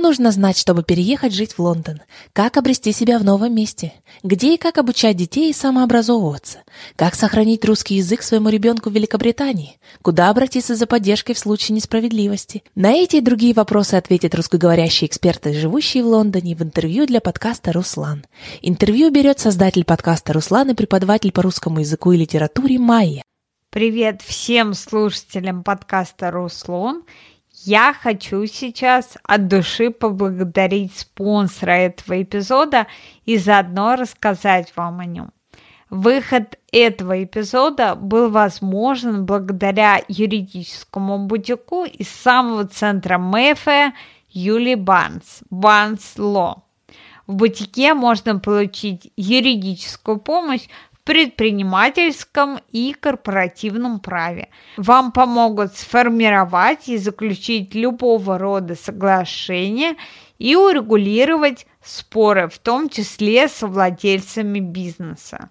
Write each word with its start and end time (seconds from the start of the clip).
Нужно 0.00 0.30
знать, 0.30 0.56
чтобы 0.56 0.84
переехать 0.84 1.34
жить 1.34 1.52
в 1.52 1.58
Лондон? 1.58 2.00
Как 2.32 2.56
обрести 2.56 2.92
себя 2.92 3.18
в 3.18 3.24
новом 3.24 3.54
месте? 3.54 3.92
Где 4.22 4.54
и 4.54 4.56
как 4.56 4.78
обучать 4.78 5.16
детей 5.16 5.52
самообразовываться? 5.52 6.60
Как 6.96 7.14
сохранить 7.14 7.64
русский 7.66 7.96
язык 7.96 8.22
своему 8.22 8.48
ребенку 8.48 8.88
в 8.88 8.94
Великобритании? 8.94 9.78
Куда 10.00 10.30
обратиться 10.30 10.76
за 10.76 10.86
поддержкой 10.86 11.34
в 11.34 11.38
случае 11.38 11.76
несправедливости? 11.76 12.62
На 12.74 12.92
эти 12.92 13.16
и 13.16 13.20
другие 13.20 13.52
вопросы 13.52 13.96
ответят 13.96 14.34
русскоговорящие 14.34 15.08
эксперты, 15.08 15.52
живущие 15.52 16.02
в 16.02 16.06
Лондоне, 16.06 16.56
в 16.56 16.62
интервью 16.62 17.04
для 17.04 17.20
подкаста 17.20 17.72
«Руслан». 17.72 18.24
Интервью 18.62 19.10
берет 19.10 19.40
создатель 19.40 19.84
подкаста 19.84 20.32
«Руслан» 20.32 20.70
и 20.70 20.74
преподаватель 20.74 21.32
по 21.32 21.42
русскому 21.42 21.80
языку 21.80 22.12
и 22.12 22.16
литературе 22.16 22.78
Майя. 22.78 23.22
Привет 23.70 24.22
всем 24.22 24.72
слушателям 24.72 25.62
подкаста 25.62 26.30
«Руслан». 26.30 27.02
Я 27.70 27.92
хочу 27.92 28.46
сейчас 28.46 29.18
от 29.24 29.46
души 29.46 29.90
поблагодарить 29.90 30.96
спонсора 30.96 31.72
этого 31.72 32.22
эпизода 32.22 32.86
и 33.26 33.36
заодно 33.36 33.94
рассказать 33.94 34.72
вам 34.74 35.00
о 35.00 35.04
нем. 35.04 35.32
Выход 35.90 36.58
этого 36.72 37.22
эпизода 37.22 37.94
был 37.94 38.30
возможен 38.30 39.26
благодаря 39.26 40.00
юридическому 40.08 41.26
бутику 41.26 41.84
из 41.84 42.08
самого 42.08 42.66
центра 42.66 43.18
Мэфе 43.18 43.92
Юли 44.30 44.74
Банс, 44.74 45.42
Банс 45.50 46.14
Ло. 46.16 46.62
В 47.26 47.34
бутике 47.34 47.92
можно 47.92 48.38
получить 48.38 49.12
юридическую 49.14 50.18
помощь 50.18 50.68
предпринимательском 51.08 52.60
и 52.70 52.92
корпоративном 52.92 53.98
праве. 53.98 54.50
Вам 54.76 55.10
помогут 55.10 55.74
сформировать 55.74 56.86
и 56.90 56.98
заключить 56.98 57.74
любого 57.74 58.36
рода 58.36 58.74
соглашения 58.74 59.96
и 60.36 60.54
урегулировать 60.54 61.66
споры, 61.82 62.50
в 62.50 62.58
том 62.58 62.90
числе 62.90 63.48
с 63.48 63.66
владельцами 63.66 64.60
бизнеса. 64.60 65.48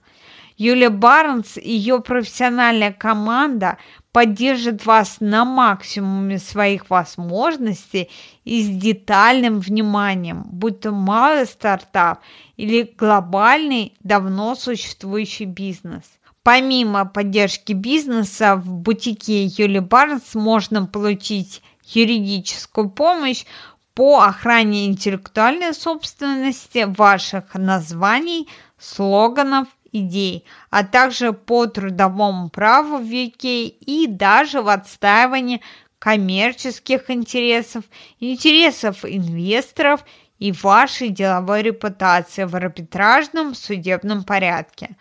Юлия 0.58 0.92
Барнс 0.92 1.58
и 1.58 1.72
ее 1.72 2.02
профессиональная 2.02 2.94
команда 2.94 3.80
поддержат 4.18 4.84
вас 4.88 5.18
на 5.20 5.46
максимуме 5.46 6.40
своих 6.40 6.90
возможностей 6.90 8.10
и 8.46 8.64
с 8.64 8.68
детальным 8.68 9.60
вниманием, 9.60 10.42
будь 10.52 10.80
то 10.80 10.90
малый 10.90 11.46
стартап 11.46 12.22
или 12.56 12.92
глобальный, 12.98 13.94
давно 14.00 14.56
существующий 14.56 15.46
бизнес. 15.46 16.02
Помимо 16.42 17.06
поддержки 17.06 17.74
бизнеса, 17.74 18.56
в 18.56 18.74
бутике 18.74 19.46
Юли 19.46 19.82
Барнс 19.82 20.34
можно 20.34 20.88
получить 20.88 21.62
юридическую 21.84 22.90
помощь 22.90 23.46
по 23.94 24.22
охране 24.22 24.88
интеллектуальной 24.88 25.76
собственности 25.76 26.86
ваших 26.88 27.54
названий, 27.54 28.48
слоганов 28.80 29.68
идей, 30.02 30.46
а 30.70 30.84
также 30.84 31.34
по 31.34 31.66
трудовому 31.68 32.50
праву 32.50 32.98
в 32.98 33.06
UK 33.06 33.68
и 33.68 34.08
даже 34.08 34.62
в 34.62 34.70
отстаивании 34.70 35.62
коммерческих 36.00 37.10
интересов, 37.10 37.84
интересов 38.20 39.04
инвесторов 39.04 40.04
и 40.40 40.52
вашей 40.52 41.10
деловой 41.10 41.64
репутации 41.64 42.44
в 42.44 42.56
арбитражном 42.56 43.56
судебном 43.56 44.24
порядке. 44.24 44.96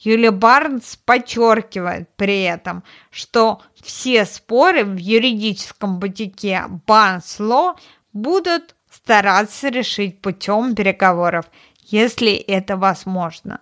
Юлия 0.00 0.30
Барнс 0.30 0.96
подчеркивает 0.96 2.08
при 2.16 2.42
этом, 2.42 2.84
что 3.10 3.60
все 3.82 4.24
споры 4.24 4.84
в 4.84 4.96
юридическом 4.96 5.98
бутике 5.98 6.64
Barnes 6.86 7.38
Law 7.40 7.76
будут 8.12 8.76
стараться 8.90 9.68
решить 9.68 10.20
путем 10.20 10.74
переговоров, 10.74 11.46
если 11.82 12.34
это 12.34 12.76
возможно. 12.76 13.60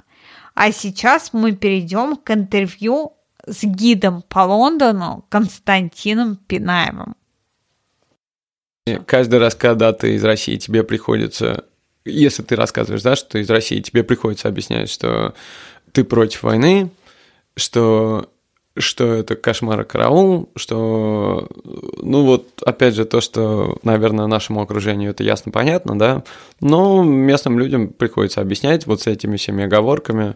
А 0.57 0.73
сейчас 0.73 1.35
мы 1.35 1.53
перейдем 1.53 2.17
к 2.17 2.31
интервью 2.31 3.13
с 3.47 3.63
гидом 3.63 4.23
по 4.23 4.39
Лондону 4.39 5.27
Константином 5.29 6.37
Пинаевым. 6.37 7.15
Каждый 9.05 9.39
раз, 9.39 9.55
когда 9.55 9.93
ты 9.93 10.15
из 10.15 10.25
России, 10.25 10.57
тебе 10.57 10.83
приходится, 10.83 11.67
если 12.07 12.43
ты 12.43 12.57
рассказываешь, 12.57 13.03
да, 13.03 13.17
что 13.17 13.39
из 13.39 13.51
России, 13.51 13.83
тебе 13.83 14.03
приходится 14.03 14.49
объяснять, 14.49 14.89
что 14.89 15.35
ты 15.93 16.05
против 16.05 16.43
войны, 16.43 16.91
что 17.55 18.33
что 18.77 19.15
это 19.15 19.37
кошмар 19.37 19.81
и 19.81 19.85
караул, 19.85 20.51
что, 20.55 21.49
ну 22.03 22.25
вот, 22.25 22.63
опять 22.65 22.95
же, 22.95 23.05
то, 23.05 23.21
что, 23.21 23.79
наверное, 23.83 24.27
нашему 24.27 24.61
окружению 24.61 25.11
это 25.11 25.25
ясно 25.25 25.53
понятно, 25.53 25.99
да, 25.99 26.25
но 26.61 27.03
местным 27.03 27.59
людям 27.59 27.89
приходится 27.89 28.41
объяснять 28.41 28.87
вот 28.87 29.03
с 29.03 29.07
этими 29.07 29.37
всеми 29.37 29.65
оговорками, 29.65 30.35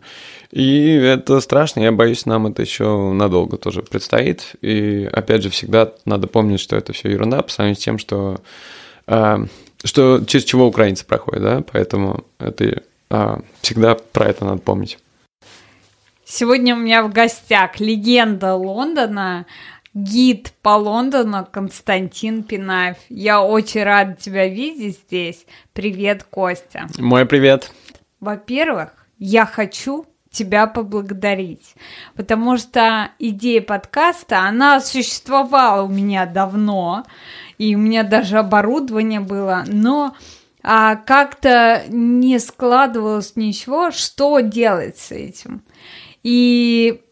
и 0.50 0.94
это 0.94 1.40
страшно, 1.40 1.80
я 1.80 1.92
боюсь, 1.92 2.26
нам 2.26 2.46
это 2.46 2.62
еще 2.62 3.12
надолго 3.12 3.56
тоже 3.56 3.82
предстоит, 3.82 4.54
и, 4.62 5.08
опять 5.12 5.42
же, 5.42 5.50
всегда 5.50 5.92
надо 6.04 6.26
помнить, 6.26 6.60
что 6.60 6.76
это 6.76 6.92
все 6.92 7.10
ерунда 7.10 7.42
по 7.42 7.50
сравнению 7.50 7.80
с 7.80 7.84
тем, 7.84 7.98
что, 7.98 8.40
э, 9.06 9.36
что 9.84 10.24
через 10.26 10.44
чего 10.44 10.66
украинцы 10.66 11.04
проходят, 11.04 11.42
да, 11.42 11.64
поэтому 11.70 12.24
это 12.38 12.82
э, 13.10 13.36
всегда 13.60 13.96
про 13.96 14.28
это 14.28 14.44
надо 14.44 14.62
помнить. 14.62 14.98
Сегодня 16.32 16.76
у 16.76 16.78
меня 16.78 17.02
в 17.02 17.12
гостях 17.12 17.80
легенда 17.80 18.54
Лондона, 18.54 19.46
гид 19.94 20.52
по 20.62 20.76
Лондону 20.76 21.44
Константин 21.50 22.44
Пинаев. 22.44 22.98
Я 23.08 23.42
очень 23.42 23.82
рада 23.82 24.14
тебя 24.14 24.46
видеть 24.46 25.00
здесь. 25.08 25.44
Привет, 25.72 26.22
Костя. 26.22 26.86
Мой 26.98 27.26
привет. 27.26 27.72
Во-первых, 28.20 28.90
я 29.19 29.44
хочу 29.44 30.06
тебя 30.30 30.69
поблагодарить, 30.69 31.74
потому 32.14 32.58
что 32.58 33.10
идея 33.19 33.60
подкаста, 33.60 34.42
она 34.42 34.80
существовала 34.80 35.82
у 35.82 35.88
меня 35.88 36.26
давно, 36.26 37.02
и 37.58 37.74
у 37.74 37.78
меня 37.80 38.04
даже 38.04 38.38
оборудование 38.38 39.19
было, 39.19 39.64
но 39.66 40.14
а 40.62 40.94
как-то 40.94 41.82
не 41.88 42.38
складывалось 42.38 43.34
ничего, 43.34 43.90
что 43.90 44.40
делать 44.40 44.98
с 44.98 45.10
этим. 45.10 45.62
И 46.22 47.03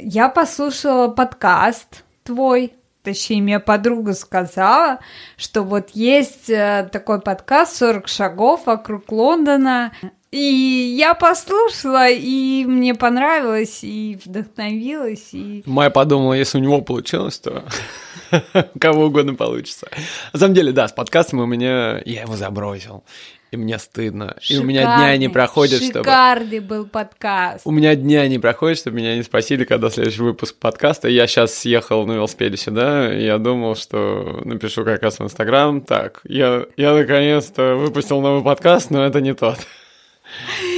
я 0.00 0.28
послушала 0.28 1.08
подкаст 1.08 2.04
твой, 2.24 2.72
точнее, 3.02 3.42
мне 3.42 3.60
подруга 3.60 4.14
сказала, 4.14 4.98
что 5.36 5.62
вот 5.62 5.90
есть 5.90 6.50
э, 6.50 6.88
такой 6.90 7.20
подкаст 7.20 7.80
«40 7.80 8.06
шагов 8.06 8.66
вокруг 8.66 9.10
Лондона», 9.12 9.92
и 10.32 10.94
я 10.98 11.14
послушала, 11.14 12.10
и 12.10 12.64
мне 12.66 12.94
понравилось, 12.94 13.82
и 13.82 14.18
вдохновилась. 14.22 15.28
И... 15.32 15.62
Майя 15.66 15.88
подумала, 15.88 16.34
если 16.34 16.58
у 16.58 16.60
него 16.60 16.82
получилось, 16.82 17.38
то 17.38 17.64
кого 18.80 19.06
угодно 19.06 19.34
получится. 19.34 19.88
На 20.32 20.38
самом 20.38 20.54
деле, 20.54 20.72
да, 20.72 20.88
с 20.88 20.92
подкастом 20.92 21.38
у 21.38 21.46
меня... 21.46 22.02
Я 22.04 22.22
его 22.22 22.36
забросил 22.36 23.04
и 23.50 23.56
мне 23.56 23.78
стыдно. 23.78 24.36
Шикарный, 24.40 24.60
и 24.60 24.64
у 24.64 24.66
меня 24.66 24.96
дня 24.96 25.16
не 25.16 25.28
проходит, 25.28 25.82
чтобы... 25.82 26.00
Шикарный 26.00 26.60
был 26.60 26.86
подкаст. 26.86 27.62
У 27.64 27.70
меня 27.70 27.94
дня 27.94 28.26
не 28.28 28.38
проходит, 28.38 28.78
чтобы 28.78 28.96
меня 28.96 29.16
не 29.16 29.22
спросили, 29.22 29.64
когда 29.64 29.88
следующий 29.90 30.22
выпуск 30.22 30.56
подкаста. 30.58 31.08
Я 31.08 31.26
сейчас 31.26 31.54
съехал 31.54 32.06
на 32.06 32.12
велосипеде 32.12 32.56
сюда, 32.56 33.14
и 33.14 33.24
я 33.24 33.38
думал, 33.38 33.76
что 33.76 34.42
напишу 34.44 34.84
как 34.84 35.02
раз 35.02 35.18
в 35.18 35.22
Инстаграм. 35.22 35.80
Так, 35.80 36.20
я, 36.24 36.66
я 36.76 36.94
наконец-то 36.94 37.76
выпустил 37.76 38.20
новый 38.20 38.42
подкаст, 38.42 38.90
но 38.90 39.04
это 39.06 39.20
не 39.20 39.34
тот. 39.34 39.58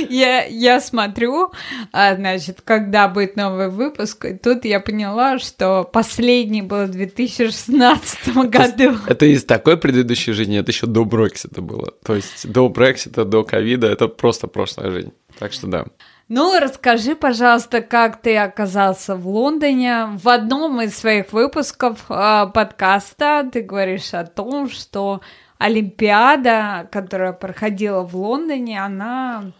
Я, 0.09 0.45
я 0.45 0.81
смотрю, 0.81 1.53
а, 1.93 2.15
значит, 2.15 2.61
когда 2.63 3.09
будет 3.09 3.37
новый 3.37 3.69
выпуск, 3.69 4.25
и 4.25 4.35
тут 4.35 4.65
я 4.65 4.81
поняла, 4.81 5.39
что 5.39 5.85
последний 5.85 6.63
был 6.63 6.87
в 6.87 6.91
2016 6.91 8.37
году. 8.49 8.97
Это 9.07 9.27
из 9.27 9.45
такой 9.45 9.77
предыдущей 9.77 10.33
жизни, 10.33 10.59
это 10.59 10.71
еще 10.71 10.87
до 10.87 11.05
Брексита 11.05 11.63
было. 11.63 11.93
То 12.05 12.15
есть 12.15 12.51
до 12.51 12.69
Брексита, 12.69 13.25
до 13.25 13.45
ковида, 13.45 13.89
это 13.89 14.09
просто 14.09 14.47
прошлая 14.47 14.91
жизнь. 14.91 15.13
Так 15.39 15.53
что 15.53 15.67
да. 15.67 15.87
Ну, 16.29 16.59
расскажи, 16.61 17.17
пожалуйста, 17.17 17.81
как 17.81 18.21
ты 18.21 18.37
оказался 18.37 19.17
в 19.17 19.27
Лондоне. 19.27 20.09
В 20.23 20.29
одном 20.29 20.83
из 20.83 20.95
своих 20.95 21.33
выпусков 21.33 22.05
э, 22.11 22.47
подкаста 22.53 23.49
ты 23.51 23.63
говоришь 23.63 24.13
о 24.13 24.25
том, 24.25 24.69
что 24.69 25.23
Олимпиада, 25.59 26.89
которая 26.91 27.33
проходила 27.33 28.03
в 28.03 28.15
Лондоне, 28.17 28.83
она 28.83 29.53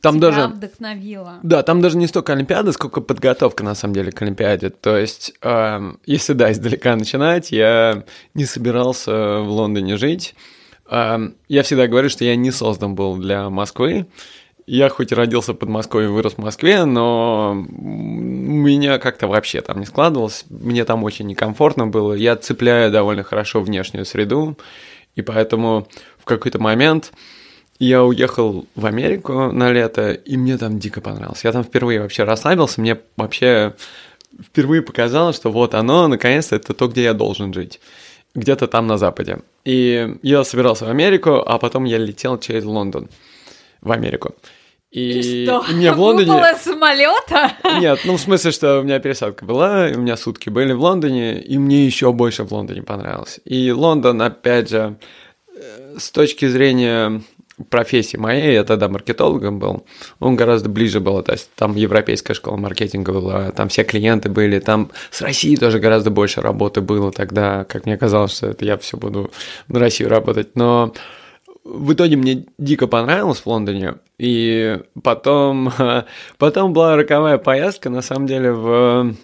там 0.00 0.20
даже 0.20 0.46
вдохновила. 0.46 1.40
Да, 1.42 1.62
там 1.62 1.80
даже 1.80 1.96
не 1.96 2.06
столько 2.06 2.32
Олимпиада, 2.32 2.72
сколько 2.72 3.00
подготовка 3.00 3.64
на 3.64 3.74
самом 3.74 3.94
деле 3.94 4.12
к 4.12 4.22
Олимпиаде. 4.22 4.70
То 4.70 4.96
есть, 4.96 5.34
э, 5.42 5.92
если 6.06 6.32
да, 6.34 6.52
издалека 6.52 6.94
начинать, 6.94 7.50
я 7.50 8.04
не 8.34 8.44
собирался 8.44 9.40
в 9.40 9.48
Лондоне 9.48 9.96
жить. 9.96 10.34
Э, 10.88 11.18
я 11.48 11.62
всегда 11.62 11.88
говорю, 11.88 12.08
что 12.08 12.24
я 12.24 12.36
не 12.36 12.50
создан 12.50 12.94
был 12.94 13.16
для 13.16 13.50
Москвы. 13.50 14.06
Я 14.66 14.90
хоть 14.90 15.12
и 15.12 15.14
родился 15.14 15.54
под 15.54 15.70
Москвой 15.70 16.04
и 16.04 16.08
вырос 16.08 16.34
в 16.34 16.38
Москве, 16.38 16.84
но 16.84 17.52
у 17.52 17.56
меня 17.56 18.98
как-то 18.98 19.26
вообще 19.26 19.62
там 19.62 19.80
не 19.80 19.86
складывалось. 19.86 20.44
Мне 20.50 20.84
там 20.84 21.04
очень 21.04 21.26
некомфортно 21.26 21.86
было. 21.86 22.12
Я 22.12 22.36
цепляю 22.36 22.92
довольно 22.92 23.22
хорошо 23.22 23.62
внешнюю 23.62 24.04
среду. 24.04 24.58
И 25.14 25.22
поэтому 25.22 25.88
в 26.18 26.24
какой-то 26.24 26.58
момент 26.58 27.12
я 27.78 28.02
уехал 28.02 28.66
в 28.74 28.86
Америку 28.86 29.52
на 29.52 29.70
лето, 29.72 30.12
и 30.12 30.36
мне 30.36 30.58
там 30.58 30.78
дико 30.78 31.00
понравилось. 31.00 31.44
Я 31.44 31.52
там 31.52 31.62
впервые 31.64 32.00
вообще 32.00 32.24
расслабился, 32.24 32.80
мне 32.80 32.98
вообще 33.16 33.74
впервые 34.42 34.82
показалось, 34.82 35.36
что 35.36 35.50
вот 35.50 35.74
оно, 35.74 36.08
наконец-то, 36.08 36.56
это 36.56 36.74
то, 36.74 36.88
где 36.88 37.04
я 37.04 37.14
должен 37.14 37.52
жить. 37.52 37.80
Где-то 38.34 38.66
там 38.66 38.86
на 38.86 38.98
Западе. 38.98 39.38
И 39.64 40.16
я 40.22 40.44
собирался 40.44 40.84
в 40.84 40.90
Америку, 40.90 41.42
а 41.44 41.58
потом 41.58 41.84
я 41.84 41.98
летел 41.98 42.38
через 42.38 42.64
Лондон 42.64 43.08
в 43.80 43.90
Америку. 43.92 44.34
И, 44.90 45.10
и 45.10 45.44
что? 45.44 45.64
И 45.70 45.88
в 45.90 46.00
Лондоне... 46.00 46.32
Выпало 46.32 46.54
самолета? 46.58 47.52
Нет, 47.80 48.00
ну 48.04 48.16
в 48.16 48.20
смысле, 48.20 48.52
что 48.52 48.80
у 48.80 48.82
меня 48.82 48.98
пересадка 49.00 49.44
была, 49.44 49.88
у 49.94 49.98
меня 49.98 50.16
сутки 50.16 50.48
были 50.48 50.72
в 50.72 50.80
Лондоне, 50.80 51.40
и 51.40 51.58
мне 51.58 51.84
еще 51.84 52.12
больше 52.12 52.44
в 52.44 52.52
Лондоне 52.52 52.82
понравилось. 52.82 53.40
И 53.44 53.70
Лондон, 53.70 54.22
опять 54.22 54.70
же, 54.70 54.96
э, 55.54 55.96
с 55.98 56.10
точки 56.10 56.48
зрения 56.48 57.22
профессии 57.70 58.16
моей, 58.16 58.54
я 58.54 58.64
тогда 58.64 58.88
маркетологом 58.88 59.58
был, 59.58 59.84
он 60.20 60.36
гораздо 60.36 60.68
ближе 60.68 61.00
был, 61.00 61.22
то 61.22 61.32
есть 61.32 61.50
там 61.54 61.74
европейская 61.74 62.34
школа 62.34 62.56
маркетинга 62.56 63.12
была, 63.12 63.50
там 63.50 63.68
все 63.68 63.84
клиенты 63.84 64.28
были, 64.28 64.60
там 64.60 64.90
с 65.10 65.20
Россией 65.20 65.56
тоже 65.56 65.80
гораздо 65.80 66.10
больше 66.10 66.40
работы 66.40 66.80
было 66.80 67.10
тогда, 67.10 67.64
как 67.64 67.86
мне 67.86 67.96
казалось, 67.96 68.36
что 68.36 68.46
это 68.48 68.64
я 68.64 68.78
все 68.78 68.96
буду 68.96 69.30
на 69.66 69.80
Россию 69.80 70.08
работать, 70.08 70.54
но 70.54 70.92
в 71.64 71.92
итоге 71.92 72.16
мне 72.16 72.46
дико 72.58 72.86
понравилось 72.86 73.40
в 73.40 73.46
Лондоне, 73.46 73.94
и 74.18 74.80
потом, 75.02 75.72
потом 76.38 76.72
была 76.72 76.96
роковая 76.96 77.38
поездка, 77.38 77.90
на 77.90 78.02
самом 78.02 78.26
деле, 78.26 78.52
в 78.52 79.14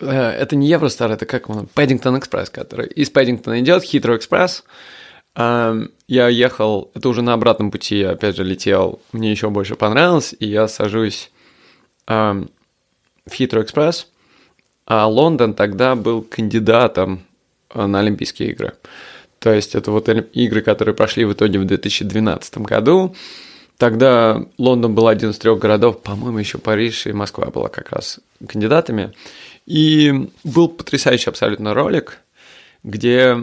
э, 0.00 0.10
это 0.10 0.56
не 0.56 0.68
Евростар, 0.68 1.10
это 1.10 1.26
как 1.26 1.48
он, 1.48 1.66
Пэддингтон 1.66 2.18
Экспресс, 2.18 2.50
который 2.50 2.88
из 2.88 3.10
Пэддингтона 3.10 3.60
идет, 3.60 3.82
Хитро 3.82 4.16
Экспресс, 4.16 4.64
я 5.36 6.28
ехал, 6.28 6.92
это 6.94 7.08
уже 7.08 7.22
на 7.22 7.32
обратном 7.32 7.72
пути, 7.72 7.98
я 7.98 8.10
опять 8.10 8.36
же 8.36 8.44
летел, 8.44 9.00
мне 9.10 9.32
еще 9.32 9.50
больше 9.50 9.74
понравилось, 9.74 10.32
и 10.38 10.46
я 10.46 10.68
сажусь 10.68 11.32
в 12.06 12.46
Хитро 13.28 13.62
Экспресс, 13.62 14.06
а 14.86 15.06
Лондон 15.06 15.54
тогда 15.54 15.94
был 15.94 16.22
кандидатом 16.22 17.24
а, 17.70 17.86
на 17.86 18.00
Олимпийские 18.00 18.50
игры. 18.50 18.74
То 19.44 19.52
есть 19.52 19.74
это 19.74 19.90
вот 19.90 20.08
игры, 20.08 20.62
которые 20.62 20.94
прошли 20.94 21.26
в 21.26 21.34
итоге 21.34 21.58
в 21.58 21.66
2012 21.66 22.58
году. 22.60 23.14
Тогда 23.76 24.42
Лондон 24.56 24.94
был 24.94 25.06
один 25.06 25.32
из 25.32 25.38
трех 25.38 25.58
городов, 25.58 26.00
по-моему, 26.00 26.38
еще 26.38 26.56
Париж 26.56 27.06
и 27.06 27.12
Москва 27.12 27.50
была 27.50 27.68
как 27.68 27.92
раз 27.92 28.20
кандидатами. 28.48 29.12
И 29.66 30.30
был 30.44 30.68
потрясающий 30.68 31.28
абсолютно 31.28 31.74
ролик, 31.74 32.22
где 32.84 33.36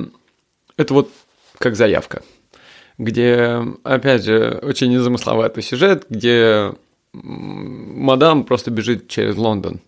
это 0.76 0.92
вот 0.96 1.12
как 1.60 1.76
заявка, 1.76 2.24
где, 2.98 3.64
опять 3.84 4.24
же, 4.24 4.60
очень 4.64 4.92
незамысловатый 4.92 5.62
сюжет, 5.62 6.08
где 6.10 6.74
мадам 7.14 8.46
просто 8.46 8.72
бежит 8.72 9.08
через 9.08 9.36
Лондон. 9.36 9.82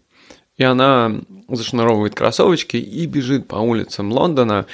И 0.58 0.64
она 0.64 1.12
зашнуровывает 1.50 2.14
кроссовочки 2.14 2.78
и 2.78 3.08
бежит 3.08 3.48
по 3.48 3.56
улицам 3.56 4.12
Лондона. 4.12 4.68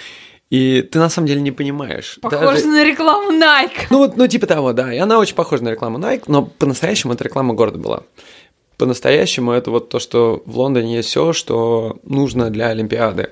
И 0.49 0.81
ты 0.81 0.97
на 0.97 1.09
самом 1.09 1.27
деле 1.27 1.41
не 1.41 1.51
понимаешь. 1.51 2.17
Похоже 2.21 2.45
даже... 2.45 2.67
на 2.67 2.83
рекламу 2.83 3.31
Nike. 3.31 3.87
Ну 3.91 3.99
вот, 3.99 4.17
ну 4.17 4.27
типа 4.27 4.47
того, 4.47 4.73
да. 4.73 4.91
И 4.91 4.97
она 4.97 5.19
очень 5.19 5.35
похожа 5.35 5.63
на 5.63 5.69
рекламу 5.69 5.99
Nike, 5.99 6.23
но 6.27 6.43
по-настоящему 6.43 7.13
это 7.13 7.23
реклама 7.23 7.53
города 7.53 7.77
была. 7.77 8.03
По-настоящему 8.77 9.51
это 9.51 9.69
вот 9.69 9.89
то, 9.89 9.99
что 9.99 10.41
в 10.45 10.57
Лондоне 10.57 10.97
есть 10.97 11.09
все, 11.09 11.33
что 11.33 11.99
нужно 12.03 12.49
для 12.49 12.69
Олимпиады. 12.69 13.29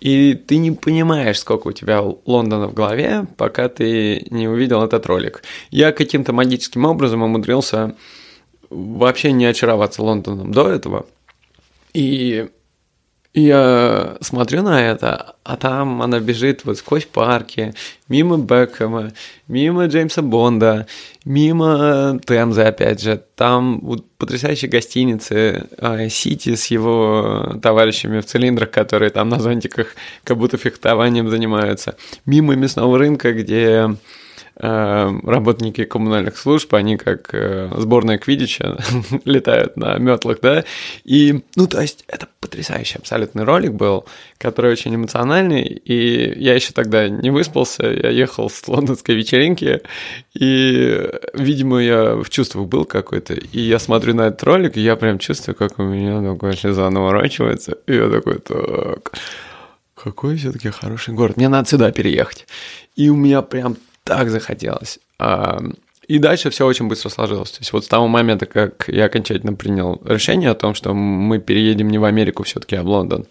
И 0.00 0.34
ты 0.34 0.58
не 0.58 0.72
понимаешь, 0.72 1.38
сколько 1.38 1.68
у 1.68 1.72
тебя 1.72 2.02
Лондона 2.26 2.68
в 2.68 2.74
голове, 2.74 3.26
пока 3.36 3.68
ты 3.68 4.26
не 4.30 4.46
увидел 4.46 4.82
этот 4.82 5.06
ролик. 5.06 5.42
Я 5.70 5.92
каким-то 5.92 6.32
магическим 6.32 6.84
образом 6.84 7.22
умудрился 7.22 7.96
вообще 8.70 9.32
не 9.32 9.46
очароваться 9.46 10.02
Лондоном 10.02 10.52
до 10.52 10.68
этого. 10.68 11.06
И 11.94 12.48
я 13.40 14.16
смотрю 14.20 14.62
на 14.62 14.82
это, 14.90 15.34
а 15.44 15.56
там 15.56 16.02
она 16.02 16.20
бежит 16.20 16.64
вот 16.64 16.78
сквозь 16.78 17.04
парки, 17.04 17.74
мимо 18.08 18.38
Бекхэма, 18.38 19.12
мимо 19.46 19.86
Джеймса 19.86 20.22
Бонда, 20.22 20.86
мимо 21.24 22.20
Темзы, 22.26 22.62
опять 22.62 23.02
же. 23.02 23.22
Там 23.34 23.80
вот 23.80 24.04
потрясающие 24.18 24.70
гостиницы, 24.70 25.68
а, 25.78 26.08
Сити 26.08 26.54
с 26.54 26.66
его 26.66 27.58
товарищами 27.62 28.20
в 28.20 28.26
цилиндрах, 28.26 28.70
которые 28.70 29.10
там 29.10 29.28
на 29.28 29.38
зонтиках 29.38 29.94
как 30.24 30.38
будто 30.38 30.56
фехтованием 30.56 31.28
занимаются. 31.28 31.96
Мимо 32.24 32.54
мясного 32.54 32.98
рынка, 32.98 33.32
где 33.32 33.68
Э, 33.78 33.94
работники 34.60 35.84
коммунальных 35.84 36.36
служб, 36.36 36.74
они 36.74 36.96
как 36.96 37.32
э, 37.32 37.70
сборная 37.76 38.18
Квидича 38.18 38.78
летают 39.24 39.76
на 39.76 39.98
метлах, 39.98 40.38
да, 40.42 40.64
и, 41.04 41.42
ну, 41.54 41.66
то 41.66 41.80
есть 41.80 42.04
это 42.08 42.26
потрясающий 42.40 42.98
абсолютный 42.98 43.44
ролик 43.44 43.72
был, 43.72 44.04
который 44.36 44.72
очень 44.72 44.94
эмоциональный, 44.94 45.62
и 45.62 46.40
я 46.42 46.54
еще 46.54 46.72
тогда 46.72 47.08
не 47.08 47.30
выспался, 47.30 47.86
я 47.86 48.10
ехал 48.10 48.50
с 48.50 48.66
лондонской 48.66 49.14
вечеринки, 49.14 49.82
и, 50.34 51.08
видимо, 51.34 51.78
я 51.78 52.16
в 52.16 52.28
чувствах 52.28 52.66
был 52.66 52.84
какой-то, 52.84 53.34
и 53.34 53.60
я 53.60 53.78
смотрю 53.78 54.14
на 54.14 54.28
этот 54.28 54.42
ролик, 54.42 54.76
и 54.76 54.80
я 54.80 54.96
прям 54.96 55.18
чувствую, 55.18 55.54
как 55.54 55.78
у 55.78 55.82
меня 55.82 56.32
такая 56.32 56.54
слеза 56.54 56.90
наворачивается, 56.90 57.78
и 57.86 57.94
я 57.94 58.10
такой, 58.10 58.38
так, 58.40 59.12
какой 59.94 60.36
все-таки 60.36 60.70
хороший 60.70 61.14
город, 61.14 61.36
мне 61.36 61.48
надо 61.48 61.68
сюда 61.68 61.90
переехать. 61.92 62.46
И 62.96 63.10
у 63.10 63.16
меня 63.16 63.42
прям 63.42 63.76
так 64.08 64.30
захотелось. 64.30 64.98
И 66.06 66.18
дальше 66.18 66.48
все 66.48 66.64
очень 66.66 66.88
быстро 66.88 67.10
сложилось. 67.10 67.50
То 67.50 67.60
есть 67.60 67.72
вот 67.74 67.84
с 67.84 67.88
того 67.88 68.08
момента, 68.08 68.46
как 68.46 68.88
я 68.88 69.04
окончательно 69.04 69.52
принял 69.52 70.00
решение 70.02 70.48
о 70.50 70.54
том, 70.54 70.74
что 70.74 70.94
мы 70.94 71.38
переедем 71.38 71.90
не 71.90 71.98
в 71.98 72.04
Америку 72.04 72.42
все-таки, 72.44 72.76
а 72.76 72.82
в 72.82 72.86
Лондон, 72.86 73.26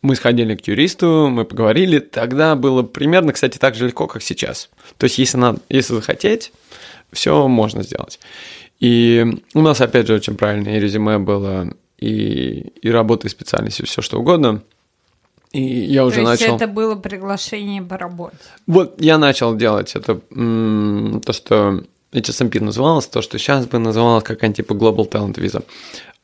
мы 0.00 0.16
сходили 0.16 0.54
к 0.54 0.66
юристу, 0.66 1.28
мы 1.28 1.44
поговорили. 1.44 1.98
Тогда 1.98 2.56
было 2.56 2.82
примерно, 2.82 3.34
кстати, 3.34 3.58
так 3.58 3.74
же 3.74 3.88
легко, 3.88 4.06
как 4.06 4.22
сейчас. 4.22 4.70
То 4.96 5.04
есть 5.04 5.18
если, 5.18 5.36
надо, 5.36 5.60
если 5.68 5.94
захотеть, 5.94 6.52
все 7.12 7.46
можно 7.46 7.82
сделать. 7.82 8.18
И 8.78 9.26
у 9.52 9.60
нас, 9.60 9.82
опять 9.82 10.06
же, 10.06 10.14
очень 10.14 10.36
правильное 10.36 10.78
резюме 10.78 11.18
было, 11.18 11.74
и, 11.98 12.72
и 12.80 12.90
работа, 12.90 13.26
и 13.26 13.30
специальность, 13.30 13.80
и 13.80 13.84
все 13.84 14.00
что 14.00 14.18
угодно– 14.18 14.62
и 15.52 15.62
я 15.62 16.04
уже 16.04 16.22
то 16.22 16.30
есть 16.30 16.42
начал... 16.42 16.56
это 16.56 16.66
было 16.68 16.94
приглашение 16.94 17.82
по 17.82 17.96
работе? 17.98 18.36
Вот 18.66 19.00
я 19.00 19.18
начал 19.18 19.56
делать 19.56 19.96
это, 19.96 20.14
то, 20.14 21.32
что 21.32 21.84
HSMP 22.12 22.60
называлось, 22.60 23.06
то, 23.06 23.22
что 23.22 23.38
сейчас 23.38 23.66
бы 23.66 23.78
называлось 23.78 24.24
как 24.24 24.40
типа 24.54 24.72
Global 24.74 25.08
Talent 25.08 25.34
Visa. 25.34 25.64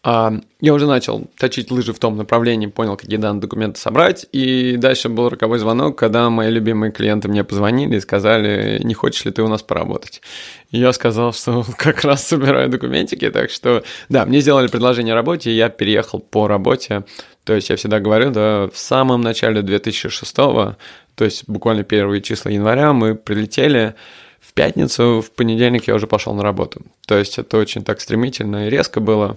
А, 0.08 0.32
я 0.60 0.72
уже 0.72 0.86
начал 0.86 1.26
точить 1.36 1.72
лыжи 1.72 1.92
в 1.92 1.98
том 1.98 2.16
направлении, 2.16 2.68
понял, 2.68 2.96
какие 2.96 3.16
данные 3.16 3.40
документы 3.40 3.80
собрать, 3.80 4.24
и 4.30 4.76
дальше 4.76 5.08
был 5.08 5.28
роковой 5.28 5.58
звонок, 5.58 5.98
когда 5.98 6.30
мои 6.30 6.48
любимые 6.48 6.92
клиенты 6.92 7.26
мне 7.26 7.42
позвонили 7.42 7.96
и 7.96 8.00
сказали, 8.00 8.80
не 8.84 8.94
хочешь 8.94 9.24
ли 9.24 9.32
ты 9.32 9.42
у 9.42 9.48
нас 9.48 9.62
поработать. 9.62 10.22
И 10.70 10.78
я 10.78 10.92
сказал, 10.92 11.32
что 11.32 11.64
как 11.76 12.04
раз 12.04 12.24
собираю 12.24 12.68
документики, 12.68 13.28
так 13.30 13.50
что, 13.50 13.82
да, 14.08 14.24
мне 14.26 14.40
сделали 14.40 14.68
предложение 14.68 15.12
о 15.12 15.16
работе, 15.16 15.50
и 15.50 15.56
я 15.56 15.70
переехал 15.70 16.20
по 16.20 16.46
работе, 16.46 17.02
то 17.42 17.54
есть 17.54 17.70
я 17.70 17.74
всегда 17.74 17.98
говорю, 17.98 18.30
да, 18.30 18.68
в 18.72 18.78
самом 18.78 19.22
начале 19.22 19.60
2006 19.60 20.36
то 20.36 20.76
есть 21.18 21.48
буквально 21.48 21.82
первые 21.82 22.22
числа 22.22 22.52
января 22.52 22.92
мы 22.92 23.16
прилетели, 23.16 23.96
в 24.38 24.52
пятницу, 24.52 25.20
в 25.20 25.32
понедельник 25.32 25.88
я 25.88 25.96
уже 25.96 26.06
пошел 26.06 26.32
на 26.32 26.44
работу. 26.44 26.82
То 27.08 27.18
есть 27.18 27.38
это 27.38 27.58
очень 27.58 27.82
так 27.82 28.00
стремительно 28.00 28.68
и 28.68 28.70
резко 28.70 29.00
было. 29.00 29.36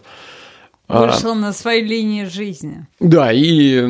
Вышел 0.90 1.32
а, 1.32 1.36
на 1.36 1.54
своей 1.54 1.84
линии 1.84 2.26
жизни. 2.26 2.88
Да, 3.00 3.32
и 3.32 3.82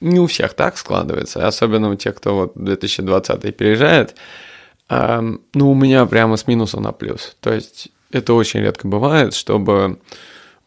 не 0.00 0.20
у 0.20 0.26
всех 0.26 0.54
так 0.54 0.78
складывается, 0.78 1.46
особенно 1.46 1.90
у 1.90 1.96
тех, 1.96 2.14
кто 2.14 2.34
вот 2.36 2.52
2020 2.54 3.56
переезжает. 3.56 4.14
А, 4.88 5.20
ну, 5.52 5.70
у 5.70 5.74
меня 5.74 6.06
прямо 6.06 6.36
с 6.36 6.46
минуса 6.46 6.80
на 6.80 6.92
плюс. 6.92 7.36
То 7.40 7.52
есть 7.52 7.88
это 8.12 8.34
очень 8.34 8.60
редко 8.60 8.86
бывает, 8.86 9.34
чтобы 9.34 9.98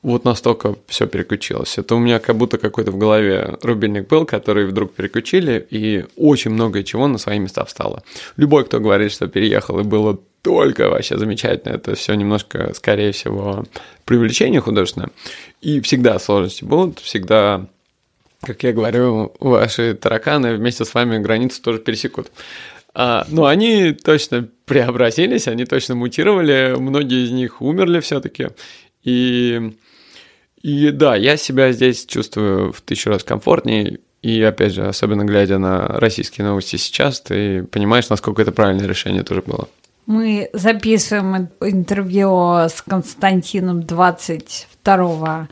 вот 0.01 0.25
настолько 0.25 0.75
все 0.87 1.07
переключилось. 1.07 1.77
Это 1.77 1.95
у 1.95 1.99
меня 1.99 2.19
как 2.19 2.35
будто 2.35 2.57
какой-то 2.57 2.91
в 2.91 2.97
голове 2.97 3.57
рубильник 3.61 4.07
был, 4.07 4.25
который 4.25 4.65
вдруг 4.65 4.93
переключили, 4.93 5.65
и 5.69 6.05
очень 6.15 6.51
многое 6.51 6.83
чего 6.83 7.07
на 7.07 7.17
свои 7.17 7.39
места 7.39 7.65
встало. 7.65 8.03
Любой, 8.37 8.65
кто 8.65 8.79
говорит, 8.79 9.11
что 9.11 9.27
переехал 9.27 9.79
и 9.79 9.83
было 9.83 10.19
только 10.41 10.89
вообще 10.89 11.17
замечательно, 11.17 11.73
это 11.73 11.95
все 11.95 12.13
немножко, 12.13 12.73
скорее 12.73 13.11
всего, 13.11 13.65
привлечение 14.05 14.61
художественное. 14.61 15.09
И 15.61 15.81
всегда 15.81 16.19
сложности 16.19 16.63
будут, 16.63 16.99
всегда, 16.99 17.67
как 18.41 18.63
я 18.63 18.73
говорю, 18.73 19.33
ваши 19.39 19.93
тараканы 19.93 20.55
вместе 20.55 20.85
с 20.85 20.93
вами 20.93 21.17
границу 21.17 21.61
тоже 21.61 21.79
пересекут. 21.79 22.31
А, 22.93 23.25
ну, 23.29 23.45
они 23.45 23.93
точно 23.93 24.47
преобразились, 24.65 25.47
они 25.47 25.65
точно 25.65 25.95
мутировали, 25.95 26.75
многие 26.77 27.25
из 27.25 27.31
них 27.31 27.61
умерли 27.61 27.99
все-таки. 27.99 28.47
И 29.03 29.71
и 30.61 30.91
да, 30.91 31.15
я 31.15 31.37
себя 31.37 31.71
здесь 31.71 32.05
чувствую 32.05 32.73
в 32.73 32.81
тысячу 32.81 33.09
раз 33.09 33.23
комфортнее. 33.23 33.99
И 34.21 34.41
опять 34.41 34.73
же, 34.73 34.85
особенно 34.85 35.23
глядя 35.23 35.57
на 35.57 35.87
российские 35.87 36.45
новости 36.45 36.75
сейчас, 36.75 37.21
ты 37.21 37.63
понимаешь, 37.63 38.09
насколько 38.09 38.41
это 38.41 38.51
правильное 38.51 38.87
решение 38.87 39.23
тоже 39.23 39.41
было. 39.41 39.69
Мы 40.09 40.49
записываем 40.53 41.49
интервью 41.61 42.67
с 42.67 42.81
Константином 42.81 43.83
22 43.83 45.47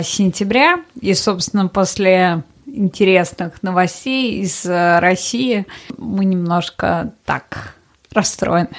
сентября, 0.00 0.82
и, 0.98 1.12
собственно, 1.12 1.68
после 1.68 2.42
интересных 2.64 3.62
новостей 3.62 4.40
из 4.40 4.64
России 4.64 5.66
мы 5.98 6.24
немножко 6.24 7.12
так 7.26 7.74
расстроены. 8.10 8.70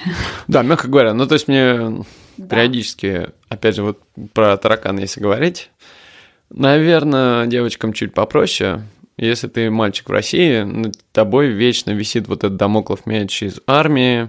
Да, 0.48 0.64
мягко 0.64 0.88
говоря. 0.88 1.14
Ну, 1.14 1.28
то 1.28 1.34
есть 1.34 1.46
мне 1.46 2.04
да. 2.36 2.46
периодически, 2.48 3.28
опять 3.48 3.76
же, 3.76 3.84
вот 3.84 4.00
про 4.32 4.56
таракан 4.56 4.98
если 4.98 5.20
говорить, 5.20 5.70
наверное, 6.50 7.46
девочкам 7.46 7.92
чуть 7.92 8.14
попроще. 8.14 8.82
Если 9.16 9.46
ты 9.46 9.70
мальчик 9.70 10.08
в 10.08 10.12
России, 10.12 10.62
над 10.62 10.98
тобой 11.12 11.50
вечно 11.50 11.92
висит 11.92 12.26
вот 12.26 12.38
этот 12.38 12.56
домоклов 12.56 13.06
меч 13.06 13.44
из 13.44 13.60
армии, 13.68 14.28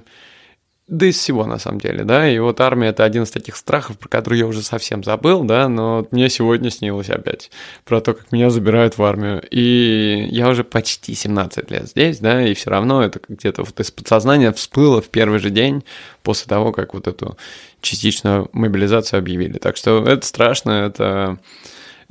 да 0.88 1.06
из 1.06 1.18
всего, 1.18 1.46
на 1.46 1.58
самом 1.58 1.80
деле, 1.80 2.04
да, 2.04 2.30
и 2.30 2.38
вот 2.40 2.60
армия– 2.60 2.88
это 2.90 3.06
один 3.06 3.24
из 3.24 3.32
таких 3.32 3.56
страхов, 3.56 3.98
про 3.98 4.10
который 4.10 4.40
я 4.40 4.46
уже 4.46 4.62
совсем 4.62 5.04
забыл, 5.04 5.44
да, 5.44 5.70
но 5.70 6.06
мне 6.12 6.30
сегодня 6.30 6.70
снилось 6.70 7.10
опять 7.10 7.50
про 7.86 8.02
то, 8.02 8.14
как 8.14 8.32
меня 8.32 8.50
забирают 8.50 8.98
в 8.98 9.04
армию, 9.04 9.42
и 9.50 10.28
я 10.30 10.50
уже 10.50 10.64
почти 10.64 11.14
17 11.16 11.72
лет 11.72 11.88
здесь, 11.88 12.20
да, 12.20 12.46
и 12.46 12.54
все 12.54 12.70
равно 12.70 13.04
это 13.04 13.22
где-то 13.26 13.64
вот 13.64 13.80
из 13.80 13.90
подсознания 13.90 14.52
всплыло 14.52 15.02
в 15.02 15.10
первый 15.10 15.40
же 15.40 15.50
день 15.50 15.84
после 16.24 16.50
того, 16.50 16.72
как 16.74 16.94
вот 16.94 17.08
эту 17.08 17.38
частичную 17.80 18.50
мобилизацию 18.52 19.20
объявили, 19.20 19.58
так 19.58 19.78
что 19.78 20.06
это 20.06 20.26
страшно, 20.26 20.72
это... 20.72 21.38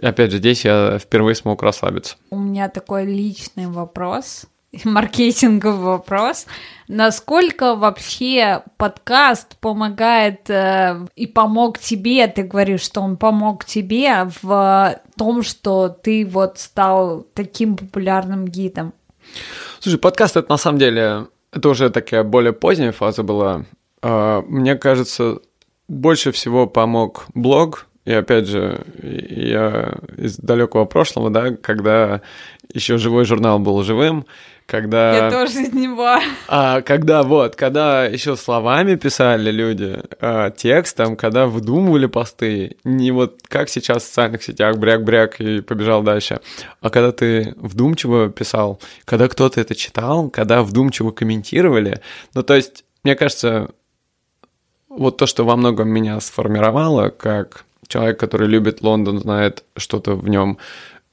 Опять 0.03 0.31
же, 0.31 0.39
здесь 0.39 0.65
я 0.65 0.99
впервые 0.99 1.35
смог 1.35 1.63
расслабиться. 1.63 2.17
У 2.31 2.39
меня 2.39 2.71
такой 2.71 3.05
личный 3.05 3.67
вопрос– 3.67 4.47
маркетинговый 4.85 5.85
вопрос. 5.85 6.47
Насколько 6.89 7.75
вообще 7.75 8.63
подкаст 8.77 9.57
помогает 9.59 10.49
э, 10.49 11.07
и 11.17 11.27
помог 11.27 11.79
тебе, 11.79 12.27
ты 12.29 12.43
говоришь, 12.43 12.83
что 12.83 13.01
он 13.01 13.17
помог 13.17 13.65
тебе 13.65 14.29
в 14.43 15.01
том, 15.17 15.43
что 15.43 15.89
ты 15.89 16.27
вот 16.27 16.59
стал 16.59 17.27
таким 17.35 17.77
популярным 17.77 18.47
гидом? 18.47 18.93
Слушай, 19.81 19.99
подкаст 19.99 20.37
это 20.37 20.51
на 20.51 20.57
самом 20.57 20.79
деле, 20.79 21.27
это 21.53 21.69
уже 21.69 21.91
такая 21.91 22.23
более 22.25 22.53
поздняя 22.53 22.93
фаза 22.93 23.23
была. 23.23 23.65
Э, 24.03 24.43
мне 24.47 24.77
кажется, 24.77 25.39
больше 25.89 26.31
всего 26.31 26.67
помог 26.67 27.27
блог, 27.35 27.87
и 28.11 28.13
опять 28.13 28.49
же, 28.49 28.85
я 29.05 29.95
из 30.17 30.37
далекого 30.37 30.85
прошлого, 30.85 31.31
да, 31.31 31.53
когда 31.55 32.23
еще 32.75 32.99
живой 32.99 33.25
журнал 33.25 33.61
был 33.61 33.85
живым, 33.85 34.27
когда... 34.67 35.15
Я 35.15 35.31
тоже 35.31 35.63
из 35.63 35.73
него. 35.73 36.17
А, 36.49 36.81
когда 36.83 37.23
вот, 37.23 37.55
когда 37.55 38.07
еще 38.07 38.35
словами 38.35 38.97
писали 38.97 39.53
люди, 39.53 40.03
а, 40.21 40.51
текстом, 40.51 41.15
когда 41.15 41.47
выдумывали 41.47 42.07
посты, 42.07 42.79
не 42.83 43.13
вот 43.13 43.39
как 43.47 43.69
сейчас 43.69 44.03
в 44.03 44.07
социальных 44.07 44.43
сетях, 44.43 44.77
бряк-бряк 44.79 45.41
и 45.41 45.61
побежал 45.61 46.03
дальше, 46.03 46.41
а 46.81 46.91
когда 46.91 47.13
ты 47.13 47.55
вдумчиво 47.59 48.29
писал, 48.29 48.81
когда 49.05 49.29
кто-то 49.29 49.61
это 49.61 49.77
читал, 49.77 50.31
когда 50.31 50.65
вдумчиво 50.65 51.13
комментировали, 51.13 52.01
ну 52.35 52.43
то 52.43 52.57
есть, 52.57 52.85
мне 53.05 53.15
кажется, 53.15 53.71
вот 54.89 55.17
то, 55.17 55.27
что 55.27 55.45
во 55.45 55.55
многом 55.55 55.89
меня 55.91 56.19
сформировало, 56.19 57.11
как 57.11 57.67
человек, 57.91 58.19
который 58.19 58.49
любит 58.49 58.81
Лондон, 58.83 59.19
знает 59.19 59.65
что-то 59.77 60.15
в 60.15 60.29
нем, 60.29 60.59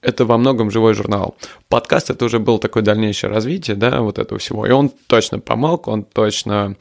это 0.01 0.25
во 0.25 0.37
многом 0.37 0.71
живой 0.71 0.93
журнал. 0.93 1.35
Подкаст 1.69 2.11
это 2.11 2.23
уже 2.25 2.39
было 2.39 2.59
такое 2.59 2.83
дальнейшее 2.83 3.31
развитие, 3.31 3.75
да, 3.75 4.01
вот 4.01 4.19
этого 4.19 4.39
всего. 4.39 4.65
И 4.65 4.71
он 4.71 4.91
точно 5.07 5.39
помог, 5.39 5.87
он 5.87 6.03
точно... 6.03 6.75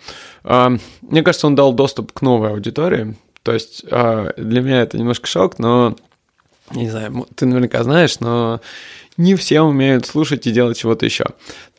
Э, 0.44 0.76
мне 1.00 1.22
кажется, 1.22 1.46
он 1.46 1.54
дал 1.54 1.72
доступ 1.72 2.12
к 2.12 2.22
новой 2.22 2.50
аудитории. 2.50 3.16
То 3.42 3.52
есть 3.52 3.84
э, 3.90 4.32
для 4.36 4.60
меня 4.60 4.82
это 4.82 4.98
немножко 4.98 5.26
шок, 5.26 5.58
но 5.58 5.96
не 6.72 6.90
знаю, 6.90 7.26
ты 7.34 7.46
наверняка 7.46 7.82
знаешь, 7.84 8.20
но 8.20 8.60
не 9.16 9.34
все 9.34 9.62
умеют 9.62 10.04
слушать 10.06 10.46
и 10.46 10.52
делать 10.52 10.76
чего-то 10.76 11.06
еще. 11.06 11.26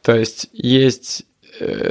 То 0.02 0.16
есть 0.16 0.50
есть 0.54 1.26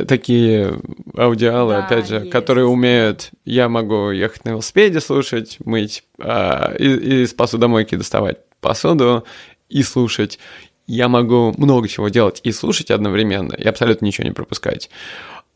такие 0.06 0.80
аудиалы, 1.16 1.74
да, 1.74 1.84
опять 1.86 2.08
же, 2.08 2.16
есть. 2.16 2.30
которые 2.30 2.66
умеют, 2.66 3.30
я 3.44 3.68
могу 3.68 4.10
ехать 4.10 4.44
на 4.44 4.50
велосипеде 4.50 5.00
слушать, 5.00 5.58
мыть 5.64 6.04
э, 6.18 6.76
и, 6.78 7.22
из 7.24 7.34
посудомойки 7.34 7.94
доставать 7.94 8.38
посуду 8.60 9.24
и 9.68 9.82
слушать. 9.82 10.38
Я 10.86 11.08
могу 11.08 11.52
много 11.56 11.88
чего 11.88 12.08
делать 12.08 12.40
и 12.44 12.52
слушать 12.52 12.90
одновременно, 12.90 13.54
и 13.54 13.66
абсолютно 13.66 14.04
ничего 14.06 14.26
не 14.26 14.32
пропускать. 14.32 14.88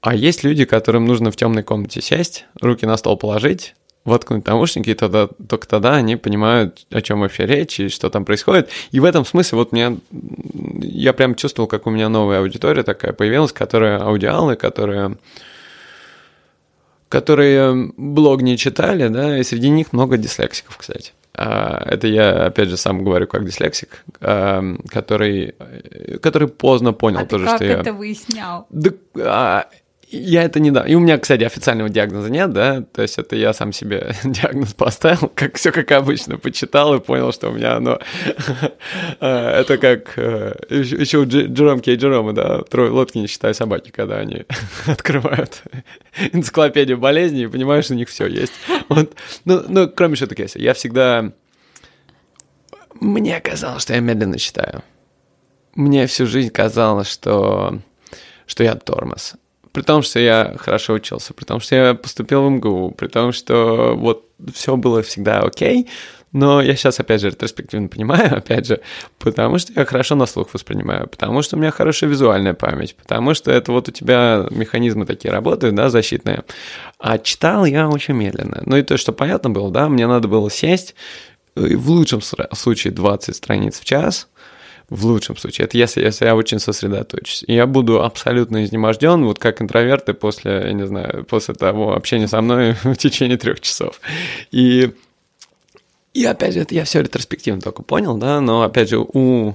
А 0.00 0.14
есть 0.14 0.44
люди, 0.44 0.64
которым 0.64 1.04
нужно 1.04 1.30
в 1.30 1.36
темной 1.36 1.62
комнате 1.62 2.00
сесть, 2.00 2.46
руки 2.60 2.86
на 2.86 2.96
стол 2.96 3.16
положить, 3.16 3.74
воткнуть 4.04 4.46
наушники, 4.46 4.90
и 4.90 4.94
тогда, 4.94 5.28
только 5.48 5.68
тогда 5.68 5.96
они 5.96 6.16
понимают, 6.16 6.86
о 6.90 7.00
чем 7.02 7.20
вообще 7.20 7.46
речь 7.46 7.80
и 7.80 7.88
что 7.88 8.08
там 8.08 8.24
происходит. 8.24 8.70
И 8.90 9.00
в 9.00 9.04
этом 9.04 9.24
смысле 9.24 9.58
вот 9.58 9.72
мне, 9.72 9.98
я 10.80 11.12
прям 11.12 11.34
чувствовал, 11.34 11.68
как 11.68 11.86
у 11.86 11.90
меня 11.90 12.08
новая 12.08 12.40
аудитория 12.40 12.82
такая 12.82 13.12
появилась, 13.12 13.52
которая 13.52 14.00
аудиалы, 14.00 14.56
которые 14.56 15.16
которые 17.10 17.90
блог 17.96 18.40
не 18.40 18.56
читали, 18.56 19.08
да, 19.08 19.36
и 19.36 19.42
среди 19.42 19.68
них 19.68 19.92
много 19.92 20.16
дислексиков, 20.16 20.76
кстати. 20.76 21.12
А, 21.34 21.82
это 21.84 22.06
я, 22.06 22.46
опять 22.46 22.68
же, 22.68 22.76
сам 22.76 23.02
говорю 23.02 23.26
как 23.26 23.44
дислексик, 23.44 24.04
а, 24.20 24.62
который, 24.88 25.56
который 26.22 26.46
поздно 26.46 26.92
понял 26.92 27.20
а 27.20 27.26
тоже, 27.26 27.46
ты 27.46 27.50
как 27.50 27.56
что 27.56 27.64
я... 27.64 27.78
это 27.78 27.92
выяснял? 27.92 28.66
Да, 28.70 29.68
я 30.12 30.42
это 30.42 30.58
не 30.58 30.72
да. 30.72 30.82
И 30.86 30.94
у 30.94 31.00
меня, 31.00 31.18
кстати, 31.18 31.44
официального 31.44 31.88
диагноза 31.88 32.30
нет, 32.30 32.52
да. 32.52 32.82
То 32.82 33.02
есть 33.02 33.18
это 33.18 33.36
я 33.36 33.52
сам 33.52 33.72
себе 33.72 34.14
диагноз 34.24 34.74
поставил, 34.74 35.30
как 35.34 35.56
все 35.56 35.70
как 35.70 35.90
обычно, 35.92 36.36
почитал 36.36 36.94
и 36.94 37.00
понял, 37.00 37.32
что 37.32 37.50
у 37.50 37.52
меня 37.52 37.76
оно. 37.76 38.00
это 39.20 39.78
как 39.78 40.18
э, 40.18 40.56
еще 40.68 41.18
у 41.18 41.24
Джером 41.26 41.80
Кей 41.80 41.96
Джерома, 41.96 42.32
да, 42.32 42.62
трое 42.62 42.90
лодки 42.90 43.18
не 43.18 43.28
считая 43.28 43.52
собаки, 43.52 43.90
когда 43.90 44.16
они 44.16 44.46
открывают 44.86 45.62
энциклопедию 46.32 46.98
болезней 46.98 47.44
и 47.44 47.48
понимаешь, 47.48 47.84
что 47.84 47.94
у 47.94 47.96
них 47.96 48.08
все 48.08 48.26
есть. 48.26 48.54
Вот. 48.88 49.14
Ну, 49.44 49.62
ну, 49.68 49.88
кроме 49.88 50.16
шуток, 50.16 50.40
я 50.56 50.74
всегда... 50.74 51.32
Мне 52.94 53.40
казалось, 53.40 53.82
что 53.82 53.94
я 53.94 54.00
медленно 54.00 54.38
читаю. 54.38 54.82
Мне 55.74 56.06
всю 56.08 56.26
жизнь 56.26 56.50
казалось, 56.50 57.08
что, 57.08 57.78
что 58.46 58.64
я 58.64 58.74
тормоз 58.74 59.36
при 59.72 59.82
том, 59.82 60.02
что 60.02 60.18
я 60.18 60.54
хорошо 60.58 60.94
учился, 60.94 61.34
при 61.34 61.44
том, 61.44 61.60
что 61.60 61.74
я 61.74 61.94
поступил 61.94 62.46
в 62.46 62.50
МГУ, 62.50 62.94
при 62.96 63.08
том, 63.08 63.32
что 63.32 63.94
вот 63.96 64.26
все 64.54 64.76
было 64.76 65.02
всегда 65.02 65.40
окей, 65.40 65.88
но 66.32 66.62
я 66.62 66.76
сейчас, 66.76 67.00
опять 67.00 67.20
же, 67.20 67.28
ретроспективно 67.28 67.88
понимаю, 67.88 68.36
опять 68.38 68.66
же, 68.66 68.80
потому 69.18 69.58
что 69.58 69.72
я 69.74 69.84
хорошо 69.84 70.14
на 70.14 70.26
слух 70.26 70.54
воспринимаю, 70.54 71.08
потому 71.08 71.42
что 71.42 71.56
у 71.56 71.58
меня 71.58 71.70
хорошая 71.70 72.10
визуальная 72.10 72.54
память, 72.54 72.94
потому 72.96 73.34
что 73.34 73.50
это 73.50 73.72
вот 73.72 73.88
у 73.88 73.92
тебя 73.92 74.46
механизмы 74.50 75.06
такие 75.06 75.32
работают, 75.32 75.74
да, 75.74 75.90
защитные. 75.90 76.44
А 76.98 77.18
читал 77.18 77.64
я 77.64 77.88
очень 77.88 78.14
медленно. 78.14 78.62
Ну 78.66 78.76
и 78.76 78.82
то, 78.82 78.96
что 78.96 79.12
понятно 79.12 79.50
было, 79.50 79.70
да, 79.70 79.88
мне 79.88 80.06
надо 80.06 80.28
было 80.28 80.50
сесть, 80.50 80.94
в 81.56 81.90
лучшем 81.90 82.20
случае 82.20 82.92
20 82.92 83.36
страниц 83.36 83.80
в 83.80 83.84
час– 83.84 84.28
в 84.90 85.06
лучшем 85.06 85.36
случае. 85.36 85.66
Это 85.66 85.78
если, 85.78 86.02
если 86.02 86.26
я 86.26 86.34
очень 86.34 86.58
сосредоточусь. 86.58 87.44
И 87.46 87.54
я 87.54 87.66
буду 87.66 88.02
абсолютно 88.02 88.64
изнеможден, 88.64 89.24
вот 89.24 89.38
как 89.38 89.62
интроверты 89.62 90.14
после, 90.14 90.52
я 90.66 90.72
не 90.72 90.86
знаю, 90.86 91.24
после 91.24 91.54
того 91.54 91.94
общения 91.94 92.28
со 92.28 92.40
мной 92.40 92.72
в 92.82 92.96
течение 92.96 93.38
трех 93.38 93.60
часов. 93.60 94.00
И, 94.50 94.90
и 96.12 96.24
опять 96.24 96.54
же, 96.54 96.60
это 96.60 96.74
я 96.74 96.84
все 96.84 97.00
ретроспективно 97.02 97.60
только 97.60 97.82
понял, 97.82 98.18
да, 98.18 98.40
но 98.40 98.62
опять 98.62 98.90
же, 98.90 98.98
у 98.98 99.54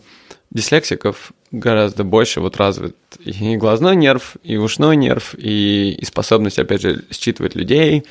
дислексиков 0.52 1.34
гораздо 1.52 2.06
больше 2.06 2.40
вот 2.40 2.56
развит 2.58 2.96
и 3.20 3.58
глазной 3.58 3.98
нерв, 3.98 4.38
и 4.42 4.56
ушной 4.56 4.96
нерв, 4.96 5.36
и, 5.38 5.98
и 6.00 6.06
способность, 6.06 6.60
опять 6.60 6.82
же, 6.82 7.04
считывать 7.12 7.56
людей. 7.56 8.06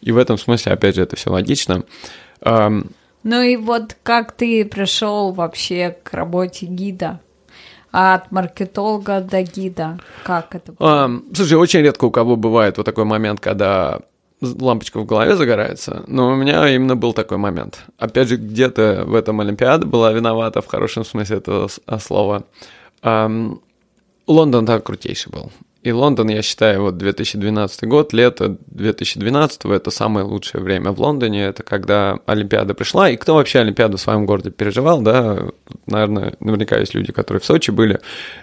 И 0.00 0.12
в 0.12 0.16
этом 0.16 0.38
смысле, 0.38 0.72
опять 0.72 0.94
же, 0.94 1.02
это 1.02 1.16
все 1.16 1.30
логично. 1.30 1.82
Ну 3.22 3.42
и 3.42 3.56
вот 3.56 3.96
как 4.02 4.32
ты 4.32 4.64
пришел 4.64 5.32
вообще 5.32 5.96
к 6.02 6.12
работе 6.14 6.66
гида? 6.66 7.20
от 7.90 8.30
маркетолога 8.30 9.20
до 9.20 9.42
гида? 9.42 9.98
Как 10.22 10.54
это? 10.54 10.74
А, 10.78 11.10
слушай, 11.34 11.54
очень 11.54 11.80
редко 11.80 12.04
у 12.04 12.10
кого 12.10 12.36
бывает 12.36 12.76
вот 12.76 12.84
такой 12.84 13.04
момент, 13.04 13.40
когда 13.40 14.00
лампочка 14.40 15.00
в 15.00 15.06
голове 15.06 15.36
загорается, 15.36 16.04
но 16.06 16.28
у 16.28 16.36
меня 16.36 16.68
именно 16.68 16.96
был 16.96 17.12
такой 17.12 17.38
момент. 17.38 17.84
Опять 17.98 18.28
же, 18.28 18.36
где-то 18.36 19.04
в 19.06 19.14
этом 19.14 19.40
Олимпиада 19.40 19.86
была 19.86 20.12
виновата 20.12 20.60
в 20.60 20.66
хорошем 20.66 21.04
смысле 21.04 21.38
этого 21.38 21.68
слова. 21.98 22.44
Лондон 24.26 24.66
так 24.66 24.84
крутейший 24.84 25.32
был. 25.32 25.50
И 25.82 25.92
Лондон, 25.92 26.28
я 26.28 26.42
считаю, 26.42 26.82
вот 26.82 26.96
2012 26.96 27.84
год, 27.84 28.12
лето 28.12 28.58
2012 28.66 29.64
это 29.66 29.90
самое 29.92 30.26
лучшее 30.26 30.60
время 30.60 30.90
в 30.90 31.00
Лондоне. 31.00 31.44
Это 31.44 31.62
когда 31.62 32.18
Олимпиада 32.26 32.74
пришла. 32.74 33.08
И 33.10 33.16
кто 33.16 33.36
вообще 33.36 33.60
Олимпиаду 33.60 33.96
в 33.96 34.00
своем 34.00 34.26
городе 34.26 34.50
переживал, 34.50 35.00
да? 35.02 35.46
Наверное, 35.86 36.34
наверняка 36.40 36.78
есть 36.78 36.94
люди, 36.94 37.12
которые 37.12 37.40
в 37.40 37.44
Сочи 37.44 37.70
были. 37.70 38.00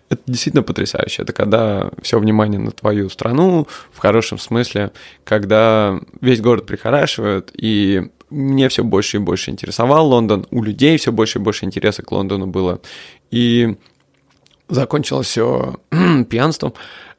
Это 0.10 0.22
действительно 0.26 0.64
потрясающе. 0.64 1.24
Это 1.24 1.34
когда 1.34 1.92
все 2.02 2.20
внимание 2.20 2.60
на 2.60 2.72
твою 2.72 3.10
страну, 3.10 3.68
в 3.92 4.00
хорошем 4.00 4.40
смысле, 4.40 4.94
когда 5.26 6.00
весь 6.22 6.40
город 6.40 6.66
прихорашивает, 6.66 7.52
и 7.54 8.12
мне 8.30 8.70
все 8.70 8.84
больше 8.86 9.18
и 9.18 9.20
больше 9.20 9.52
интересовал 9.52 10.08
Лондон, 10.08 10.48
у 10.52 10.64
людей 10.64 10.98
все 10.98 11.12
больше 11.12 11.40
и 11.40 11.42
больше 11.42 11.66
интереса 11.66 12.02
к 12.02 12.12
Лондону 12.14 12.48
было. 12.48 12.80
И 13.30 13.76
закончилось 14.70 15.28
все 15.28 15.76
пьянством. 16.30 16.74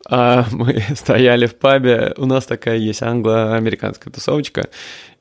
А 0.09 0.47
мы 0.53 0.85
стояли 0.95 1.47
в 1.47 1.57
пабе, 1.57 2.15
у 2.17 2.27
нас 2.27 2.47
такая 2.47 2.77
есть 2.77 3.03
англо-американская 3.03 4.13
тусовочка, 4.13 4.69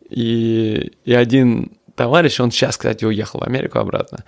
и, 0.09 0.91
и 1.03 1.13
один 1.13 1.71
товарищ, 1.95 2.39
он 2.39 2.51
сейчас, 2.51 2.77
кстати, 2.77 3.05
уехал 3.05 3.39
в 3.39 3.43
Америку 3.43 3.79
обратно, 3.79 4.23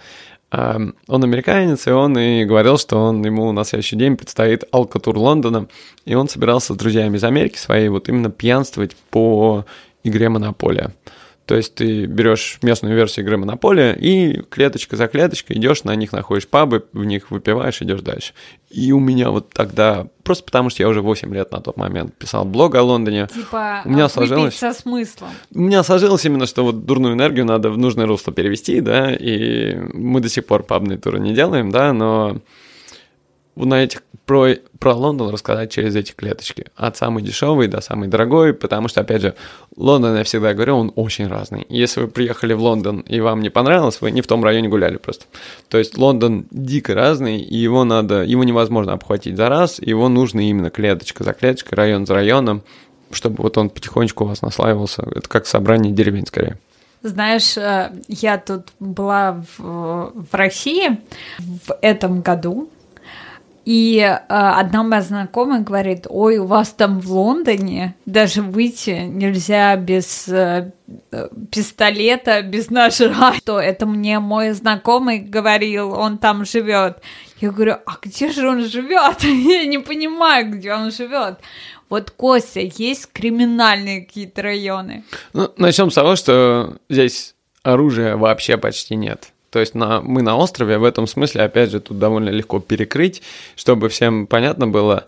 а, 0.49 0.79
он 1.07 1.23
американец, 1.23 1.87
и 1.87 1.91
он 1.91 2.17
и 2.17 2.45
говорил, 2.45 2.77
что 2.77 2.97
он, 2.97 3.23
ему 3.23 3.51
на 3.51 3.63
следующий 3.65 3.97
день 3.97 4.15
предстоит 4.15 4.63
алкотур 4.71 5.17
Лондона, 5.17 5.67
и 6.05 6.15
он 6.15 6.29
собирался 6.29 6.73
с 6.73 6.77
друзьями 6.77 7.17
из 7.17 7.23
Америки 7.23 7.57
своей 7.57 7.89
вот 7.89 8.09
именно 8.09 8.31
пьянствовать 8.31 8.95
по 9.11 9.65
игре 10.03 10.29
«Монополия». 10.29 10.93
То 11.47 11.55
есть 11.55 11.75
ты 11.75 12.07
берешь 12.07 12.59
местную 12.61 12.93
версию 12.93 13.25
игры 13.25 13.37
Монополия 13.37 13.93
и 13.93 14.41
клеточка 14.41 14.97
за 14.97 15.07
клеточкой 15.07 15.55
идешь 15.55 15.85
на 15.85 15.95
них, 15.95 16.11
находишь 16.11 16.45
пабы, 16.45 16.85
в 16.91 17.05
них 17.05 17.31
выпиваешь, 17.31 17.81
идешь 17.81 18.01
дальше. 18.01 18.33
И 18.69 18.91
у 18.91 18.99
меня 18.99 19.31
вот 19.31 19.51
тогда, 19.51 20.07
просто 20.23 20.43
потому 20.43 20.69
что 20.69 20.83
я 20.83 20.89
уже 20.89 21.01
8 21.01 21.33
лет 21.33 21.53
на 21.53 21.61
тот 21.61 21.77
момент 21.77 22.13
писал 22.17 22.43
блог 22.43 22.75
о 22.75 22.83
Лондоне, 22.83 23.27
Типа 23.33 23.81
у 23.85 23.89
меня 23.89 24.05
а, 24.05 24.09
сложилось... 24.09 24.57
со 24.57 24.73
смыслом. 24.73 25.29
У 25.55 25.61
меня 25.61 25.83
сложилось 25.83 26.25
именно, 26.25 26.47
что 26.47 26.65
вот 26.65 26.85
дурную 26.85 27.13
энергию 27.13 27.45
надо 27.45 27.69
в 27.69 27.77
нужное 27.77 28.07
русло 28.07 28.33
перевести, 28.33 28.81
да, 28.81 29.15
и 29.15 29.73
мы 29.93 30.19
до 30.19 30.27
сих 30.27 30.45
пор 30.45 30.63
пабные 30.63 30.97
туры 30.97 31.21
не 31.21 31.33
делаем, 31.33 31.71
да, 31.71 31.93
но 31.93 32.41
на 33.65 33.83
этих 33.83 34.03
про, 34.27 34.55
про 34.77 34.93
Лондон 34.93 35.29
рассказать 35.29 35.71
через 35.71 35.95
эти 35.95 36.11
клеточки. 36.11 36.65
От 36.75 36.97
самой 36.97 37.23
дешевой 37.23 37.67
до 37.67 37.79
самой 37.79 38.09
дорогой, 38.09 38.53
потому 38.53 38.89
что, 38.89 39.01
опять 39.01 39.21
же, 39.21 39.35
Лондон, 39.77 40.17
я 40.17 40.23
всегда 40.25 40.53
говорю, 40.53 40.75
он 40.75 40.91
очень 40.95 41.27
разный. 41.27 41.65
Если 41.69 42.01
вы 42.01 42.07
приехали 42.09 42.53
в 42.53 42.61
Лондон 42.61 42.99
и 42.99 43.21
вам 43.21 43.41
не 43.41 43.49
понравилось, 43.49 44.01
вы 44.01 44.11
не 44.11 44.21
в 44.21 44.27
том 44.27 44.43
районе 44.43 44.67
гуляли 44.67 44.97
просто. 44.97 45.25
То 45.69 45.77
есть 45.77 45.97
Лондон 45.97 46.45
дико 46.51 46.93
разный, 46.93 47.39
и 47.39 47.55
его 47.55 47.85
надо, 47.85 48.23
его 48.23 48.43
невозможно 48.43 48.93
обхватить 48.93 49.37
за 49.37 49.47
раз, 49.47 49.79
его 49.79 50.09
нужно 50.09 50.41
именно 50.41 50.69
клеточка 50.69 51.23
за 51.23 51.31
клеточкой, 51.31 51.77
район 51.77 52.05
за 52.05 52.13
районом, 52.13 52.63
чтобы 53.11 53.43
вот 53.43 53.57
он 53.57 53.69
потихонечку 53.69 54.25
у 54.25 54.27
вас 54.27 54.41
наслаивался. 54.41 55.07
Это 55.15 55.29
как 55.29 55.47
собрание 55.47 55.93
деревень 55.93 56.25
скорее. 56.25 56.59
Знаешь, 57.01 57.55
э, 57.57 57.93
я 58.09 58.37
тут 58.37 58.69
была 58.79 59.43
в, 59.57 60.11
в 60.13 60.33
России 60.33 60.99
в 61.37 61.77
этом 61.81 62.21
году, 62.21 62.69
и 63.67 63.97
э, 63.99 64.17
одна 64.29 64.81
моя 64.81 65.01
знакомая 65.01 65.59
говорит, 65.59 66.07
ой, 66.09 66.37
у 66.37 66.45
вас 66.45 66.69
там 66.69 67.01
в 67.01 67.11
Лондоне 67.11 67.95
даже 68.05 68.41
выйти 68.41 68.91
нельзя 69.09 69.75
без 69.75 70.29
э, 70.29 70.71
э 71.11 71.27
пистолета, 71.51 72.41
без 72.43 72.69
ножа. 72.69 73.33
То 73.43 73.59
это 73.59 73.85
мне 73.85 74.19
мой 74.19 74.51
знакомый 74.51 75.19
говорил, 75.19 75.91
он 75.91 76.17
там 76.17 76.45
живет. 76.45 76.99
Я 77.41 77.51
говорю, 77.51 77.73
а 77.85 77.97
где 78.01 78.31
же 78.31 78.47
он 78.47 78.63
живет? 78.63 79.21
Я 79.23 79.65
не 79.65 79.79
понимаю, 79.79 80.49
где 80.49 80.73
он 80.73 80.89
живет. 80.89 81.39
Вот, 81.89 82.11
Костя, 82.11 82.61
есть 82.61 83.11
криминальные 83.11 84.05
какие-то 84.05 84.43
районы? 84.43 85.03
Ну, 85.33 85.51
начнем 85.57 85.91
с 85.91 85.95
того, 85.95 86.15
что 86.15 86.77
здесь 86.87 87.35
оружия 87.63 88.15
вообще 88.15 88.55
почти 88.55 88.95
нет. 88.95 89.33
То 89.49 89.59
есть 89.59 89.75
на, 89.75 90.01
мы 90.01 90.21
на 90.21 90.37
острове, 90.37 90.77
в 90.77 90.83
этом 90.83 91.07
смысле, 91.07 91.43
опять 91.43 91.71
же, 91.71 91.79
тут 91.79 91.99
довольно 91.99 92.29
легко 92.29 92.59
перекрыть, 92.59 93.21
чтобы 93.55 93.89
всем 93.89 94.27
понятно 94.27 94.67
было, 94.67 95.05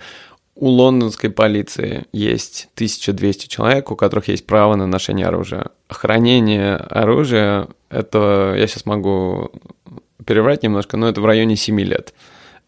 у 0.56 0.68
лондонской 0.68 1.30
полиции 1.30 2.06
есть 2.12 2.68
1200 2.76 3.48
человек, 3.48 3.92
у 3.92 3.96
которых 3.96 4.28
есть 4.28 4.46
право 4.46 4.76
на 4.76 4.88
ношение 4.88 5.28
оружия. 5.28 5.68
Хранение 5.90 6.76
оружия, 6.76 7.68
это 7.90 8.56
я 8.58 8.68
сейчас 8.68 8.86
могу 8.86 9.52
переврать 10.26 10.64
немножко, 10.64 10.98
но 10.98 11.08
это 11.08 11.22
в 11.22 11.26
районе 11.26 11.56
7 11.56 11.80
лет 11.80 12.14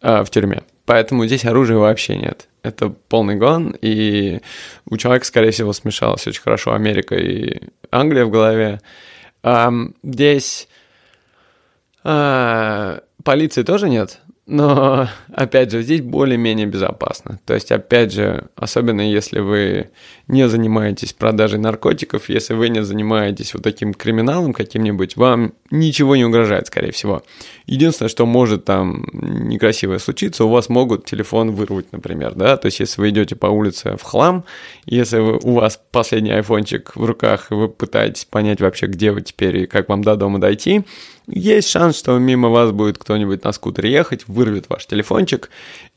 э, 0.00 0.24
в 0.24 0.30
тюрьме. 0.30 0.62
Поэтому 0.86 1.26
здесь 1.26 1.44
оружия 1.44 1.76
вообще 1.76 2.16
нет. 2.16 2.48
Это 2.62 2.88
полный 2.88 3.36
гон, 3.36 3.76
и 3.82 4.40
у 4.88 4.96
человека, 4.96 5.26
скорее 5.26 5.50
всего, 5.50 5.72
смешалось 5.72 6.26
очень 6.26 6.42
хорошо 6.42 6.72
Америка 6.72 7.14
и 7.14 7.60
Англия 7.90 8.24
в 8.24 8.30
голове. 8.30 8.80
Um, 9.42 9.94
здесь 10.02 10.68
а, 12.04 13.00
полиции 13.22 13.62
тоже 13.62 13.88
нет, 13.88 14.20
но, 14.44 15.08
опять 15.32 15.70
же, 15.70 15.82
здесь 15.82 16.00
более-менее 16.00 16.66
безопасно. 16.66 17.38
То 17.46 17.54
есть, 17.54 17.70
опять 17.70 18.12
же, 18.12 18.48
особенно 18.56 19.00
если 19.00 19.38
вы 19.38 19.90
не 20.26 20.48
занимаетесь 20.48 21.12
продажей 21.12 21.60
наркотиков, 21.60 22.28
если 22.28 22.54
вы 22.54 22.68
не 22.68 22.82
занимаетесь 22.82 23.54
вот 23.54 23.62
таким 23.62 23.94
криминалом 23.94 24.52
каким-нибудь, 24.52 25.16
вам 25.16 25.54
ничего 25.70 26.16
не 26.16 26.24
угрожает, 26.24 26.66
скорее 26.66 26.90
всего. 26.90 27.22
Единственное, 27.66 28.08
что 28.08 28.26
может 28.26 28.64
там 28.64 29.06
некрасивое 29.12 30.00
случиться, 30.00 30.44
у 30.44 30.48
вас 30.48 30.68
могут 30.68 31.04
телефон 31.04 31.52
вырвать, 31.52 31.92
например, 31.92 32.34
да, 32.34 32.56
то 32.56 32.66
есть, 32.66 32.80
если 32.80 33.00
вы 33.00 33.10
идете 33.10 33.36
по 33.36 33.46
улице 33.46 33.96
в 33.96 34.02
хлам, 34.02 34.44
если 34.86 35.18
вы, 35.18 35.38
у 35.38 35.54
вас 35.54 35.80
последний 35.92 36.32
айфончик 36.32 36.96
в 36.96 37.04
руках, 37.04 37.52
и 37.52 37.54
вы 37.54 37.68
пытаетесь 37.68 38.24
понять 38.24 38.60
вообще, 38.60 38.86
где 38.86 39.12
вы 39.12 39.20
теперь 39.20 39.58
и 39.58 39.66
как 39.66 39.88
вам 39.88 40.02
до 40.02 40.16
дома 40.16 40.40
дойти, 40.40 40.84
есть 41.32 41.68
шанс, 41.68 41.98
что 41.98 42.18
мимо 42.18 42.48
вас 42.48 42.72
будет 42.72 42.98
кто-нибудь 42.98 43.42
на 43.44 43.52
скутере 43.52 43.90
ехать, 43.90 44.28
вырвет 44.28 44.68
ваш 44.68 44.86
телефончик, 44.86 45.50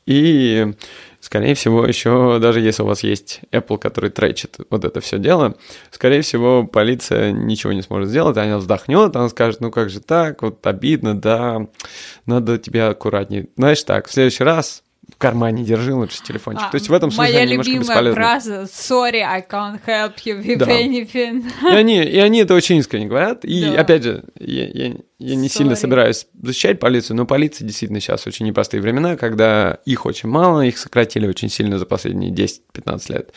и, 0.06 0.72
скорее 1.20 1.54
всего, 1.54 1.84
еще 1.86 2.38
даже 2.40 2.60
если 2.60 2.82
у 2.82 2.86
вас 2.86 3.02
есть 3.02 3.40
Apple, 3.52 3.78
который 3.78 4.10
тречит 4.10 4.56
вот 4.70 4.84
это 4.84 5.00
все 5.00 5.18
дело, 5.18 5.56
скорее 5.90 6.22
всего, 6.22 6.64
полиция 6.64 7.32
ничего 7.32 7.72
не 7.72 7.82
сможет 7.82 8.08
сделать, 8.08 8.36
она 8.36 8.58
вздохнет, 8.58 9.14
она 9.14 9.28
скажет, 9.28 9.60
ну 9.60 9.70
как 9.70 9.90
же 9.90 10.00
так, 10.00 10.42
вот 10.42 10.66
обидно, 10.66 11.14
да, 11.14 11.66
надо 12.24 12.58
тебя 12.58 12.88
аккуратнее. 12.88 13.48
Знаешь 13.56 13.82
так, 13.82 14.08
в 14.08 14.12
следующий 14.12 14.44
раз 14.44 14.82
в 15.08 15.18
кармане 15.18 15.64
держи 15.64 15.94
лучше 15.94 16.22
телефончик. 16.22 16.64
А, 16.66 16.70
То 16.70 16.74
есть 16.76 16.88
в 16.88 16.92
этом 16.92 17.10
смысле 17.10 17.32
моя 17.34 17.46
немножко 17.46 17.70
любимая 17.70 17.88
бесполезно. 17.88 18.14
фраза 18.20 18.62
«Sorry, 18.64 19.20
I 19.20 19.40
can't 19.48 19.80
help 19.86 20.14
you 20.26 20.44
with 20.44 20.56
Да. 20.58 20.66
anything». 20.66 21.44
И 21.62 21.74
они, 21.74 22.02
и 22.02 22.18
они 22.18 22.40
это 22.40 22.54
очень 22.54 22.76
искренне 22.78 23.06
говорят. 23.06 23.44
И 23.44 23.64
Да. 23.64 23.80
опять 23.80 24.02
же, 24.02 24.24
я, 24.38 24.66
я- 24.66 24.94
я 25.18 25.34
не 25.36 25.48
сильно 25.48 25.72
Sorry. 25.72 25.76
собираюсь 25.76 26.26
защищать 26.42 26.80
полицию, 26.80 27.16
но 27.16 27.24
полиция 27.24 27.64
действительно 27.66 28.00
сейчас 28.00 28.26
очень 28.26 28.44
непростые 28.46 28.82
времена, 28.82 29.16
когда 29.16 29.78
их 29.86 30.04
очень 30.04 30.28
мало, 30.28 30.60
их 30.62 30.76
сократили 30.76 31.26
очень 31.26 31.48
сильно 31.48 31.78
за 31.78 31.86
последние 31.86 32.30
10-15 32.30 33.08
лет, 33.08 33.32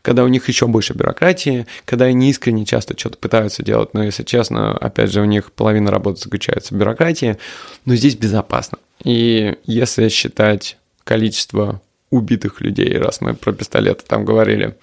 когда 0.00 0.24
у 0.24 0.28
них 0.28 0.48
еще 0.48 0.66
больше 0.66 0.94
бюрократии, 0.94 1.66
когда 1.84 2.06
они 2.06 2.30
искренне 2.30 2.64
часто 2.64 2.96
что-то 2.96 3.18
пытаются 3.18 3.62
делать, 3.62 3.92
но 3.92 4.02
если 4.02 4.22
честно, 4.22 4.74
опять 4.78 5.12
же, 5.12 5.20
у 5.20 5.26
них 5.26 5.52
половина 5.52 5.90
работы 5.90 6.20
заключается 6.22 6.74
в 6.74 6.78
бюрократии, 6.78 7.36
но 7.84 7.94
здесь 7.96 8.14
безопасно. 8.16 8.78
И 9.04 9.56
если 9.64 10.08
считать 10.08 10.78
количество 11.08 11.80
убитых 12.10 12.60
людей, 12.60 12.98
раз 12.98 13.22
мы 13.22 13.32
про 13.32 13.52
пистолеты 13.52 14.04
там 14.06 14.26
говорили, 14.26 14.76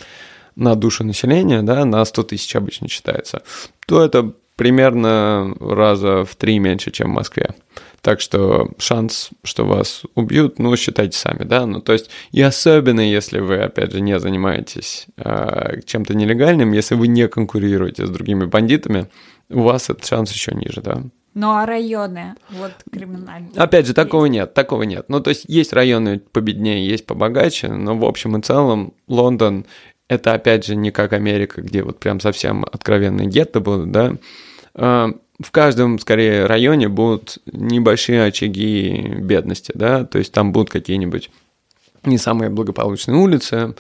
на 0.56 0.74
душу 0.74 1.04
населения, 1.04 1.62
да, 1.62 1.86
на 1.86 2.04
100 2.04 2.24
тысяч 2.24 2.56
обычно 2.56 2.88
считается, 2.88 3.44
то 3.86 4.04
это 4.04 4.34
примерно 4.56 5.56
раза 5.60 6.26
в 6.26 6.36
три 6.36 6.58
меньше, 6.58 6.90
чем 6.90 7.12
в 7.12 7.14
Москве. 7.14 7.54
Так 8.02 8.22
что 8.22 8.72
шанс, 8.80 9.30
что 9.44 9.66
вас 9.66 10.04
убьют, 10.16 10.58
ну, 10.58 10.76
считайте 10.76 11.16
сами, 11.16 11.44
да. 11.44 11.68
Ну, 11.68 11.80
то 11.82 11.94
есть, 11.94 12.10
и 12.32 12.42
особенно, 12.42 13.02
если 13.02 13.40
вы, 13.40 13.58
опять 13.58 13.92
же, 13.92 14.02
не 14.02 14.18
занимаетесь 14.20 15.08
э, 15.18 15.82
чем-то 15.86 16.16
нелегальным, 16.16 16.72
если 16.72 16.96
вы 16.96 17.08
не 17.08 17.28
конкурируете 17.28 18.08
с 18.08 18.10
другими 18.10 18.46
бандитами, 18.46 19.10
у 19.50 19.62
вас 19.62 19.90
этот 19.90 20.06
шанс 20.06 20.32
еще 20.32 20.54
ниже, 20.56 20.82
да. 20.82 21.04
Ну 21.36 21.52
а 21.52 21.66
районы, 21.66 22.36
вот 22.50 22.72
криминальные. 22.92 23.52
Опять 23.56 23.86
же, 23.86 23.94
такого 23.94 24.26
нет, 24.26 24.54
такого 24.54 24.84
нет. 24.84 25.06
Ну, 25.10 25.20
то 25.20 25.30
есть 25.30 25.46
есть 25.48 25.74
районы 25.74 26.20
победнее, 26.20 26.88
есть 26.88 27.06
побогаче, 27.06 27.68
но 27.68 27.96
в 27.96 28.06
общем 28.06 28.38
и 28.38 28.42
целом 28.42 28.94
Лондон 29.08 29.66
это 30.08 30.34
опять 30.34 30.66
же 30.66 30.76
не 30.76 30.92
как 30.92 31.14
Америка, 31.14 31.62
где 31.62 31.84
вот 31.84 32.00
прям 32.00 32.20
совсем 32.20 32.64
откровенные 32.64 33.28
гетто 33.28 33.60
будут, 33.60 33.92
да. 33.92 34.14
А, 34.76 35.10
В 35.42 35.52
каждом, 35.52 36.00
скорее, 36.00 36.46
районе 36.46 36.88
будут 36.88 37.40
небольшие 37.46 38.24
очаги 38.24 39.16
бедности, 39.20 39.74
да, 39.76 40.06
то 40.06 40.18
есть 40.18 40.32
там 40.32 40.54
будут 40.54 40.70
какие-нибудь 40.70 41.30
не 42.06 42.18
самые 42.18 42.50
благополучные 42.50 43.18
улицы, 43.18 43.76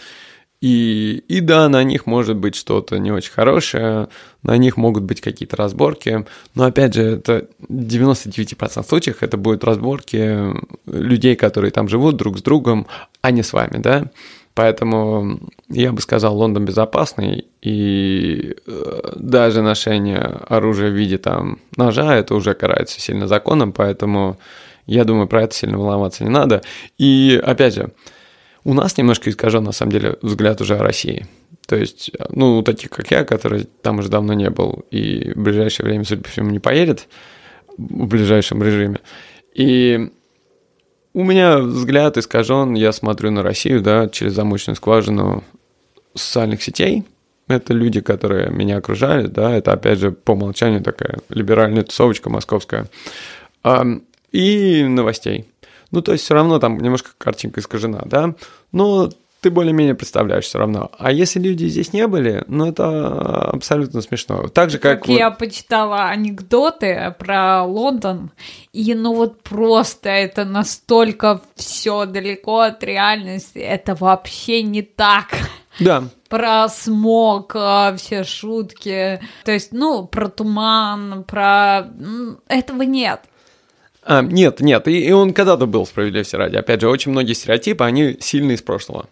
И, 0.61 1.23
и 1.27 1.41
да, 1.41 1.69
на 1.69 1.83
них 1.83 2.05
может 2.05 2.37
быть 2.37 2.55
что-то 2.55 2.97
не 2.97 3.11
очень 3.11 3.31
хорошее, 3.31 4.07
на 4.41 4.57
них 4.57 4.77
могут 4.77 5.03
быть 5.03 5.21
какие-то 5.21 5.57
разборки, 5.57 6.25
но 6.55 6.63
опять 6.63 6.93
же, 6.93 7.03
это 7.03 7.47
в 7.59 7.73
99% 7.73 8.87
случаев 8.87 9.21
это 9.21 9.37
будут 9.37 9.63
разборки 9.63 10.53
людей, 10.85 11.35
которые 11.35 11.71
там 11.71 11.87
живут 11.87 12.15
друг 12.15 12.39
с 12.39 12.41
другом, 12.41 12.87
а 13.21 13.31
не 13.31 13.43
с 13.43 13.53
вами, 13.53 13.77
да. 13.77 14.09
Поэтому 14.55 15.39
я 15.69 15.91
бы 15.91 15.99
сказал, 15.99 16.37
Лондон 16.37 16.63
безопасный, 16.63 17.45
и 17.61 18.55
э, 18.65 19.11
даже 19.17 19.61
ношение 19.61 20.21
оружия 20.47 20.89
в 20.89 20.93
виде 20.93 21.17
там 21.17 21.59
ножа, 21.75 22.15
это 22.15 22.35
уже 22.35 22.53
карается 22.53 23.01
сильно 23.01 23.27
законом, 23.27 23.73
поэтому 23.73 24.37
я 24.87 25.03
думаю, 25.03 25.27
про 25.27 25.43
это 25.43 25.53
сильно 25.53 25.77
волноваться 25.77 26.23
не 26.23 26.29
надо. 26.29 26.61
И 26.97 27.41
опять 27.43 27.75
же, 27.75 27.91
у 28.65 28.73
нас 28.73 28.97
немножко 28.97 29.29
искажен, 29.29 29.63
на 29.63 29.71
самом 29.71 29.93
деле, 29.93 30.17
взгляд 30.21 30.59
уже 30.59 30.75
о 30.75 30.83
России. 30.83 31.27
То 31.67 31.75
есть, 31.77 32.11
ну, 32.29 32.61
таких, 32.63 32.89
как 32.89 33.09
я, 33.11 33.23
который 33.23 33.67
там 33.81 33.99
уже 33.99 34.09
давно 34.09 34.33
не 34.33 34.49
был 34.49 34.83
и 34.91 35.31
в 35.33 35.41
ближайшее 35.41 35.85
время, 35.85 36.03
судя 36.03 36.23
по 36.23 36.29
всему, 36.29 36.49
не 36.49 36.59
поедет 36.59 37.07
в 37.77 38.07
ближайшем 38.07 38.61
режиме. 38.61 38.99
И 39.53 40.11
у 41.13 41.23
меня 41.23 41.59
взгляд 41.59 42.17
искажен, 42.17 42.73
я 42.73 42.91
смотрю 42.91 43.31
на 43.31 43.41
Россию, 43.41 43.81
да, 43.81 44.09
через 44.09 44.33
замочную 44.33 44.75
скважину 44.75 45.43
социальных 46.13 46.61
сетей. 46.61 47.03
Это 47.47 47.73
люди, 47.73 48.01
которые 48.01 48.49
меня 48.49 48.77
окружают, 48.77 49.31
да, 49.31 49.55
это, 49.55 49.73
опять 49.73 49.99
же, 49.99 50.11
по 50.11 50.31
умолчанию 50.31 50.81
такая 50.81 51.19
либеральная 51.29 51.83
тусовочка 51.83 52.29
московская. 52.29 52.87
И 54.31 54.83
новостей. 54.83 55.45
Ну, 55.91 56.01
то 56.01 56.11
есть 56.11 56.23
все 56.23 56.33
равно 56.33 56.59
там 56.59 56.77
немножко 56.77 57.11
картинка 57.17 57.59
искажена, 57.59 58.01
да, 58.05 58.35
но 58.71 59.09
ты 59.45 59.51
более-менее 59.51 59.93
представляешь 59.93 60.45
все 60.45 60.57
равно. 60.57 60.89
А 60.97 61.11
если 61.11 61.39
люди 61.39 61.67
здесь 61.67 61.93
не 61.93 62.07
были, 62.07 62.43
ну 62.47 62.65
это 62.65 63.51
абсолютно 63.51 64.01
смешно. 64.01 64.47
Так 64.47 64.71
же, 64.71 64.79
как... 64.79 65.01
Как 65.01 65.07
вот... 65.07 65.19
я 65.19 65.29
почитала 65.29 66.05
анекдоты 66.05 67.13
про 67.19 67.63
Лондон, 67.63 68.31
и 68.73 68.95
ну 68.95 69.13
вот 69.13 69.43
просто 69.43 70.09
это 70.09 70.45
настолько 70.45 71.41
все 71.53 72.07
далеко 72.07 72.61
от 72.61 72.83
реальности, 72.83 73.59
это 73.59 73.93
вообще 73.93 74.63
не 74.63 74.81
так. 74.81 75.27
Да. 75.79 76.05
Про 76.27 76.67
смог, 76.67 77.51
а, 77.55 77.95
все 77.97 78.23
шутки, 78.23 79.19
то 79.43 79.51
есть, 79.51 79.71
ну, 79.71 80.07
про 80.07 80.27
туман, 80.27 81.23
про... 81.23 81.87
Этого 82.47 82.81
нет. 82.81 83.21
А, 84.07 84.21
нет, 84.21 84.59
нет, 84.59 84.87
и, 84.87 84.99
и 84.99 85.11
он 85.11 85.33
когда-то 85.33 85.65
был, 85.65 85.85
справедливости 85.87 86.35
ради. 86.35 86.55
Опять 86.55 86.81
же, 86.81 86.89
очень 86.89 87.11
многие 87.11 87.33
стереотипы, 87.33 87.83
они 87.83 88.17
сильны 88.19 88.51
из 88.51 88.61
прошлого. 88.61 89.07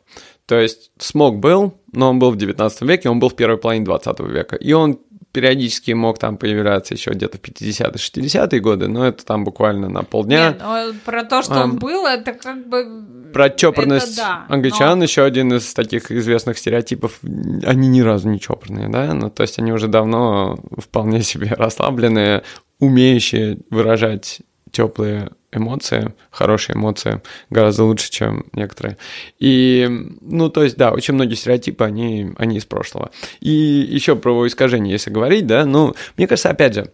То 0.45 0.59
есть 0.59 0.91
смог 0.99 1.39
был, 1.39 1.73
но 1.91 2.11
он 2.11 2.19
был 2.19 2.29
в 2.29 2.37
19 2.37 2.81
веке, 2.83 3.09
он 3.09 3.19
был 3.19 3.29
в 3.29 3.35
первой 3.35 3.57
половине 3.57 3.85
20 3.85 4.19
века. 4.19 4.55
И 4.55 4.71
он 4.73 4.99
периодически 5.31 5.91
мог 5.91 6.19
там 6.19 6.37
появляться 6.37 6.93
еще 6.93 7.09
где-то 7.09 7.39
в 7.39 7.41
50-е, 7.41 7.91
60-е 7.93 8.59
годы, 8.59 8.87
но 8.87 9.07
это 9.07 9.25
там 9.25 9.43
буквально 9.43 9.89
на 9.89 10.03
полдня. 10.03 10.49
Нет, 10.49 10.61
но 10.61 10.93
про 11.03 11.23
то, 11.23 11.41
что 11.41 11.61
а, 11.61 11.63
он 11.63 11.79
был, 11.79 12.05
это 12.05 12.33
как 12.33 12.67
бы... 12.67 13.31
Про 13.33 13.49
чопорность 13.49 14.15
да, 14.15 14.45
англичан 14.47 14.99
но... 14.99 15.05
еще 15.05 15.23
один 15.23 15.51
из 15.53 15.73
таких 15.73 16.11
известных 16.11 16.59
стереотипов. 16.59 17.19
Они 17.23 17.87
ни 17.87 18.01
разу 18.01 18.29
не 18.29 18.39
чопорные, 18.39 18.89
да? 18.89 19.11
Ну, 19.15 19.31
то 19.31 19.41
есть 19.41 19.57
они 19.57 19.71
уже 19.73 19.87
давно 19.87 20.59
вполне 20.77 21.23
себе 21.23 21.47
расслабленные, 21.57 22.43
умеющие 22.79 23.57
выражать 23.71 24.41
теплые 24.73 25.29
эмоции, 25.53 26.13
хорошие 26.31 26.75
эмоции, 26.75 27.21
гораздо 27.49 27.85
лучше, 27.85 28.11
чем 28.11 28.47
некоторые. 28.53 28.97
И, 29.39 29.87
ну, 30.19 30.49
то 30.49 30.63
есть, 30.63 30.75
да, 30.75 30.91
очень 30.91 31.13
многие 31.13 31.35
стереотипы, 31.35 31.85
они, 31.85 32.31
они 32.37 32.57
из 32.57 32.65
прошлого. 32.65 33.11
И 33.39 33.51
еще 33.51 34.15
про 34.15 34.45
искажение, 34.47 34.91
если 34.91 35.11
говорить, 35.11 35.47
да, 35.47 35.63
ну, 35.65 35.93
мне 36.17 36.27
кажется, 36.27 36.49
опять 36.49 36.73
же, 36.73 36.91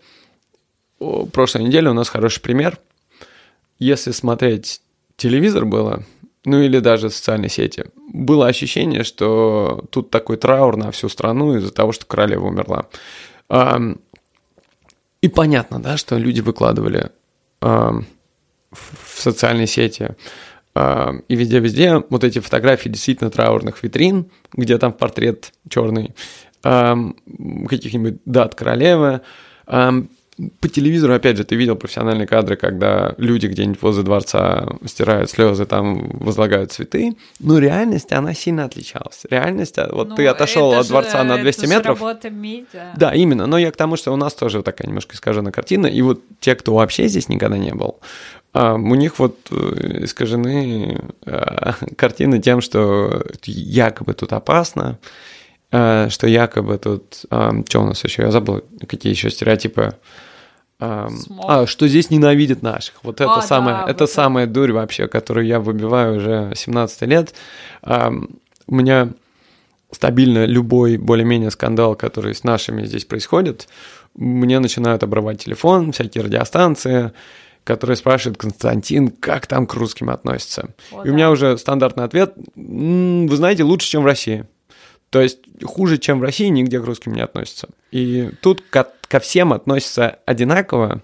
прошлой 1.31 1.63
неделе 1.63 1.89
у 1.89 1.93
нас 1.93 2.09
хороший 2.09 2.41
пример. 2.41 2.77
Если 3.79 4.11
смотреть 4.11 4.81
телевизор 5.15 5.65
было, 5.65 6.03
ну 6.43 6.59
или 6.61 6.79
даже 6.79 7.09
социальные 7.09 7.49
сети, 7.49 7.85
было 8.11 8.47
ощущение, 8.47 9.05
что 9.05 9.85
тут 9.89 10.09
такой 10.09 10.35
траур 10.35 10.75
на 10.75 10.91
всю 10.91 11.07
страну 11.07 11.55
из-за 11.55 11.71
того, 11.71 11.93
что 11.93 12.05
королева 12.05 12.45
умерла. 12.45 12.87
И 15.21 15.27
понятно, 15.27 15.79
да, 15.79 15.95
что 15.95 16.17
люди 16.17 16.41
выкладывали 16.41 17.11
в 17.61 18.03
социальные 19.15 19.67
сети 19.67 20.15
и 20.75 21.35
везде-везде 21.35 22.03
вот 22.09 22.23
эти 22.23 22.39
фотографии 22.39 22.89
действительно 22.89 23.29
траурных 23.29 23.83
витрин, 23.83 24.31
где 24.53 24.77
там 24.77 24.93
портрет 24.93 25.51
черный, 25.69 26.13
каких-нибудь 26.61 28.19
дат 28.25 28.55
королевы. 28.55 29.21
По 30.61 30.69
телевизору, 30.69 31.13
опять 31.13 31.37
же, 31.37 31.43
ты 31.43 31.55
видел 31.55 31.75
профессиональные 31.75 32.27
кадры, 32.27 32.55
когда 32.55 33.13
люди 33.17 33.47
где-нибудь 33.47 33.81
возле 33.81 34.03
дворца 34.03 34.67
стирают 34.85 35.29
слезы, 35.29 35.65
там 35.65 36.09
возлагают 36.19 36.71
цветы. 36.71 37.15
Но 37.39 37.59
реальность, 37.59 38.11
она 38.13 38.33
сильно 38.33 38.65
отличалась. 38.65 39.23
Реальность, 39.29 39.77
а, 39.77 39.89
вот 39.91 40.09
ну, 40.09 40.15
ты 40.15 40.27
отошел 40.27 40.73
от 40.73 40.87
дворца 40.87 41.23
на 41.23 41.37
200 41.37 41.59
это 41.59 41.69
метров. 41.69 41.99
Же 41.99 42.05
работа 42.05 42.29
медиа. 42.29 42.93
Да, 42.95 43.13
именно. 43.13 43.47
Но 43.47 43.57
я 43.57 43.71
к 43.71 43.75
тому, 43.75 43.97
что 43.97 44.13
у 44.13 44.15
нас 44.15 44.33
тоже 44.33 44.63
такая 44.63 44.87
немножко 44.87 45.15
искаженная 45.15 45.51
картина. 45.51 45.87
И 45.87 46.01
вот 46.01 46.21
те, 46.39 46.55
кто 46.55 46.73
вообще 46.73 47.07
здесь 47.07 47.27
никогда 47.27 47.57
не 47.57 47.73
был, 47.73 47.99
а, 48.51 48.75
у 48.75 48.95
них 48.95 49.19
вот 49.19 49.37
э, 49.51 50.03
искажены 50.03 50.99
а, 51.25 51.75
картины 51.95 52.39
тем, 52.39 52.61
что 52.61 53.23
якобы 53.43 54.13
тут 54.13 54.33
опасно, 54.33 54.97
а, 55.71 56.09
что 56.09 56.27
якобы 56.27 56.77
тут... 56.77 57.25
Что 57.29 57.81
у 57.81 57.85
нас 57.85 58.03
еще? 58.03 58.23
Я 58.23 58.31
забыл, 58.31 58.63
какие 58.87 59.13
еще 59.13 59.29
стереотипы 59.29 59.95
а, 60.79 61.65
что 61.65 61.87
здесь 61.87 62.09
ненавидят 62.09 62.61
наших. 62.61 62.95
Вот 63.03 63.19
это 63.19 63.35
а, 63.35 63.41
самое, 63.41 63.77
да, 63.85 63.91
это 63.91 64.03
вот 64.05 64.11
самая 64.11 64.45
это. 64.45 64.53
дурь 64.53 64.71
вообще, 64.71 65.07
которую 65.07 65.45
я 65.45 65.59
выбиваю 65.59 66.17
уже 66.17 66.53
17 66.55 67.01
лет. 67.01 67.33
А, 67.81 68.11
у 68.67 68.75
меня 68.75 69.09
стабильно 69.91 70.45
любой 70.45 70.97
более-менее 70.97 71.51
скандал, 71.51 71.95
который 71.95 72.33
с 72.33 72.43
нашими 72.43 72.85
здесь 72.85 73.05
происходит, 73.05 73.67
мне 74.15 74.59
начинают 74.59 75.03
обрывать 75.03 75.43
телефон, 75.43 75.91
всякие 75.91 76.23
радиостанции, 76.23 77.11
которые 77.63 77.97
спрашивают, 77.97 78.37
Константин, 78.37 79.09
как 79.09 79.47
там 79.47 79.67
к 79.67 79.73
русским 79.73 80.09
относятся? 80.09 80.69
О, 80.91 81.03
И 81.03 81.05
да. 81.05 81.11
у 81.11 81.13
меня 81.13 81.31
уже 81.31 81.57
стандартный 81.57 82.05
ответ, 82.05 82.33
вы 82.55 83.35
знаете, 83.35 83.63
лучше, 83.63 83.89
чем 83.89 84.03
в 84.03 84.05
России. 84.05 84.45
То 85.09 85.21
есть 85.21 85.39
хуже, 85.63 85.97
чем 85.97 86.19
в 86.19 86.23
России, 86.23 86.47
нигде 86.47 86.79
к 86.79 86.85
русским 86.85 87.13
не 87.13 87.21
относятся. 87.21 87.69
И 87.91 88.29
тут 88.41 88.61
ко, 89.09 89.19
всем 89.19 89.51
относятся 89.51 90.19
одинаково, 90.25 91.01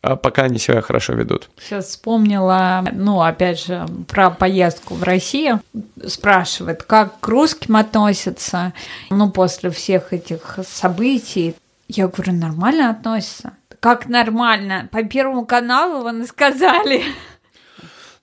а 0.00 0.16
пока 0.16 0.42
они 0.44 0.58
себя 0.58 0.80
хорошо 0.80 1.14
ведут. 1.14 1.50
Сейчас 1.58 1.88
вспомнила, 1.88 2.84
ну, 2.92 3.20
опять 3.20 3.64
же, 3.64 3.86
про 4.08 4.30
поездку 4.30 4.94
в 4.94 5.02
Россию. 5.02 5.60
Спрашивает, 6.06 6.82
как 6.82 7.20
к 7.20 7.28
русским 7.28 7.76
относятся, 7.76 8.72
ну, 9.10 9.30
после 9.30 9.70
всех 9.70 10.12
этих 10.12 10.58
событий. 10.66 11.54
Я 11.88 12.08
говорю, 12.08 12.32
нормально 12.32 12.90
относятся. 12.90 13.52
Как 13.80 14.08
нормально? 14.08 14.88
По 14.90 15.02
Первому 15.02 15.44
каналу 15.44 16.02
вы 16.02 16.26
сказали. 16.26 17.02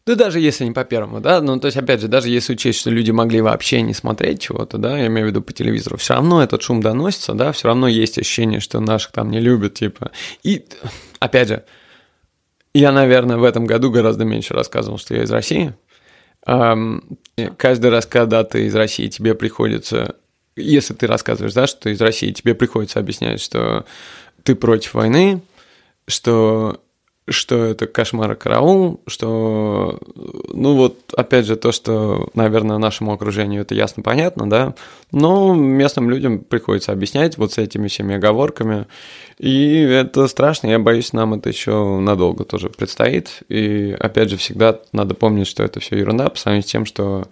Да 0.05 0.15
даже 0.15 0.39
если 0.39 0.65
не 0.65 0.71
по 0.71 0.83
первому, 0.83 1.19
да, 1.21 1.41
ну 1.41 1.59
то 1.59 1.67
есть 1.67 1.77
опять 1.77 2.01
же, 2.01 2.07
даже 2.07 2.27
если 2.29 2.53
учесть, 2.53 2.79
что 2.79 2.89
люди 2.89 3.11
могли 3.11 3.39
вообще 3.39 3.83
не 3.83 3.93
смотреть 3.93 4.41
чего-то, 4.41 4.79
да, 4.79 4.97
я 4.97 5.07
имею 5.07 5.27
в 5.27 5.29
виду 5.29 5.43
по 5.43 5.53
телевизору, 5.53 5.97
все 5.97 6.15
равно 6.15 6.41
этот 6.41 6.63
шум 6.63 6.81
доносится, 6.81 7.33
да, 7.33 7.51
все 7.51 7.67
равно 7.67 7.87
есть 7.87 8.17
ощущение, 8.17 8.59
что 8.61 8.79
наших 8.79 9.11
там 9.11 9.29
не 9.29 9.39
любят, 9.39 9.75
типа. 9.75 10.09
И 10.41 10.65
опять 11.19 11.49
же, 11.49 11.63
я, 12.73 12.91
наверное, 12.91 13.37
в 13.37 13.43
этом 13.43 13.65
году 13.65 13.91
гораздо 13.91 14.25
меньше 14.25 14.55
рассказывал, 14.55 14.97
что 14.97 15.13
я 15.13 15.23
из 15.23 15.31
России. 15.31 15.75
Каждый 16.43 17.91
раз, 17.91 18.07
когда 18.07 18.43
ты 18.43 18.65
из 18.65 18.73
России, 18.73 19.07
тебе 19.07 19.35
приходится, 19.35 20.15
если 20.55 20.95
ты 20.95 21.05
рассказываешь, 21.05 21.53
да, 21.53 21.67
что 21.67 21.81
ты 21.81 21.91
из 21.91 22.01
России, 22.01 22.31
тебе 22.31 22.55
приходится 22.55 22.99
объяснять, 22.99 23.39
что 23.39 23.85
ты 24.43 24.55
против 24.55 24.95
войны, 24.95 25.41
что 26.07 26.81
что 27.27 27.65
это 27.65 27.85
кошмар 27.85 28.31
и 28.31 28.35
караул, 28.35 28.99
что, 29.05 29.99
ну 30.51 30.75
вот, 30.75 30.97
опять 31.15 31.45
же, 31.45 31.55
то, 31.55 31.71
что, 31.71 32.29
наверное, 32.33 32.79
нашему 32.79 33.13
окружению 33.13 33.61
это 33.61 33.75
ясно 33.75 34.01
понятно, 34.01 34.49
да, 34.49 34.73
но 35.11 35.53
местным 35.53 36.09
людям 36.09 36.39
приходится 36.39 36.91
объяснять 36.91 37.37
вот 37.37 37.53
с 37.53 37.57
этими 37.59 37.87
всеми 37.87 38.15
оговорками, 38.15 38.87
и 39.37 39.81
это 39.81 40.27
страшно, 40.27 40.67
я 40.67 40.79
боюсь, 40.79 41.13
нам 41.13 41.35
это 41.35 41.49
еще 41.49 41.99
надолго 41.99 42.43
тоже 42.43 42.69
предстоит, 42.69 43.43
и, 43.49 43.95
опять 43.99 44.29
же, 44.29 44.37
всегда 44.37 44.79
надо 44.91 45.13
помнить, 45.13 45.47
что 45.47 45.63
это 45.63 45.79
все 45.79 45.97
ерунда 45.97 46.29
по 46.29 46.37
сравнению 46.37 46.67
с 46.67 46.71
тем, 46.71 46.85
что, 46.85 47.27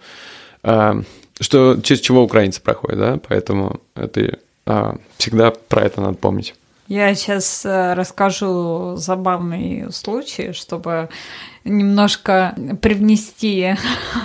э, 0.62 1.02
что 1.40 1.80
через 1.82 2.00
чего 2.00 2.22
украинцы 2.22 2.62
проходят, 2.62 2.98
да, 2.98 3.20
поэтому 3.28 3.80
это 3.96 4.38
э, 4.66 4.92
всегда 5.18 5.50
про 5.50 5.82
это 5.82 6.00
надо 6.00 6.16
помнить. 6.16 6.54
Я 6.90 7.14
сейчас 7.14 7.64
э, 7.64 7.94
расскажу 7.94 8.96
забавный 8.96 9.92
случай, 9.92 10.52
чтобы 10.52 11.08
немножко 11.62 12.52
привнести 12.82 13.76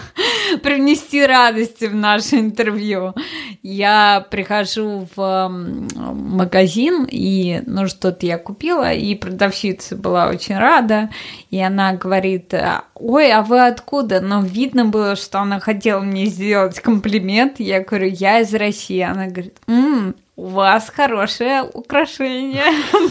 привнести 0.63 1.23
радости 1.23 1.85
в 1.85 1.93
наше 1.93 2.37
интервью. 2.37 3.13
Я 3.61 4.25
прихожу 4.31 5.07
в 5.15 5.47
магазин, 5.47 7.07
и 7.07 7.61
ну 7.67 7.87
что-то 7.87 8.25
я 8.25 8.39
купила, 8.39 8.91
и 8.91 9.13
продавщица 9.13 9.95
была 9.95 10.27
очень 10.29 10.57
рада, 10.57 11.11
и 11.51 11.61
она 11.61 11.93
говорит, 11.93 12.51
ой, 12.95 13.31
а 13.31 13.43
вы 13.43 13.67
откуда? 13.67 14.21
Но 14.21 14.41
видно 14.41 14.85
было, 14.85 15.15
что 15.15 15.39
она 15.39 15.59
хотела 15.59 15.99
мне 15.99 16.25
сделать 16.25 16.79
комплимент. 16.79 17.59
Я 17.59 17.81
говорю, 17.81 18.07
я 18.07 18.39
из 18.39 18.55
России. 18.55 19.01
Она 19.01 19.27
говорит, 19.27 19.57
м-м, 19.67 20.15
у 20.35 20.47
вас 20.47 20.89
хорошее 20.89 21.63
украшение 21.63 22.65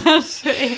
на 0.05 0.21
шее. 0.23 0.77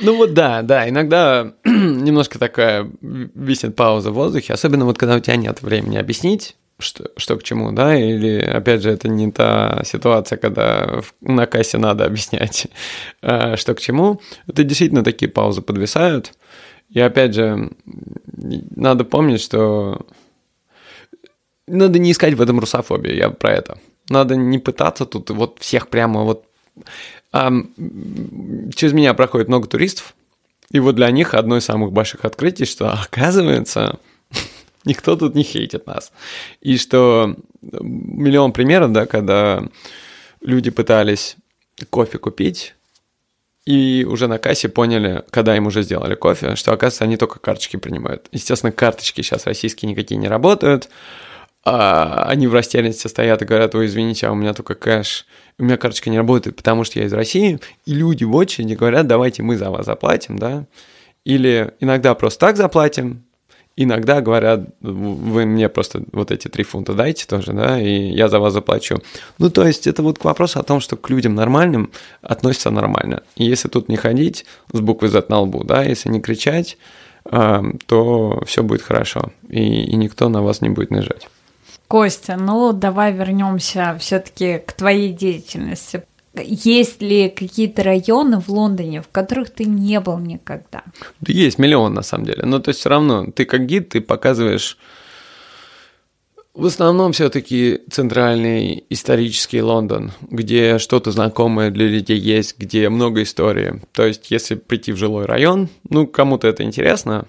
Ну 0.00 0.16
вот 0.16 0.34
да, 0.34 0.62
да, 0.62 0.88
иногда 0.88 1.52
немножко 1.64 2.38
такая 2.38 2.90
висит 3.00 3.76
пауза 3.76 4.10
в 4.10 4.14
воздухе, 4.14 4.52
особенно 4.52 4.84
вот 4.84 4.98
когда 4.98 5.16
у 5.16 5.20
тебя 5.20 5.36
нет 5.36 5.62
времени 5.62 5.96
объяснить, 5.96 6.56
что, 6.78 7.10
что 7.16 7.36
к 7.36 7.44
чему, 7.44 7.70
да, 7.72 7.96
или, 7.96 8.40
опять 8.40 8.82
же, 8.82 8.90
это 8.90 9.08
не 9.08 9.30
та 9.30 9.82
ситуация, 9.84 10.38
когда 10.38 11.00
на 11.20 11.46
кассе 11.46 11.78
надо 11.78 12.04
объяснять, 12.04 12.66
а, 13.22 13.56
что 13.56 13.74
к 13.74 13.80
чему. 13.80 14.20
Это 14.48 14.64
действительно 14.64 15.04
такие 15.04 15.30
паузы 15.30 15.62
подвисают. 15.62 16.32
И, 16.90 17.00
опять 17.00 17.34
же, 17.34 17.70
надо 18.26 19.04
помнить, 19.04 19.40
что 19.40 20.06
надо 21.66 21.98
не 21.98 22.12
искать 22.12 22.34
в 22.34 22.42
этом 22.42 22.60
русофобию, 22.60 23.16
я 23.16 23.30
про 23.30 23.52
это. 23.52 23.78
Надо 24.08 24.36
не 24.36 24.58
пытаться 24.58 25.06
тут 25.06 25.30
вот 25.30 25.58
всех 25.60 25.88
прямо 25.88 26.22
вот... 26.22 26.44
Через 27.32 28.92
меня 28.92 29.14
проходит 29.14 29.48
много 29.48 29.66
туристов, 29.66 30.14
и 30.70 30.80
вот 30.80 30.94
для 30.94 31.10
них 31.10 31.34
одно 31.34 31.56
из 31.56 31.64
самых 31.64 31.92
больших 31.92 32.24
открытий, 32.24 32.64
что 32.64 32.92
оказывается, 32.92 33.98
никто 34.84 35.16
тут 35.16 35.34
не 35.34 35.42
хейтит 35.42 35.86
нас. 35.86 36.12
И 36.60 36.78
что 36.78 37.36
миллион 37.62 38.52
примеров, 38.52 38.92
да, 38.92 39.06
когда 39.06 39.64
люди 40.40 40.70
пытались 40.70 41.36
кофе 41.90 42.18
купить, 42.18 42.74
и 43.64 44.06
уже 44.08 44.28
на 44.28 44.38
кассе 44.38 44.68
поняли, 44.68 45.24
когда 45.30 45.56
им 45.56 45.66
уже 45.66 45.82
сделали 45.82 46.14
кофе, 46.14 46.54
что, 46.54 46.72
оказывается, 46.72 47.04
они 47.04 47.16
только 47.16 47.38
карточки 47.38 47.78
принимают. 47.78 48.26
Естественно, 48.30 48.72
карточки 48.72 49.22
сейчас 49.22 49.46
российские 49.46 49.90
никакие 49.90 50.18
не 50.18 50.28
работают, 50.28 50.90
а 51.64 52.26
они 52.28 52.46
в 52.46 52.54
растерянности 52.54 53.06
стоят 53.06 53.42
и 53.42 53.44
говорят, 53.46 53.74
ой, 53.74 53.86
извините, 53.86 54.26
а 54.26 54.32
у 54.32 54.34
меня 54.34 54.52
только 54.52 54.74
кэш, 54.74 55.26
у 55.58 55.64
меня 55.64 55.76
карточка 55.76 56.10
не 56.10 56.18
работает, 56.18 56.56
потому 56.56 56.84
что 56.84 56.98
я 56.98 57.06
из 57.06 57.12
России, 57.12 57.58
и 57.86 57.94
люди 57.94 58.24
в 58.24 58.34
очереди 58.34 58.74
говорят, 58.74 59.06
давайте 59.06 59.42
мы 59.42 59.56
за 59.56 59.70
вас 59.70 59.86
заплатим, 59.86 60.38
да, 60.38 60.66
или 61.24 61.72
иногда 61.80 62.14
просто 62.14 62.40
так 62.40 62.56
заплатим, 62.56 63.24
иногда 63.76 64.20
говорят, 64.20 64.68
вы 64.80 65.46
мне 65.46 65.68
просто 65.68 66.02
вот 66.12 66.30
эти 66.30 66.48
три 66.48 66.64
фунта 66.64 66.92
дайте 66.92 67.26
тоже, 67.26 67.52
да, 67.52 67.80
и 67.80 68.10
я 68.10 68.28
за 68.28 68.38
вас 68.38 68.52
заплачу. 68.52 68.98
Ну, 69.38 69.50
то 69.50 69.66
есть 69.66 69.86
это 69.86 70.02
вот 70.02 70.18
к 70.18 70.24
вопросу 70.24 70.60
о 70.60 70.62
том, 70.64 70.80
что 70.80 70.96
к 70.96 71.10
людям 71.10 71.34
нормальным 71.34 71.90
относятся 72.22 72.70
нормально. 72.70 73.22
И 73.36 73.44
если 73.44 73.68
тут 73.68 73.88
не 73.88 73.96
ходить 73.96 74.44
с 74.72 74.80
буквы 74.80 75.08
Z 75.08 75.26
на 75.28 75.40
лбу, 75.40 75.64
да, 75.64 75.82
если 75.82 76.08
не 76.08 76.20
кричать, 76.20 76.76
а, 77.24 77.64
то 77.86 78.42
все 78.46 78.62
будет 78.62 78.82
хорошо, 78.82 79.32
и, 79.48 79.84
и 79.84 79.96
никто 79.96 80.28
на 80.28 80.42
вас 80.42 80.60
не 80.60 80.68
будет 80.68 80.90
нажать. 80.90 81.28
Костя, 81.94 82.34
ну 82.36 82.72
давай 82.72 83.12
вернемся 83.12 83.96
все-таки 84.00 84.58
к 84.58 84.72
твоей 84.72 85.12
деятельности. 85.12 86.02
Есть 86.34 87.00
ли 87.00 87.28
какие-то 87.28 87.84
районы 87.84 88.40
в 88.40 88.48
Лондоне, 88.48 89.00
в 89.00 89.06
которых 89.06 89.50
ты 89.50 89.64
не 89.64 90.00
был 90.00 90.18
никогда? 90.18 90.82
Да 91.20 91.32
есть 91.32 91.56
миллион 91.60 91.94
на 91.94 92.02
самом 92.02 92.26
деле. 92.26 92.44
Но 92.46 92.58
то 92.58 92.70
есть 92.70 92.80
все 92.80 92.88
равно 92.88 93.26
ты 93.30 93.44
как 93.44 93.66
гид, 93.66 93.90
ты 93.90 94.00
показываешь 94.00 94.76
в 96.52 96.66
основном 96.66 97.12
все-таки 97.12 97.82
центральный 97.88 98.84
исторический 98.90 99.62
Лондон, 99.62 100.10
где 100.22 100.78
что-то 100.80 101.12
знакомое 101.12 101.70
для 101.70 101.86
людей 101.86 102.18
есть, 102.18 102.58
где 102.58 102.88
много 102.88 103.22
истории. 103.22 103.80
То 103.92 104.04
есть, 104.04 104.32
если 104.32 104.56
прийти 104.56 104.90
в 104.90 104.96
жилой 104.96 105.26
район, 105.26 105.68
ну, 105.88 106.08
кому-то 106.08 106.48
это 106.48 106.64
интересно, 106.64 107.26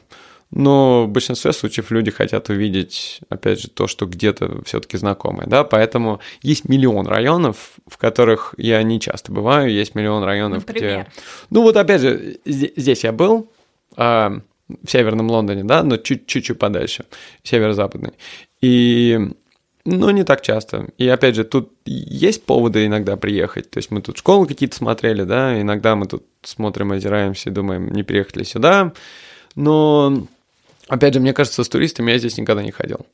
но 0.52 1.06
в 1.06 1.10
большинстве 1.10 1.54
случаев 1.54 1.92
люди 1.92 2.12
хотят 2.12 2.50
увидеть, 2.50 3.22
опять 3.30 3.62
же, 3.62 3.70
то, 3.70 3.88
что 3.88 4.06
где-то 4.06 4.64
все-таки 4.64 4.98
знакомое, 4.98 5.48
да, 5.48 5.64
поэтому 5.64 6.20
есть 6.42 6.70
миллион 6.70 7.08
районов, 7.08 7.74
в 7.88 7.98
которых 7.98 8.54
я 8.58 8.82
не 8.84 9.00
часто 9.00 9.32
бываю, 9.32 9.72
есть 9.72 9.96
миллион 9.96 10.24
районов, 10.24 10.66
Например? 10.68 11.02
где... 11.02 11.22
Ну 11.50 11.64
вот 11.64 11.78
опять 11.78 12.02
же, 12.02 12.38
здесь 12.46 13.04
я 13.04 13.12
был, 13.12 13.52
а, 13.98 14.40
в 14.68 14.90
северном 14.90 15.30
Лондоне, 15.30 15.64
да, 15.64 15.84
но 15.84 15.98
чуть-чуть 15.98 16.58
подальше, 16.58 17.06
северо-западный, 17.44 18.14
и 18.62 19.20
но 19.86 20.10
не 20.10 20.24
так 20.24 20.42
часто. 20.42 20.88
И 20.98 21.08
опять 21.08 21.36
же, 21.36 21.44
тут 21.44 21.72
есть 21.86 22.44
поводы 22.44 22.88
иногда 22.88 23.18
приехать. 23.18 23.70
То 23.70 23.78
есть 23.78 23.92
мы 23.92 24.02
тут 24.02 24.18
школы 24.18 24.48
какие-то 24.48 24.76
смотрели, 24.76 25.22
да, 25.22 25.62
иногда 25.62 25.96
мы 25.96 26.08
тут 26.08 26.24
смотрим, 26.42 26.92
озираемся 26.92 27.52
и 27.52 27.54
думаем, 27.54 27.92
не 27.94 28.02
приехать 28.02 28.36
ли 28.36 28.44
сюда. 28.44 28.94
Но 29.54 30.28
Опять 30.88 31.14
же, 31.14 31.20
мне 31.20 31.34
кажется, 31.34 31.64
с 31.64 31.70
туристами 31.70 32.12
я 32.12 32.18
здесь 32.18 32.38
никогда 32.38 32.62
не 32.62 32.72
ходил. 32.72 33.06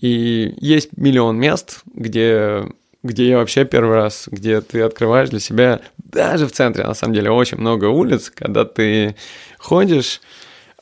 И 0.00 0.54
есть 0.58 0.90
миллион 0.96 1.38
мест, 1.38 1.80
где, 1.86 2.64
где 3.02 3.28
я 3.28 3.38
вообще 3.38 3.64
первый 3.64 3.94
раз, 3.94 4.28
где 4.30 4.60
ты 4.60 4.82
открываешь 4.82 5.30
для 5.30 5.40
себя, 5.40 5.80
даже 5.96 6.46
в 6.46 6.52
центре, 6.52 6.84
на 6.84 6.94
самом 6.94 7.14
деле, 7.14 7.30
очень 7.30 7.58
много 7.58 7.86
улиц, 7.86 8.30
когда 8.34 8.66
ты 8.66 9.16
ходишь, 9.56 10.20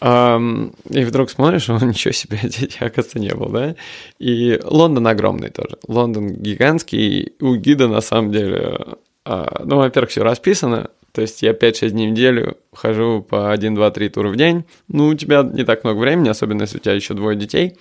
эм, 0.00 0.74
и 0.90 1.04
вдруг 1.04 1.30
смотришь, 1.30 1.68
он 1.70 1.88
ничего 1.88 2.12
себе, 2.12 2.40
здесь, 2.42 2.76
оказывается, 2.80 3.20
не 3.20 3.32
был, 3.32 3.50
да? 3.50 3.76
И 4.18 4.60
Лондон 4.64 5.06
огромный 5.06 5.50
тоже. 5.50 5.78
Лондон 5.86 6.28
гигантский, 6.34 7.34
у 7.40 7.54
гида, 7.54 7.86
на 7.86 8.00
самом 8.00 8.32
деле, 8.32 8.80
э, 9.24 9.46
ну, 9.64 9.76
во-первых, 9.76 10.10
все 10.10 10.24
расписано, 10.24 10.90
то 11.14 11.20
есть 11.20 11.42
я 11.42 11.52
5-6 11.52 11.90
дней 11.90 12.08
в 12.08 12.10
неделю 12.10 12.56
хожу 12.72 13.22
по 13.22 13.52
1, 13.52 13.76
2, 13.76 13.90
3 13.92 14.08
тура 14.08 14.28
в 14.30 14.36
день. 14.36 14.64
Ну, 14.88 15.06
у 15.06 15.14
тебя 15.14 15.44
не 15.44 15.64
так 15.64 15.84
много 15.84 15.98
времени, 15.98 16.28
особенно 16.28 16.62
если 16.62 16.78
у 16.78 16.80
тебя 16.80 16.94
еще 16.94 17.14
двое 17.14 17.36
детей. 17.36 17.76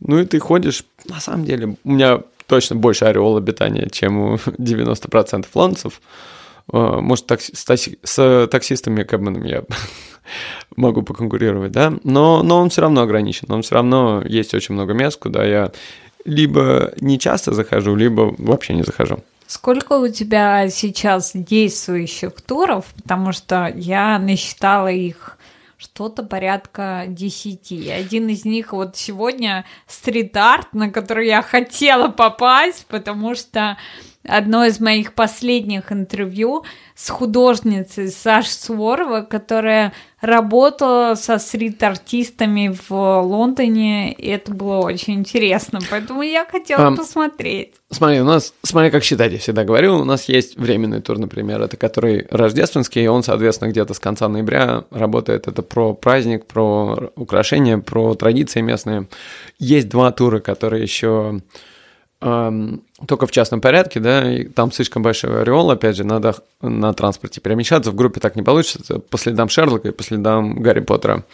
Ну 0.00 0.18
и 0.18 0.24
ты 0.26 0.40
ходишь, 0.40 0.84
на 1.08 1.20
самом 1.20 1.44
деле, 1.44 1.76
у 1.84 1.90
меня 1.92 2.22
точно 2.48 2.74
больше 2.74 3.04
ореол 3.04 3.36
обитания, 3.36 3.88
чем 3.92 4.18
у 4.18 4.34
90% 4.58 5.46
лондонцев. 5.54 6.00
А, 6.72 7.00
может, 7.00 7.26
такси, 7.26 7.54
с, 7.54 7.64
такси, 7.64 7.98
с 8.02 8.48
таксистами, 8.50 9.04
кэбменами 9.04 9.48
я 9.48 9.62
могу 10.76 11.02
поконкурировать, 11.02 11.70
да, 11.70 11.94
но, 12.02 12.42
но 12.42 12.60
он 12.60 12.70
все 12.70 12.80
равно 12.82 13.02
ограничен, 13.02 13.52
он 13.52 13.62
все 13.62 13.76
равно 13.76 14.20
есть 14.26 14.52
очень 14.52 14.74
много 14.74 14.94
мест, 14.94 15.16
куда 15.16 15.44
я 15.44 15.70
либо 16.24 16.92
не 17.00 17.20
часто 17.20 17.52
захожу, 17.52 17.94
либо 17.94 18.34
вообще 18.36 18.74
не 18.74 18.82
захожу. 18.82 19.20
Сколько 19.46 19.98
у 19.98 20.08
тебя 20.08 20.68
сейчас 20.70 21.32
действующих 21.34 22.40
туров? 22.40 22.86
Потому 22.96 23.32
что 23.32 23.72
я 23.74 24.18
насчитала 24.18 24.88
их 24.88 25.38
что-то 25.76 26.22
порядка 26.22 27.04
десяти. 27.08 27.90
Один 27.90 28.28
из 28.28 28.44
них 28.44 28.72
вот 28.72 28.96
сегодня 28.96 29.66
стрит-арт, 29.86 30.72
на 30.72 30.90
который 30.90 31.26
я 31.26 31.42
хотела 31.42 32.08
попасть, 32.08 32.86
потому 32.86 33.34
что 33.34 33.76
одно 34.24 34.64
из 34.64 34.80
моих 34.80 35.14
последних 35.14 35.92
интервью 35.92 36.64
с 36.94 37.10
художницей 37.10 38.08
Саш 38.08 38.48
Суворова, 38.48 39.22
которая 39.22 39.92
работала 40.20 41.14
со 41.14 41.38
стрит-артистами 41.38 42.74
в 42.88 43.20
Лондоне, 43.20 44.12
и 44.12 44.28
это 44.28 44.52
было 44.52 44.78
очень 44.78 45.14
интересно, 45.14 45.80
поэтому 45.90 46.22
я 46.22 46.46
хотела 46.46 46.88
а, 46.88 46.92
посмотреть. 46.92 47.74
Смотри, 47.90 48.20
у 48.20 48.24
нас, 48.24 48.54
смотри, 48.62 48.90
как 48.90 49.04
считать, 49.04 49.32
я 49.32 49.38
всегда 49.38 49.64
говорю, 49.64 49.96
у 49.98 50.04
нас 50.04 50.28
есть 50.28 50.56
временный 50.56 51.02
тур, 51.02 51.18
например, 51.18 51.60
это 51.60 51.76
который 51.76 52.26
рождественский, 52.30 53.04
и 53.04 53.08
он, 53.08 53.22
соответственно, 53.22 53.70
где-то 53.70 53.92
с 53.92 53.98
конца 53.98 54.28
ноября 54.28 54.84
работает, 54.90 55.46
это 55.46 55.62
про 55.62 55.92
праздник, 55.92 56.46
про 56.46 57.10
украшения, 57.16 57.78
про 57.78 58.14
традиции 58.14 58.60
местные. 58.60 59.08
Есть 59.58 59.88
два 59.88 60.10
тура, 60.12 60.40
которые 60.40 60.82
еще 60.82 61.40
только 62.24 63.26
в 63.26 63.30
частном 63.30 63.60
порядке, 63.60 64.00
да, 64.00 64.32
и 64.32 64.44
там 64.44 64.72
слишком 64.72 65.02
большой 65.02 65.42
ореол, 65.42 65.70
опять 65.70 65.96
же, 65.96 66.04
надо 66.04 66.36
на 66.62 66.92
транспорте 66.94 67.40
перемещаться, 67.40 67.90
в 67.90 67.94
группе 67.94 68.20
так 68.20 68.34
не 68.34 68.42
получится, 68.42 68.98
по 68.98 69.18
следам 69.18 69.48
Шерлока 69.48 69.88
и 69.88 69.92
по 69.92 70.02
следам 70.02 70.62
Гарри 70.62 70.80
Поттера. 70.80 71.24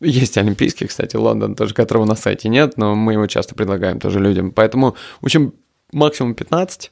Есть 0.00 0.38
олимпийский, 0.38 0.86
кстати, 0.86 1.14
Лондон, 1.14 1.54
тоже 1.54 1.74
которого 1.74 2.06
на 2.06 2.16
сайте 2.16 2.48
нет, 2.48 2.76
но 2.76 2.94
мы 2.94 3.12
его 3.12 3.26
часто 3.26 3.54
предлагаем 3.54 4.00
тоже 4.00 4.18
людям, 4.18 4.50
поэтому 4.50 4.96
учим 5.20 5.52
максимум 5.92 6.34
15, 6.34 6.90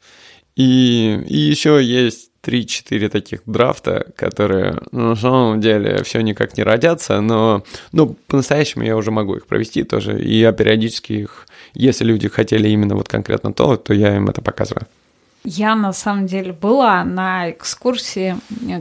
и, 0.56 1.20
и 1.26 1.36
еще 1.36 1.82
есть 1.82 2.30
3-4 2.44 3.08
таких 3.08 3.40
драфта, 3.46 4.06
которые 4.16 4.80
на 4.92 5.16
самом 5.16 5.60
деле 5.60 6.02
все 6.04 6.20
никак 6.20 6.56
не 6.56 6.62
родятся, 6.62 7.20
но 7.20 7.64
ну, 7.92 8.16
по-настоящему 8.26 8.84
я 8.84 8.96
уже 8.96 9.10
могу 9.10 9.34
их 9.36 9.46
провести 9.46 9.82
тоже, 9.82 10.20
и 10.20 10.38
я 10.38 10.52
периодически 10.52 11.12
их, 11.14 11.47
если 11.74 12.04
люди 12.04 12.28
хотели 12.28 12.68
именно 12.68 12.94
вот 12.94 13.08
конкретно 13.08 13.52
то, 13.52 13.76
то 13.76 13.94
я 13.94 14.16
им 14.16 14.28
это 14.28 14.42
показываю. 14.42 14.86
Я 15.44 15.76
на 15.76 15.92
самом 15.92 16.26
деле 16.26 16.52
была 16.52 17.04
на 17.04 17.50
экскурсии 17.50 18.36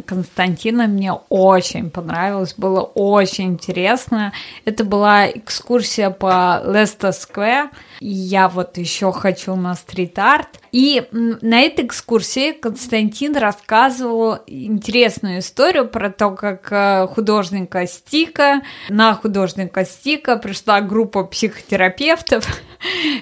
Константина, 0.06 0.88
мне 0.88 1.13
очень 1.30 1.91
понравилось, 1.91 2.56
было 2.58 2.82
очень 2.82 3.54
интересно. 3.54 4.34
Это 4.65 4.84
была 4.84 5.30
экскурсия 5.30 6.10
по 6.10 6.62
Лестер 6.65 7.13
Сквер, 7.13 7.69
я 8.00 8.50
вот 8.50 8.78
еще 8.78 9.12
хочу 9.12 9.56
на 9.56 9.76
стрит-арт. 9.76 10.60
И 10.71 11.08
на 11.12 11.62
этой 11.62 11.86
экскурсии 11.86 12.52
Константин 12.52 13.38
рассказывал 13.38 14.39
интересную 14.47 15.39
историю 15.39 15.88
про 15.88 16.10
то, 16.10 16.32
как 16.32 16.67
э, 16.71 17.08
художника 17.08 17.88
Стика, 17.88 18.62
на 18.89 19.13
художника 19.13 19.86
Стика 19.86 20.38
пришла 20.38 20.82
группа 20.82 21.23
психотерапевтов, 21.23 22.45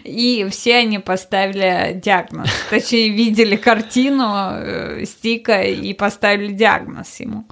и 0.04 0.48
все 0.50 0.78
они 0.78 1.00
поставили 1.00 2.00
диагноз. 2.04 2.50
Точнее, 2.70 3.10
видели 3.10 3.56
картину 3.56 4.26
э, 4.28 5.06
Стика 5.06 5.62
и 5.62 5.94
поставили 5.94 6.54
диагноз 6.54 7.20
ему. 7.20 7.46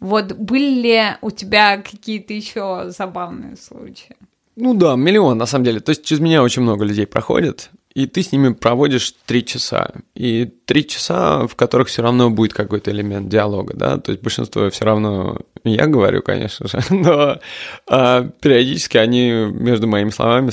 Вот 0.00 0.32
были 0.32 0.80
ли 0.80 1.02
у 1.22 1.30
тебя 1.30 1.78
какие-то 1.78 2.34
еще 2.34 2.86
забавные 2.88 3.56
случаи? 3.56 4.16
Ну 4.56 4.74
да, 4.74 4.96
миллион, 4.96 5.38
на 5.38 5.46
самом 5.46 5.64
деле. 5.64 5.80
То 5.80 5.90
есть 5.90 6.04
через 6.04 6.20
меня 6.20 6.42
очень 6.42 6.62
много 6.62 6.84
людей 6.84 7.06
проходит, 7.06 7.70
и 7.96 8.06
ты 8.06 8.22
с 8.22 8.30
ними 8.30 8.52
проводишь 8.52 9.14
три 9.24 9.42
часа. 9.42 9.90
И 10.14 10.44
три 10.66 10.86
часа, 10.86 11.46
в 11.46 11.56
которых 11.56 11.88
все 11.88 12.02
равно 12.02 12.28
будет 12.28 12.52
какой-то 12.52 12.90
элемент 12.90 13.30
диалога, 13.30 13.72
да, 13.74 13.96
то 13.96 14.12
есть 14.12 14.22
большинство 14.22 14.68
все 14.68 14.84
равно 14.84 15.38
я 15.64 15.86
говорю, 15.86 16.20
конечно 16.20 16.68
же, 16.68 16.78
но 16.90 17.40
а, 17.86 18.28
периодически 18.42 18.98
они 18.98 19.30
между 19.30 19.86
моими 19.86 20.10
словами 20.10 20.50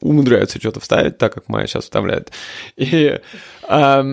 умудряются 0.00 0.58
что-то 0.58 0.80
вставить, 0.80 1.18
так 1.18 1.34
как 1.34 1.48
Майя 1.48 1.68
сейчас 1.68 1.84
вставляет. 1.84 2.32
И 2.76 3.20
а, 3.68 4.04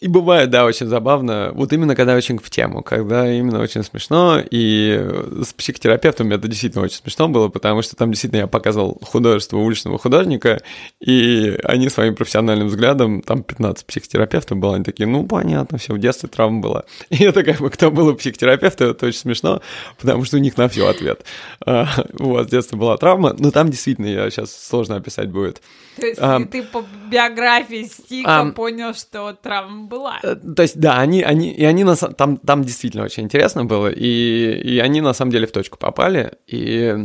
и 0.00 0.08
бывает, 0.08 0.48
да, 0.48 0.64
очень 0.64 0.86
забавно, 0.86 1.50
вот 1.52 1.74
именно 1.74 1.94
когда 1.94 2.14
очень 2.14 2.38
в 2.38 2.48
тему, 2.48 2.82
когда 2.82 3.30
именно 3.30 3.60
очень 3.60 3.82
смешно, 3.82 4.40
и 4.50 4.98
с 5.42 5.52
психотерапевтом 5.52 6.32
это 6.32 6.48
действительно 6.48 6.84
очень 6.84 6.96
смешно 6.96 7.28
было, 7.28 7.48
потому 7.48 7.82
что 7.82 7.96
там 7.96 8.10
действительно 8.10 8.40
я 8.40 8.46
показывал 8.46 8.98
художество 9.02 9.58
уличного 9.58 9.98
художника, 9.98 10.62
и 11.00 11.58
они 11.64 11.90
своим 11.90 12.14
профессиональным 12.14 12.68
взглядом, 12.68 13.20
там 13.20 13.42
15 13.42 13.84
психотерапевтов 13.84 14.56
было, 14.56 14.76
они 14.76 14.84
такие, 14.84 15.06
ну, 15.06 15.26
понятно, 15.26 15.76
все, 15.76 15.92
в 15.92 15.98
детстве 15.98 16.30
травма 16.30 16.60
была. 16.60 16.84
И 17.10 17.22
это 17.22 17.44
как 17.44 17.58
бы, 17.58 17.68
кто 17.68 17.90
был 17.90 18.08
у 18.08 18.14
психотерапевта, 18.14 18.86
это 18.86 19.04
очень 19.04 19.18
смешно, 19.18 19.60
потому 19.98 20.24
что 20.24 20.38
у 20.38 20.40
них 20.40 20.56
на 20.56 20.70
все 20.70 20.88
ответ. 20.88 21.24
А, 21.66 21.86
вот, 22.14 22.46
с 22.46 22.50
детства 22.50 22.78
была 22.78 22.96
травма, 22.96 23.34
но 23.38 23.50
там 23.50 23.68
действительно, 23.68 24.06
я 24.06 24.30
сейчас 24.30 24.50
сложно 24.50 24.96
описать 24.96 25.28
будет. 25.28 25.60
То 25.96 26.06
есть 26.06 26.18
а, 26.22 26.40
ты 26.40 26.62
по 26.62 26.84
биографии 27.10 27.84
Стика 27.84 28.52
понял, 28.56 28.94
что 28.94 29.34
травма 29.34 29.89
была. 29.90 30.20
Э, 30.22 30.36
то 30.36 30.62
есть, 30.62 30.78
да, 30.78 30.98
они, 30.98 31.22
они, 31.22 31.50
и 31.52 31.64
они 31.64 31.84
на, 31.84 31.96
там, 31.96 32.38
там 32.38 32.64
действительно 32.64 33.04
очень 33.04 33.24
интересно 33.24 33.64
было, 33.66 33.88
и, 33.88 34.60
и 34.62 34.78
они 34.78 35.02
на 35.02 35.12
самом 35.12 35.32
деле 35.32 35.46
в 35.46 35.52
точку 35.52 35.78
попали. 35.78 36.32
И, 36.46 36.96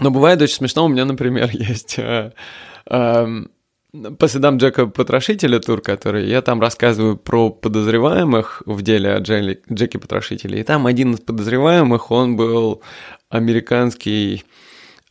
но 0.00 0.10
бывает 0.10 0.40
очень 0.40 0.54
смешно, 0.54 0.86
у 0.86 0.88
меня, 0.88 1.04
например, 1.04 1.50
есть 1.52 1.98
э, 1.98 2.32
э, 2.88 3.26
по 4.18 4.28
следам 4.28 4.56
Джека 4.56 4.86
Потрошителя 4.86 5.60
тур, 5.60 5.80
который 5.80 6.26
я 6.26 6.42
там 6.42 6.60
рассказываю 6.60 7.16
про 7.16 7.50
подозреваемых 7.50 8.62
в 8.66 8.82
деле 8.82 9.12
о 9.12 9.20
Джеки, 9.20 9.98
Потрошителя. 9.98 10.58
И 10.58 10.64
там 10.64 10.86
один 10.86 11.14
из 11.14 11.20
подозреваемых, 11.20 12.10
он 12.10 12.36
был 12.36 12.82
американский 13.28 14.44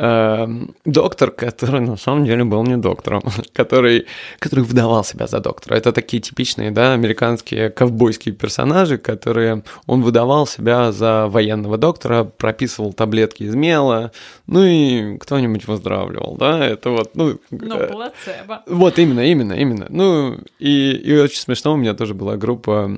э, 0.04 0.48
доктор, 0.86 1.32
который 1.32 1.82
на 1.82 1.98
самом 1.98 2.26
деле 2.26 2.44
был 2.44 2.64
не 2.64 2.78
доктором, 2.78 3.24
который, 3.54 4.06
который 4.40 4.64
выдавал 4.64 5.04
себя 5.04 5.28
за 5.28 5.40
доктора. 5.40 5.76
Это 5.76 5.92
такие 5.92 6.22
типичные, 6.22 6.72
да, 6.72 6.94
американские 6.94 7.70
ковбойские 7.70 8.36
персонажи, 8.36 8.98
которые 8.98 9.64
он 9.88 10.02
выдавал 10.02 10.48
себя 10.48 10.92
за 10.92 11.28
военного 11.28 11.78
доктора, 11.78 12.24
прописывал 12.24 12.94
таблетки 12.94 13.44
из 13.44 13.56
мела, 13.56 14.12
ну 14.48 14.64
и 14.64 15.18
кто-нибудь 15.18 15.68
выздоравливал, 15.68 16.36
да, 16.38 16.66
это 16.66 16.90
вот, 16.90 17.16
ну... 17.16 17.40
Ну, 17.52 17.76
э, 17.78 17.88
плацебо. 17.88 18.64
Вот 18.68 19.00
именно, 19.00 19.22
именно, 19.22 19.54
именно. 19.54 19.86
Ну, 19.90 20.38
и, 20.60 20.92
и 20.92 21.18
очень 21.18 21.40
смешно, 21.40 21.74
у 21.74 21.78
меня 21.78 21.94
тоже 21.94 22.14
была 22.14 22.36
группа 22.36 22.98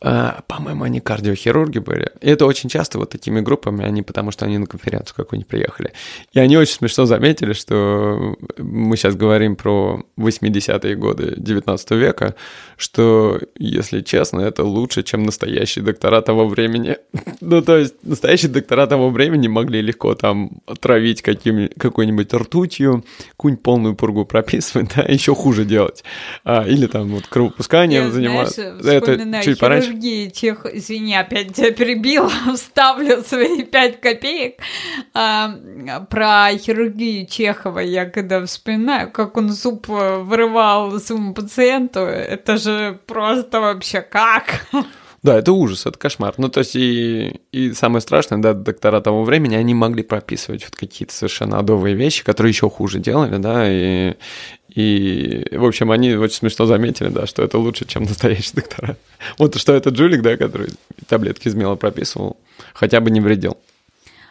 по-моему, 0.00 0.84
они 0.84 1.00
кардиохирурги 1.00 1.78
были. 1.78 2.12
И 2.20 2.28
это 2.28 2.44
очень 2.44 2.68
часто 2.68 2.98
вот 2.98 3.10
такими 3.10 3.40
группами, 3.40 3.84
они 3.84 4.02
потому 4.02 4.30
что 4.30 4.44
они 4.44 4.58
на 4.58 4.66
конференцию 4.66 5.16
какую-нибудь 5.16 5.48
приехали. 5.48 5.92
И 6.32 6.38
они 6.38 6.58
очень 6.58 6.74
смешно 6.74 7.06
заметили, 7.06 7.54
что 7.54 8.36
мы 8.58 8.96
сейчас 8.96 9.16
говорим 9.16 9.56
про 9.56 10.04
80-е 10.18 10.96
годы 10.96 11.34
19 11.38 11.90
века, 11.92 12.34
что, 12.76 13.40
если 13.58 14.02
честно, 14.02 14.40
это 14.40 14.64
лучше, 14.64 15.02
чем 15.02 15.22
настоящие 15.22 15.82
доктора 15.82 16.20
того 16.20 16.46
времени. 16.46 16.98
ну, 17.40 17.62
то 17.62 17.78
есть, 17.78 17.94
настоящие 18.02 18.50
доктора 18.50 18.86
того 18.86 19.08
времени 19.08 19.48
могли 19.48 19.80
легко 19.80 20.14
там 20.14 20.58
отравить 20.66 21.22
каким, 21.22 21.70
какой-нибудь 21.78 22.34
ртутью, 22.34 23.02
какую-нибудь 23.30 23.62
полную 23.62 23.96
пургу 23.96 24.26
прописывать, 24.26 24.90
да, 24.96 25.02
еще 25.02 25.34
хуже 25.34 25.64
делать. 25.64 26.04
А, 26.44 26.64
или 26.66 26.86
там 26.86 27.08
вот 27.08 27.26
кровопусканием 27.26 28.12
заниматься. 28.12 28.76
Это 28.84 29.42
чуть 29.42 29.58
пораньше 29.58 29.85
хирургии 29.86 30.28
тех, 30.28 30.66
извини, 30.66 31.14
опять 31.14 31.54
тебя 31.54 31.70
перебила, 31.72 32.30
вставлю 32.54 33.22
свои 33.22 33.62
пять 33.62 34.00
копеек. 34.00 34.56
А, 35.14 35.56
про 36.10 36.50
хирургию 36.56 37.26
Чехова 37.26 37.80
я 37.80 38.06
когда 38.06 38.44
вспоминаю, 38.44 39.10
как 39.10 39.36
он 39.36 39.50
зуб 39.50 39.88
вырывал 39.88 40.98
своему 41.00 41.34
пациенту, 41.34 42.00
это 42.00 42.56
же 42.56 42.98
просто 43.06 43.60
вообще 43.60 44.00
как? 44.00 44.66
Да, 45.22 45.36
это 45.38 45.52
ужас, 45.52 45.86
это 45.86 45.98
кошмар. 45.98 46.34
Ну, 46.36 46.48
то 46.48 46.60
есть, 46.60 46.76
и, 46.76 47.40
и 47.50 47.72
самое 47.72 48.00
страшное, 48.00 48.38
да, 48.38 48.52
доктора 48.52 49.00
того 49.00 49.24
времени, 49.24 49.56
они 49.56 49.74
могли 49.74 50.04
прописывать 50.04 50.62
вот 50.64 50.76
какие-то 50.76 51.12
совершенно 51.12 51.58
адовые 51.58 51.96
вещи, 51.96 52.22
которые 52.22 52.52
еще 52.52 52.70
хуже 52.70 53.00
делали, 53.00 53.36
да, 53.38 53.68
и, 53.68 54.14
и, 54.76 55.42
в 55.52 55.64
общем, 55.64 55.90
они 55.90 56.14
очень 56.16 56.36
смешно 56.36 56.66
заметили, 56.66 57.08
да, 57.08 57.26
что 57.26 57.42
это 57.42 57.56
лучше, 57.56 57.86
чем 57.86 58.02
настоящий 58.02 58.52
доктора. 58.54 58.98
Вот 59.38 59.56
что 59.56 59.72
это 59.72 59.88
Джулик, 59.88 60.20
да, 60.20 60.36
который 60.36 60.68
таблетки 61.08 61.48
смело 61.48 61.76
прописывал, 61.76 62.36
хотя 62.74 63.00
бы 63.00 63.10
не 63.10 63.22
вредил. 63.22 63.56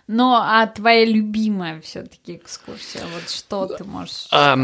Ну, 0.07 0.33
а 0.35 0.67
твоя 0.67 1.03
любимая 1.03 1.81
все-таки 1.81 2.35
экскурсия, 2.35 3.01
вот 3.11 3.27
что 3.27 3.65
ты 3.65 3.83
можешь 3.85 4.27
а, 4.31 4.55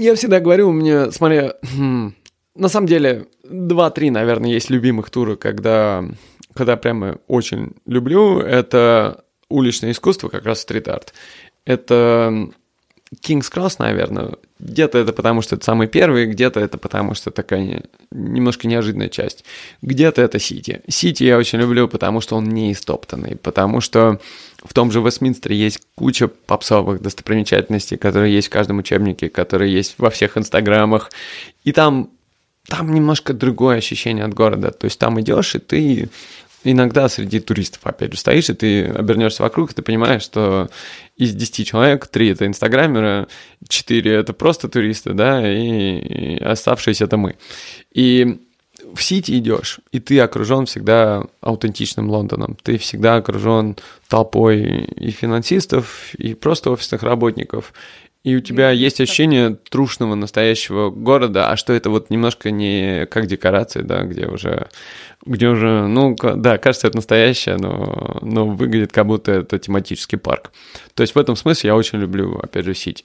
Я 0.00 0.14
всегда 0.14 0.40
говорю, 0.40 0.70
у 0.70 0.72
меня, 0.72 1.10
смотри, 1.12 1.50
хм, 1.76 2.14
на 2.54 2.68
самом 2.68 2.86
деле, 2.86 3.26
два-три, 3.44 4.08
наверное, 4.08 4.48
есть 4.48 4.70
любимых 4.70 5.10
тура, 5.10 5.36
когда, 5.36 6.06
когда 6.54 6.78
прямо 6.78 7.18
очень 7.26 7.72
люблю. 7.84 8.40
Это 8.40 9.24
уличное 9.50 9.90
искусство, 9.90 10.30
как 10.30 10.46
раз 10.46 10.62
стрит-арт. 10.62 11.12
Это 11.66 12.48
King's 13.14 13.50
Cross, 13.52 13.76
наверное. 13.78 14.34
Где-то 14.58 14.98
это 14.98 15.12
потому, 15.12 15.40
что 15.40 15.56
это 15.56 15.64
самый 15.64 15.86
первый, 15.86 16.26
где-то 16.26 16.60
это 16.60 16.76
потому, 16.78 17.14
что 17.14 17.30
такая 17.30 17.60
не, 17.60 17.82
немножко 18.10 18.68
неожиданная 18.68 19.08
часть. 19.08 19.44
Где-то 19.82 20.20
это 20.20 20.38
Сити. 20.38 20.82
Сити 20.88 21.24
я 21.24 21.38
очень 21.38 21.58
люблю, 21.58 21.88
потому 21.88 22.20
что 22.20 22.36
он 22.36 22.44
не 22.44 22.72
истоптанный, 22.72 23.36
потому 23.36 23.80
что 23.80 24.20
в 24.62 24.74
том 24.74 24.90
же 24.90 25.00
Вестминстере 25.00 25.56
есть 25.56 25.80
куча 25.94 26.28
попсовых 26.28 27.00
достопримечательностей, 27.00 27.96
которые 27.96 28.34
есть 28.34 28.48
в 28.48 28.52
каждом 28.52 28.78
учебнике, 28.78 29.28
которые 29.30 29.72
есть 29.72 29.94
во 29.98 30.10
всех 30.10 30.36
инстаграмах. 30.36 31.10
И 31.64 31.72
там 31.72 32.10
там 32.68 32.92
немножко 32.92 33.32
другое 33.32 33.78
ощущение 33.78 34.24
от 34.24 34.34
города. 34.34 34.70
То 34.70 34.84
есть 34.84 34.98
там 34.98 35.18
идешь, 35.20 35.54
и 35.54 35.58
ты 35.58 36.10
иногда 36.64 37.08
среди 37.08 37.40
туристов, 37.40 37.80
опять 37.84 38.12
же, 38.12 38.18
стоишь, 38.18 38.50
и 38.50 38.54
ты 38.54 38.84
обернешься 38.84 39.42
вокруг, 39.42 39.72
и 39.72 39.74
ты 39.74 39.82
понимаешь, 39.82 40.22
что 40.22 40.68
из 41.16 41.34
10 41.34 41.66
человек 41.66 42.06
3 42.06 42.30
это 42.30 42.46
инстаграмеры, 42.46 43.28
4 43.68 44.12
это 44.12 44.32
просто 44.32 44.68
туристы, 44.68 45.12
да, 45.12 45.48
и, 45.48 46.36
и 46.36 46.42
оставшиеся 46.42 47.04
это 47.04 47.16
мы. 47.16 47.36
И 47.92 48.40
в 48.94 49.02
Сити 49.02 49.38
идешь, 49.38 49.80
и 49.92 50.00
ты 50.00 50.20
окружен 50.20 50.66
всегда 50.66 51.24
аутентичным 51.40 52.08
Лондоном. 52.10 52.56
Ты 52.62 52.78
всегда 52.78 53.16
окружен 53.16 53.76
толпой 54.08 54.84
и 54.84 55.10
финансистов, 55.10 56.14
и 56.14 56.34
просто 56.34 56.70
офисных 56.70 57.02
работников, 57.02 57.72
и 58.24 58.36
у 58.36 58.40
тебя 58.40 58.70
есть 58.70 59.00
ощущение 59.00 59.56
трушного 59.70 60.14
настоящего 60.14 60.90
города, 60.90 61.50
а 61.50 61.56
что 61.56 61.72
это 61.72 61.88
вот 61.88 62.10
немножко 62.10 62.50
не 62.50 63.06
как 63.06 63.26
декорации, 63.26 63.82
да, 63.82 64.02
где 64.02 64.26
уже, 64.26 64.68
где 65.24 65.48
уже, 65.48 65.86
ну, 65.86 66.16
да, 66.16 66.58
кажется, 66.58 66.88
это 66.88 66.96
настоящее, 66.96 67.56
но, 67.56 68.18
но 68.22 68.46
выглядит 68.46 68.92
как 68.92 69.06
будто 69.06 69.32
это 69.32 69.58
тематический 69.58 70.18
парк. 70.18 70.50
То 70.94 71.02
есть 71.02 71.14
в 71.14 71.18
этом 71.18 71.36
смысле 71.36 71.68
я 71.68 71.76
очень 71.76 72.00
люблю, 72.00 72.38
опять 72.42 72.64
же, 72.64 72.74
Сити. 72.74 73.04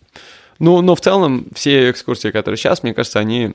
Ну, 0.59 0.81
но 0.81 0.95
в 0.95 1.01
целом 1.01 1.47
все 1.53 1.91
экскурсии, 1.91 2.31
которые 2.31 2.57
сейчас, 2.57 2.83
мне 2.83 2.93
кажется, 2.93 3.19
они, 3.19 3.53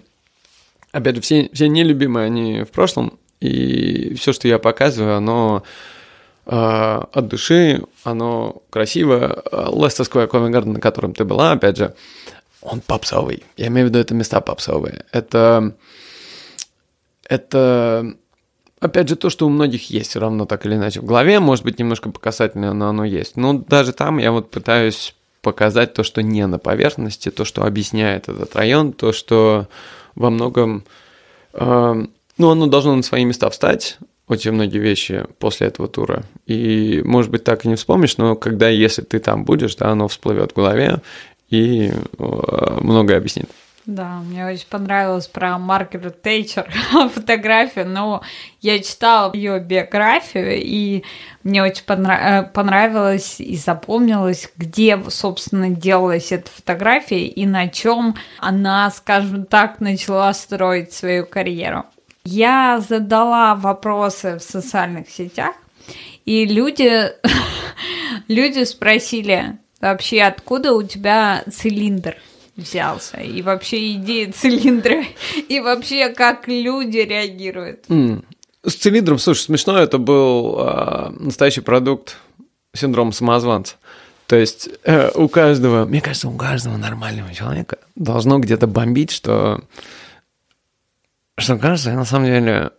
опять 0.93 1.17
же, 1.17 1.21
все, 1.23 1.51
все 1.53 1.69
нелюбимые, 1.69 2.27
они 2.27 2.63
в 2.63 2.71
прошлом, 2.71 3.19
и 3.41 4.15
все, 4.15 4.33
что 4.33 4.49
я 4.49 4.59
показываю, 4.59 5.17
оно 5.17 5.65
от 6.51 7.29
души, 7.29 7.85
оно 8.05 8.63
красиво. 8.71 9.43
Лестер 9.71 10.07
Сквер 10.07 10.27
Ковен 10.29 10.51
Гарден, 10.51 10.73
на 10.73 10.81
котором 10.81 11.13
ты 11.13 11.25
была, 11.25 11.53
опять 11.53 11.77
же, 11.77 11.95
он 12.63 12.81
попсовый. 12.81 13.45
Я 13.57 13.69
имею 13.69 13.87
в 13.87 13.91
виду, 13.91 13.99
это 13.99 14.15
места 14.15 14.41
попсовые. 14.41 15.05
Это, 15.13 15.75
это, 17.29 18.15
опять 18.81 19.09
же, 19.09 19.17
то, 19.17 19.31
что 19.31 19.47
у 19.47 19.51
многих 19.51 19.91
есть 19.91 20.11
все 20.11 20.21
равно 20.21 20.47
так 20.47 20.67
или 20.67 20.75
иначе 20.75 21.01
в 21.01 21.05
голове, 21.05 21.39
может 21.39 21.65
быть, 21.65 21.79
немножко 21.79 22.11
по 22.11 22.49
но 22.55 22.89
оно 22.89 23.05
есть. 23.05 23.37
Но 23.37 23.53
даже 23.53 23.93
там 23.93 24.19
я 24.19 24.33
вот 24.33 24.51
пытаюсь 24.51 25.15
показать 25.43 25.95
то, 25.95 26.03
что 26.03 26.23
не 26.23 26.47
на 26.47 26.59
поверхности, 26.59 27.31
то, 27.31 27.45
что 27.45 27.65
объясняет 27.65 28.29
этот 28.29 28.55
район, 28.57 28.93
то, 28.93 29.13
что 29.13 29.69
во 30.15 30.31
многом, 30.31 30.85
э, 31.53 32.07
ну, 32.39 32.51
оно 32.51 32.67
должно 32.67 32.97
на 32.97 33.03
свои 33.03 33.25
места 33.25 33.49
встать, 33.51 33.99
очень 34.29 34.53
многие 34.53 34.79
вещи 34.79 35.25
после 35.39 35.69
этого 35.69 35.89
тура. 35.89 36.25
И, 36.47 37.03
может 37.05 37.31
быть, 37.31 37.45
так 37.45 37.65
и 37.65 37.69
не 37.69 37.77
вспомнишь, 37.77 38.17
но 38.19 38.37
когда, 38.37 38.69
если 38.69 39.03
ты 39.03 39.19
там 39.19 39.45
будешь, 39.45 39.75
да, 39.77 39.91
оно 39.91 40.09
всплывет 40.09 40.53
в 40.53 40.57
голове 40.57 41.01
и 41.51 41.91
э, 42.19 42.79
многое 42.81 43.17
объяснит. 43.17 43.51
Да, 43.89 44.21
мне 44.21 44.45
очень 44.45 44.67
понравилось 44.69 45.29
про 45.29 45.57
Маргарет 45.57 46.21
Тейчер 46.21 46.71
фотография, 47.15 47.85
но 47.85 48.21
я 48.61 48.81
читала 48.81 49.33
ее 49.33 49.61
биографию, 49.61 50.61
и 50.61 51.05
мне 51.43 51.63
очень 51.63 51.85
понрав... 51.85 52.21
Э, 52.21 52.43
понравилось 52.53 53.41
и 53.41 53.57
запомнилось, 53.57 54.53
где, 54.59 55.03
собственно, 55.09 55.71
делалась 55.71 56.33
эта 56.33 56.51
фотография 56.51 57.27
и 57.27 57.47
на 57.47 57.69
чем 57.69 58.15
она, 58.41 58.91
скажем 58.91 59.47
так, 59.47 59.81
начала 59.81 60.35
строить 60.35 60.93
свою 60.93 61.25
карьеру. 61.25 61.87
Я 62.31 62.85
задала 62.87 63.55
вопросы 63.55 64.37
в 64.39 64.43
социальных 64.43 65.09
сетях, 65.09 65.55
и 66.27 66.45
люди, 66.45 67.11
люди 68.29 68.65
спросили 68.65 69.59
вообще, 69.81 70.21
откуда 70.23 70.75
у 70.75 70.83
тебя 70.83 71.43
цилиндр 71.51 72.17
взялся, 72.55 73.17
и 73.17 73.41
вообще 73.41 73.93
идея 73.93 74.31
цилиндра, 74.31 75.05
и 75.49 75.61
вообще 75.61 76.11
как 76.11 76.49
люди 76.49 76.99
реагируют. 76.99 77.87
Mm. 77.89 78.23
С 78.63 78.75
цилиндром, 78.75 79.19
слушай, 79.19 79.45
смешно, 79.45 79.79
это 79.79 79.97
был 79.97 80.59
э, 80.59 81.11
настоящий 81.19 81.63
продукт 81.63 82.19
синдрома 82.75 83.13
самозванца. 83.13 83.77
То 84.27 84.37
есть 84.37 84.69
э, 84.85 85.11
у 85.15 85.29
каждого, 85.29 85.87
мне 85.87 86.03
кажется, 86.03 86.29
у 86.29 86.37
каждого 86.37 86.77
нормального 86.77 87.33
человека 87.33 87.79
должно 87.95 88.39
где-то 88.39 88.67
бомбить, 88.67 89.13
что 89.13 89.63
что 91.39 91.57
кажется, 91.57 91.91
я 91.91 91.97
на 91.97 92.05
самом 92.05 92.27
деле 92.27 92.71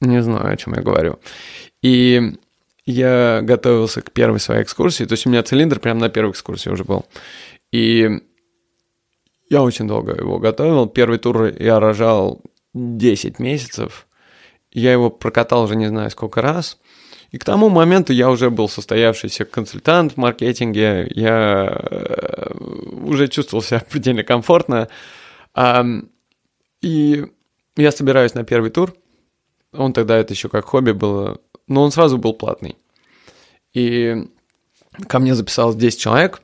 не 0.00 0.22
знаю, 0.22 0.52
о 0.52 0.56
чем 0.56 0.74
я 0.74 0.82
говорю. 0.82 1.18
И 1.82 2.34
я 2.86 3.40
готовился 3.42 4.00
к 4.00 4.12
первой 4.12 4.40
своей 4.40 4.62
экскурсии, 4.62 5.04
то 5.04 5.12
есть 5.12 5.26
у 5.26 5.30
меня 5.30 5.42
цилиндр 5.42 5.78
прямо 5.78 6.00
на 6.00 6.08
первой 6.08 6.30
экскурсии 6.30 6.70
уже 6.70 6.84
был. 6.84 7.06
И 7.70 8.20
я 9.50 9.62
очень 9.62 9.86
долго 9.86 10.14
его 10.14 10.38
готовил. 10.38 10.86
Первый 10.86 11.18
тур 11.18 11.46
я 11.58 11.80
рожал 11.80 12.42
10 12.74 13.38
месяцев. 13.38 14.06
Я 14.70 14.92
его 14.92 15.10
прокатал 15.10 15.64
уже 15.64 15.76
не 15.76 15.86
знаю 15.86 16.10
сколько 16.10 16.42
раз. 16.42 16.78
И 17.30 17.38
к 17.38 17.44
тому 17.44 17.68
моменту 17.68 18.12
я 18.12 18.30
уже 18.30 18.50
был 18.50 18.68
состоявшийся 18.68 19.44
консультант 19.44 20.12
в 20.12 20.16
маркетинге. 20.16 21.10
Я 21.14 21.78
э, 21.90 22.54
уже 23.02 23.28
чувствовал 23.28 23.62
себя 23.62 23.82
предельно 23.90 24.24
комфортно. 24.24 24.88
И 26.80 27.26
я 27.82 27.92
собираюсь 27.92 28.34
на 28.34 28.44
первый 28.44 28.70
тур. 28.70 28.94
Он 29.72 29.92
тогда 29.92 30.16
это 30.16 30.32
еще 30.32 30.48
как 30.48 30.64
хобби 30.64 30.92
было, 30.92 31.40
но 31.66 31.82
он 31.82 31.90
сразу 31.90 32.18
был 32.18 32.34
платный. 32.34 32.76
И 33.74 34.28
ко 35.06 35.18
мне 35.18 35.34
записалось 35.34 35.76
10 35.76 36.00
человек, 36.00 36.42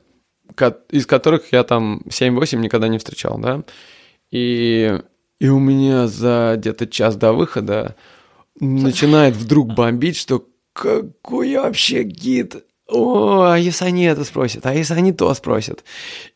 из 0.89 1.05
которых 1.05 1.51
я 1.51 1.63
там 1.63 2.01
7-8 2.07 2.57
никогда 2.57 2.87
не 2.87 2.97
встречал, 2.97 3.37
да. 3.39 3.63
И, 4.31 4.99
и 5.39 5.47
у 5.47 5.59
меня 5.59 6.07
за 6.07 6.55
где-то 6.57 6.87
час 6.87 7.15
до 7.15 7.33
выхода 7.33 7.95
начинает 8.59 9.35
вдруг 9.35 9.73
бомбить, 9.73 10.17
что 10.17 10.47
какой 10.73 11.49
я 11.49 11.63
вообще 11.63 12.03
гид? 12.03 12.63
О, 12.87 13.41
а 13.41 13.57
если 13.57 13.85
они 13.85 14.03
это 14.03 14.23
спросят? 14.23 14.65
А 14.65 14.73
если 14.73 14.93
они 14.93 15.11
то 15.11 15.33
спросят? 15.33 15.83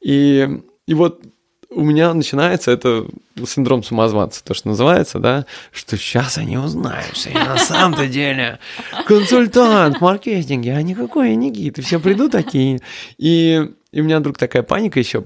И, 0.01 0.47
и 0.87 0.93
вот 0.93 1.23
у 1.69 1.83
меня 1.83 2.13
начинается 2.13 2.71
это 2.71 3.05
синдром 3.45 3.83
самозванца, 3.83 4.43
то, 4.43 4.53
что 4.53 4.69
называется, 4.69 5.19
да, 5.19 5.45
что 5.71 5.97
сейчас 5.97 6.37
они 6.37 6.57
узнают, 6.57 7.15
что 7.15 7.29
я 7.29 7.45
на 7.45 7.57
самом-то 7.57 8.07
деле 8.07 8.59
консультант 9.05 9.97
в 9.97 10.01
маркетинге, 10.01 10.75
а 10.75 10.81
никакой 10.81 11.29
я 11.29 11.35
и 11.77 11.81
все 11.81 11.99
придут 11.99 12.31
такие. 12.31 12.79
И, 13.17 13.69
и 13.91 14.01
у 14.01 14.03
меня 14.03 14.19
вдруг 14.19 14.37
такая 14.37 14.63
паника 14.63 14.99
еще, 14.99 15.25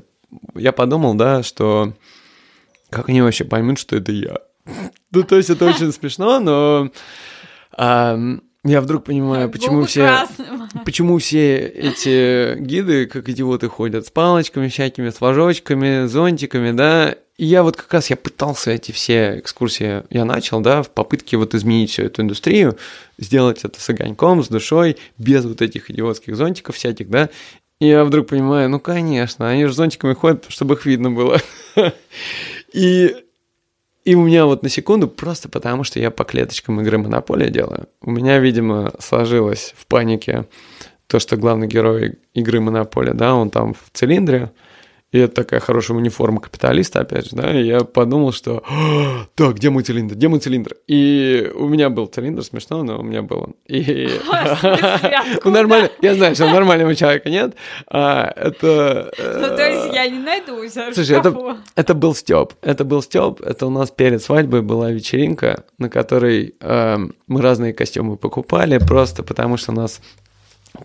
я 0.56 0.74
подумал, 0.74 1.14
да, 1.14 1.44
что 1.44 1.94
как 2.90 3.10
они 3.10 3.22
вообще 3.22 3.46
поймут, 3.46 3.80
что 3.80 3.96
это 3.96 4.12
я? 4.12 4.38
Ну, 5.12 5.24
то 5.24 5.38
есть 5.38 5.50
это 5.50 5.66
очень 5.66 5.92
смешно, 5.92 6.40
но 6.40 6.92
я 8.64 8.80
вдруг 8.80 9.04
понимаю, 9.04 9.50
почему 9.50 9.84
все, 9.84 10.26
почему 10.86 11.18
все 11.18 11.68
эти 11.68 12.58
гиды, 12.60 13.08
как 13.08 13.28
идиоты, 13.28 13.68
ходят 13.68 14.08
с 14.08 14.10
палочками 14.10 14.70
всякими, 14.70 15.10
с 15.10 15.16
флажочками, 15.16 16.08
зонтиками, 16.08 16.72
да. 16.72 17.16
И 17.38 17.46
я 17.46 17.64
вот 17.64 17.76
как 17.76 17.92
раз 17.92 18.10
я 18.10 18.16
пытался 18.16 18.72
эти 18.72 18.92
все 18.92 19.40
экскурсии, 19.40 20.04
я 20.10 20.24
начал, 20.24 20.62
да, 20.62 20.82
в 20.82 20.90
попытке 20.90 21.36
вот 21.36 21.56
изменить 21.56 21.92
всю 21.92 22.04
эту 22.04 22.22
индустрию, 22.22 22.78
сделать 23.18 23.64
это 23.64 23.82
с 23.82 23.90
огоньком, 23.90 24.44
с 24.44 24.48
душой, 24.48 24.98
без 25.18 25.44
вот 25.44 25.62
этих 25.62 25.92
идиотских 25.92 26.36
зонтиков 26.36 26.76
всяких, 26.76 27.10
да. 27.10 27.30
И 27.80 27.88
я 27.88 28.06
вдруг 28.06 28.28
понимаю, 28.28 28.70
ну, 28.70 28.80
конечно, 28.80 29.50
они 29.50 29.66
же 29.66 29.74
зонтиками 29.74 30.14
ходят, 30.14 30.46
чтобы 30.48 30.76
их 30.76 30.86
видно 30.86 31.12
было. 31.12 31.42
И 32.74 33.14
и 34.06 34.16
у 34.16 34.24
меня 34.24 34.46
вот 34.46 34.64
на 34.64 34.70
секунду, 34.70 35.08
просто 35.08 35.50
потому 35.50 35.84
что 35.84 36.00
я 36.00 36.12
по 36.12 36.24
клеточкам 36.24 36.82
игры 36.82 36.98
Монополия 36.98 37.50
делаю, 37.50 37.88
у 38.02 38.12
меня, 38.12 38.40
видимо, 38.40 38.94
сложилось 39.00 39.74
в 39.78 39.86
панике 39.88 40.46
то, 41.08 41.20
что 41.20 41.38
главный 41.38 41.68
герой 41.68 42.16
игры 42.34 42.60
Монополия, 42.60 43.14
да, 43.14 43.36
он 43.36 43.50
там 43.50 43.74
в 43.74 43.90
цилиндре, 43.94 44.52
и 45.14 45.20
это 45.20 45.36
такая 45.36 45.60
хорошая 45.60 45.96
униформа 45.96 46.42
капиталиста, 46.42 47.02
опять 47.02 47.30
же, 47.30 47.36
да, 47.36 47.58
и 47.58 47.64
я 47.66 47.82
подумал, 47.82 48.34
что 48.34 48.64
«А, 48.68 49.28
так, 49.36 49.56
где 49.56 49.70
мой 49.70 49.84
цилиндр, 49.84 50.16
где 50.16 50.28
мой 50.28 50.40
цилиндр? 50.40 50.76
И 50.88 51.52
у 51.56 51.68
меня 51.68 51.90
был 51.90 52.08
цилиндр, 52.08 52.44
смешно, 52.44 52.84
но 52.84 53.00
у 53.00 53.04
меня 53.04 53.22
был 53.22 53.44
он. 53.44 53.56
И 53.68 54.10
нормально, 55.46 55.92
я 56.02 56.16
знаю, 56.16 56.34
что 56.34 56.50
нормального 56.50 56.96
человека 56.96 57.30
нет. 57.30 57.54
А, 57.88 58.26
это... 58.36 59.14
Ну, 59.18 59.48
то 59.56 59.70
есть 59.70 59.94
я 59.94 60.08
не 60.08 60.20
найду 60.20 60.64
Слушай, 60.94 61.18
это, 61.18 61.58
это 61.76 61.94
был 61.94 62.16
Степ. 62.16 62.54
Это 62.62 62.84
был 62.84 63.02
Степ. 63.02 63.42
Это 63.42 63.68
у 63.68 63.70
нас 63.70 63.92
перед 63.92 64.22
свадьбой 64.24 64.62
была 64.62 64.92
вечеринка, 64.92 65.66
на 65.78 65.90
которой 65.90 66.56
эм, 66.60 67.16
мы 67.28 67.42
разные 67.42 67.74
костюмы 67.74 68.18
покупали, 68.18 68.80
просто 68.80 69.24
потому 69.24 69.58
что 69.58 69.72
у 69.72 69.76
нас 69.76 70.02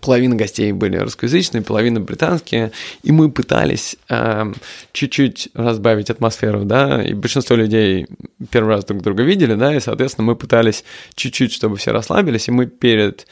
половина 0.01 0.35
гостей 0.35 0.71
были 0.71 0.97
русскоязычные, 0.97 1.63
половина 1.63 1.99
британские, 1.99 2.71
и 3.03 3.11
мы 3.11 3.31
пытались 3.31 3.97
э, 4.09 4.53
чуть-чуть 4.91 5.49
разбавить 5.53 6.09
атмосферу, 6.09 6.63
да, 6.63 7.03
и 7.03 7.13
большинство 7.13 7.55
людей 7.55 8.07
первый 8.51 8.75
раз 8.75 8.85
друг 8.85 9.01
друга 9.01 9.23
видели, 9.23 9.55
да, 9.55 9.75
и, 9.75 9.79
соответственно, 9.79 10.27
мы 10.27 10.35
пытались 10.35 10.83
чуть-чуть, 11.15 11.53
чтобы 11.53 11.77
все 11.77 11.91
расслабились, 11.91 12.47
и 12.47 12.51
мы 12.51 12.67
перед 12.67 13.27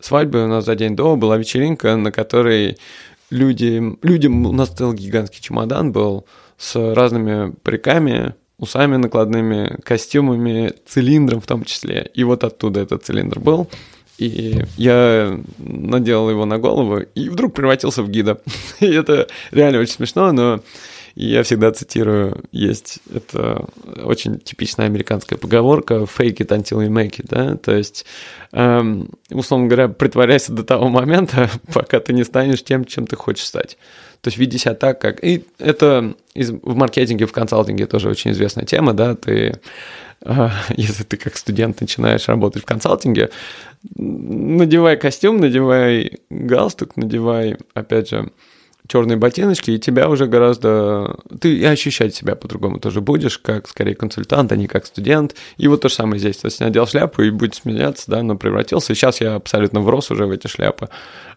свадьбой 0.00 0.44
у 0.44 0.48
нас 0.48 0.64
за 0.64 0.74
день 0.76 0.94
до 0.94 1.16
была 1.16 1.36
вечеринка, 1.36 1.96
на 1.96 2.12
которой 2.12 2.78
люди, 3.30 3.82
людям, 4.02 4.46
у 4.46 4.52
нас 4.52 4.68
целый 4.68 4.96
гигантский 4.96 5.42
чемодан 5.42 5.92
был 5.92 6.26
с 6.56 6.76
разными 6.94 7.52
париками, 7.62 8.34
усами 8.58 8.96
накладными, 8.96 9.78
костюмами, 9.82 10.72
цилиндром 10.86 11.40
в 11.40 11.46
том 11.46 11.64
числе, 11.64 12.10
и 12.14 12.24
вот 12.24 12.44
оттуда 12.44 12.80
этот 12.80 13.04
цилиндр 13.04 13.40
был, 13.40 13.68
и 14.18 14.64
я 14.76 15.38
наделал 15.58 16.30
его 16.30 16.44
на 16.44 16.58
голову 16.58 17.00
и 17.14 17.28
вдруг 17.28 17.54
превратился 17.54 18.02
в 18.02 18.08
гида. 18.08 18.40
и 18.80 18.86
это 18.86 19.28
реально 19.50 19.80
очень 19.80 19.92
смешно, 19.94 20.32
но 20.32 20.60
я 21.16 21.42
всегда 21.42 21.72
цитирую, 21.72 22.44
есть 22.52 22.98
это 23.12 23.66
очень 24.04 24.38
типичная 24.38 24.86
американская 24.86 25.38
поговорка 25.38 25.94
«fake 25.94 26.36
it 26.36 26.48
until 26.48 26.86
you 26.86 26.88
make 26.88 27.18
it», 27.18 27.26
да, 27.28 27.56
то 27.56 27.74
есть, 27.74 28.04
эм, 28.52 29.08
условно 29.30 29.66
говоря, 29.66 29.88
притворяйся 29.88 30.52
до 30.52 30.62
того 30.62 30.88
момента, 30.88 31.50
пока 31.72 32.00
ты 32.00 32.12
не 32.12 32.22
станешь 32.22 32.62
тем, 32.62 32.84
чем 32.84 33.06
ты 33.06 33.16
хочешь 33.16 33.46
стать. 33.46 33.78
То 34.20 34.28
есть 34.28 34.38
веди 34.38 34.58
себя 34.58 34.74
так, 34.74 35.00
как... 35.00 35.24
И 35.24 35.44
это 35.58 36.14
из... 36.34 36.50
в 36.50 36.74
маркетинге, 36.74 37.26
в 37.26 37.32
консалтинге 37.32 37.86
тоже 37.86 38.10
очень 38.10 38.32
известная 38.32 38.66
тема, 38.66 38.92
да, 38.92 39.14
ты 39.14 39.60
а, 40.22 40.50
если 40.76 41.04
ты 41.04 41.16
как 41.16 41.36
студент 41.36 41.80
начинаешь 41.80 42.28
работать 42.28 42.62
в 42.62 42.66
консалтинге, 42.66 43.30
надевай 43.94 44.96
костюм, 44.98 45.38
надевай 45.38 46.18
галстук, 46.28 46.96
надевай, 46.96 47.56
опять 47.74 48.10
же, 48.10 48.30
черные 48.88 49.16
ботиночки, 49.16 49.70
и 49.72 49.78
тебя 49.78 50.08
уже 50.08 50.26
гораздо... 50.26 51.16
Ты 51.40 51.56
и 51.56 51.64
ощущать 51.64 52.14
себя 52.14 52.36
по-другому 52.36 52.78
тоже 52.78 53.00
будешь, 53.00 53.38
как 53.38 53.68
скорее 53.68 53.94
консультант, 53.94 54.52
а 54.52 54.56
не 54.56 54.66
как 54.68 54.86
студент. 54.86 55.34
И 55.56 55.68
вот 55.68 55.80
то 55.82 55.88
же 55.88 55.94
самое 55.94 56.18
здесь. 56.18 56.36
То 56.38 56.46
есть 56.46 56.60
надел 56.60 56.86
шляпу 56.86 57.22
и 57.22 57.30
будет 57.30 57.54
смеяться, 57.56 58.04
да, 58.10 58.22
но 58.22 58.36
превратился. 58.36 58.92
И 58.92 58.96
сейчас 58.96 59.20
я 59.20 59.34
абсолютно 59.34 59.80
врос 59.80 60.10
уже 60.10 60.26
в 60.26 60.30
эти 60.30 60.46
шляпы. 60.46 60.88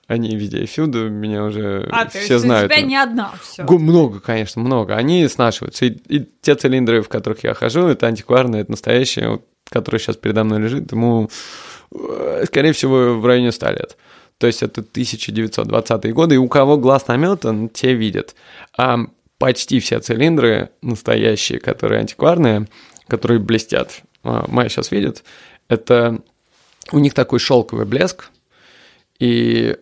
Они 0.08 0.36
везде 0.36 0.60
и 0.64 0.66
всюду, 0.66 1.10
меня 1.10 1.44
уже 1.44 1.88
А, 1.92 2.06
то 2.06 2.18
все 2.18 2.34
есть 2.34 2.46
знают. 2.46 2.72
у 2.72 2.74
тебя 2.76 2.84
не 2.86 2.96
одна 2.98 3.32
все. 3.44 3.64
Гу- 3.64 3.78
Много, 3.78 4.20
конечно, 4.20 4.60
много. 4.62 4.96
Они 4.96 5.28
снашиваются. 5.28 5.86
И, 5.86 5.90
и 6.08 6.28
те 6.42 6.56
цилиндры, 6.56 7.02
в 7.04 7.10
которых 7.10 7.44
я 7.44 7.54
хожу, 7.54 7.86
это 7.88 8.08
антикварные, 8.08 8.62
это 8.64 8.72
настоящие, 8.72 9.30
вот, 9.30 9.46
который 9.70 10.00
сейчас 10.00 10.16
передо 10.16 10.44
мной 10.44 10.62
лежит, 10.62 10.92
ему, 10.92 11.30
э, 11.94 12.44
скорее 12.48 12.74
всего, 12.74 13.20
в 13.20 13.26
районе 13.26 13.52
100 13.52 13.70
лет. 13.70 13.98
То 14.40 14.48
есть 14.48 14.64
это 14.64 14.82
1920-е 14.82 16.14
годы, 16.14 16.36
и 16.36 16.38
у 16.40 16.48
кого 16.48 16.78
глаз 16.78 17.08
наметан, 17.08 17.68
те 17.70 17.94
видят. 17.94 18.36
А 18.78 18.98
почти 19.38 19.80
все 19.82 20.00
цилиндры 20.00 20.70
настоящие, 20.82 21.60
которые 21.60 22.00
антикварные, 22.00 22.68
которые 23.08 23.40
блестят, 23.40 24.02
а, 24.24 24.46
Майя 24.48 24.70
сейчас 24.70 24.92
видит, 24.92 25.24
это 25.68 26.22
у 26.92 27.00
них 27.00 27.14
такой 27.14 27.40
шелковый 27.40 27.86
блеск, 27.86 28.32
и 29.20 29.76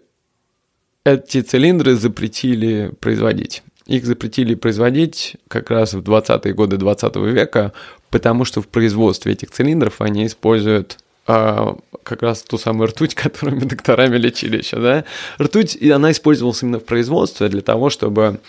эти 1.04 1.42
цилиндры 1.42 1.96
запретили 1.96 2.92
производить. 3.00 3.62
Их 3.86 4.06
запретили 4.06 4.56
производить 4.56 5.38
как 5.48 5.70
раз 5.70 5.94
в 5.94 6.02
20-е 6.02 6.54
годы 6.54 6.78
20 6.78 7.16
века, 7.18 7.74
потому 8.10 8.44
что 8.44 8.64
в 8.64 8.68
производстве 8.68 9.34
этих 9.34 9.52
цилиндров 9.52 10.02
они 10.02 10.26
используют 10.26 10.98
как 11.28 12.22
раз 12.22 12.42
ту 12.44 12.58
самую 12.58 12.88
ртуть, 12.88 13.14
которую 13.16 13.66
докторами 13.66 14.18
лечили 14.18 14.58
еще, 14.58 14.78
да. 14.78 15.04
Ртуть, 15.40 15.76
и 15.76 15.90
она 15.92 16.12
использовалась 16.12 16.64
именно 16.64 16.80
в 16.80 16.86
производстве 16.86 17.50
для 17.50 17.62
того, 17.62 17.90
чтобы 17.90 18.40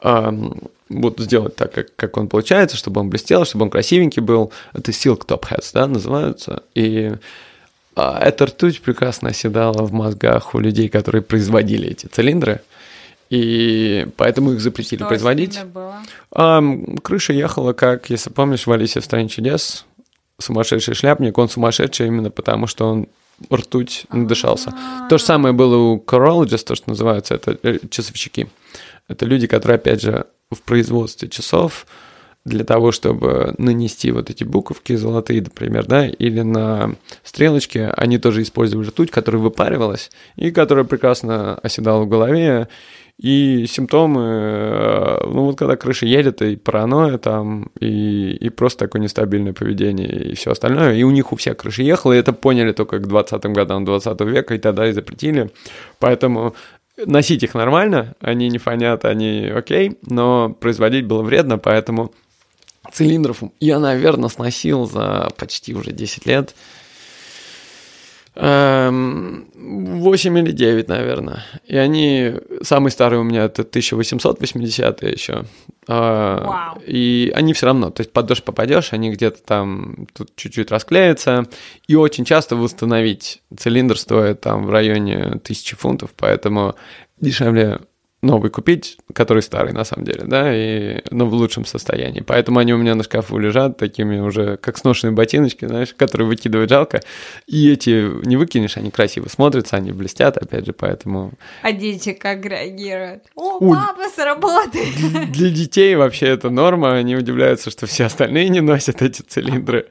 а, 0.00 0.34
вот 0.88 1.20
сделать 1.20 1.56
так, 1.56 1.72
как, 1.72 1.94
как 1.96 2.16
он 2.16 2.28
получается, 2.28 2.76
чтобы 2.76 3.00
он 3.00 3.10
блестел, 3.10 3.44
чтобы 3.44 3.64
он 3.64 3.70
красивенький 3.70 4.22
был. 4.22 4.52
Это 4.72 4.90
silk 4.90 5.26
top 5.26 5.42
hats, 5.42 5.70
да, 5.72 5.86
называются. 5.86 6.64
И 6.74 7.12
а, 7.94 8.18
эта 8.20 8.46
ртуть 8.46 8.82
прекрасно 8.82 9.30
оседала 9.30 9.84
в 9.84 9.92
мозгах 9.92 10.54
у 10.54 10.58
людей, 10.58 10.88
которые 10.88 11.22
производили 11.22 11.90
эти 11.90 12.06
цилиндры. 12.06 12.60
И 13.30 14.06
поэтому 14.16 14.52
их 14.52 14.60
запретили 14.60 15.00
Что 15.00 15.08
производить. 15.08 15.64
было? 15.64 15.96
А, 16.32 16.62
крыша 17.02 17.32
ехала, 17.32 17.72
как, 17.72 18.10
если 18.10 18.30
помнишь, 18.30 18.66
в 18.66 18.72
Алисе 18.72 19.00
в 19.00 19.04
стране 19.04 19.28
чудес, 19.28 19.84
сумасшедший 20.38 20.94
шляпник, 20.94 21.38
он 21.38 21.48
сумасшедший 21.48 22.06
именно 22.06 22.30
потому, 22.30 22.66
что 22.66 22.88
он 22.88 23.08
ртуть 23.52 24.06
надышался. 24.10 24.72
То 25.08 25.18
же 25.18 25.24
самое 25.24 25.52
было 25.52 25.76
у 25.76 25.98
Corologist, 25.98 26.64
то, 26.64 26.74
что 26.74 26.90
называется, 26.90 27.34
это 27.34 27.58
э, 27.62 27.78
часовщики. 27.90 28.48
Это 29.08 29.26
люди, 29.26 29.46
которые, 29.46 29.76
опять 29.76 30.00
же, 30.00 30.26
в 30.50 30.62
производстве 30.62 31.28
часов 31.28 31.86
для 32.44 32.64
того, 32.64 32.92
чтобы 32.92 33.54
нанести 33.58 34.12
вот 34.12 34.30
эти 34.30 34.44
буковки 34.44 34.94
золотые, 34.94 35.42
например, 35.42 35.84
да, 35.86 36.06
или 36.06 36.42
на 36.42 36.94
стрелочки, 37.24 37.92
они 37.96 38.18
тоже 38.18 38.42
использовали 38.42 38.86
ртуть, 38.86 39.10
которая 39.10 39.42
выпаривалась 39.42 40.10
и 40.36 40.52
которая 40.52 40.84
прекрасно 40.84 41.56
оседала 41.56 42.04
в 42.04 42.08
голове, 42.08 42.68
и 43.18 43.64
симптомы, 43.66 44.22
э, 44.22 45.18
ну 45.24 45.44
вот 45.44 45.58
когда 45.58 45.76
крыша 45.76 46.04
едет, 46.04 46.42
и 46.42 46.56
паранойя 46.56 47.16
там, 47.16 47.70
и, 47.80 48.32
и 48.32 48.50
просто 48.50 48.80
такое 48.80 49.00
нестабильное 49.00 49.54
поведение, 49.54 50.30
и 50.30 50.34
все 50.34 50.50
остальное. 50.50 50.94
И 50.94 51.02
у 51.02 51.10
них 51.10 51.32
у 51.32 51.36
всех 51.36 51.56
крыша 51.56 51.82
ехала, 51.82 52.12
и 52.12 52.18
это 52.18 52.34
поняли 52.34 52.72
только 52.72 52.98
к 52.98 53.06
20-м 53.06 53.54
годам 53.54 53.86
20 53.86 54.20
века, 54.22 54.54
и 54.54 54.58
тогда 54.58 54.86
и 54.88 54.92
запретили. 54.92 55.50
Поэтому 55.98 56.54
носить 57.06 57.42
их 57.42 57.54
нормально, 57.54 58.14
они 58.20 58.48
не 58.50 58.60
они 59.06 59.46
окей, 59.46 59.98
но 60.02 60.50
производить 60.50 61.06
было 61.06 61.22
вредно, 61.22 61.56
поэтому 61.56 62.12
цилиндров 62.92 63.42
я, 63.60 63.78
наверное, 63.78 64.28
сносил 64.28 64.86
за 64.86 65.30
почти 65.36 65.74
уже 65.74 65.92
10 65.92 66.26
лет. 66.26 66.54
Эм, 68.38 69.46
8 69.54 70.38
или 70.38 70.52
9, 70.52 70.88
наверное. 70.88 71.42
И 71.64 71.76
они... 71.76 72.34
Самый 72.62 72.90
старый 72.90 73.18
у 73.18 73.22
меня 73.22 73.44
это 73.44 73.62
1880 73.62 75.02
еще. 75.02 75.44
А, 75.88 76.44
Вау. 76.44 76.82
И 76.86 77.32
они 77.34 77.54
все 77.54 77.66
равно, 77.66 77.90
то 77.90 78.02
есть 78.02 78.12
под 78.12 78.26
дождь 78.26 78.44
попадешь, 78.44 78.92
они 78.92 79.10
где-то 79.10 79.42
там 79.42 80.06
тут 80.12 80.36
чуть-чуть 80.36 80.70
расклеятся. 80.70 81.46
И 81.88 81.94
очень 81.94 82.26
часто 82.26 82.56
восстановить 82.56 83.42
цилиндр 83.56 83.96
стоит 83.98 84.42
там 84.42 84.66
в 84.66 84.70
районе 84.70 85.16
1000 85.16 85.76
фунтов, 85.76 86.10
поэтому 86.14 86.74
дешевле 87.18 87.80
новый 88.26 88.50
купить, 88.50 88.98
который 89.12 89.42
старый 89.42 89.72
на 89.72 89.84
самом 89.84 90.04
деле, 90.04 90.24
да, 90.24 90.54
и, 90.54 91.02
но 91.10 91.26
в 91.26 91.32
лучшем 91.32 91.64
состоянии. 91.64 92.20
Поэтому 92.20 92.58
они 92.58 92.74
у 92.74 92.76
меня 92.76 92.94
на 92.94 93.04
шкафу 93.04 93.38
лежат 93.38 93.78
такими 93.78 94.18
уже, 94.18 94.56
как 94.58 94.76
сношенные 94.76 95.14
ботиночки, 95.14 95.64
знаешь, 95.64 95.94
которые 95.94 96.26
выкидывать 96.26 96.70
жалко. 96.70 97.00
И 97.46 97.70
эти 97.70 98.10
не 98.26 98.36
выкинешь, 98.36 98.76
они 98.76 98.90
красиво 98.90 99.28
смотрятся, 99.28 99.76
они 99.76 99.92
блестят, 99.92 100.36
опять 100.36 100.66
же, 100.66 100.72
поэтому 100.72 101.32
А 101.62 101.72
дети 101.72 102.12
как 102.12 102.44
реагируют? 102.44 103.24
О, 103.34 103.58
Ой. 103.60 103.76
папа 103.76 104.08
с 104.14 104.18
работы! 104.18 104.80
для 105.28 105.50
детей 105.50 105.94
вообще 105.94 106.26
это 106.26 106.50
норма, 106.50 106.94
они 106.94 107.16
удивляются, 107.16 107.70
что 107.70 107.86
все 107.86 108.04
остальные 108.04 108.48
не 108.48 108.60
носят 108.60 109.02
эти 109.02 109.22
цилиндры. 109.22 109.88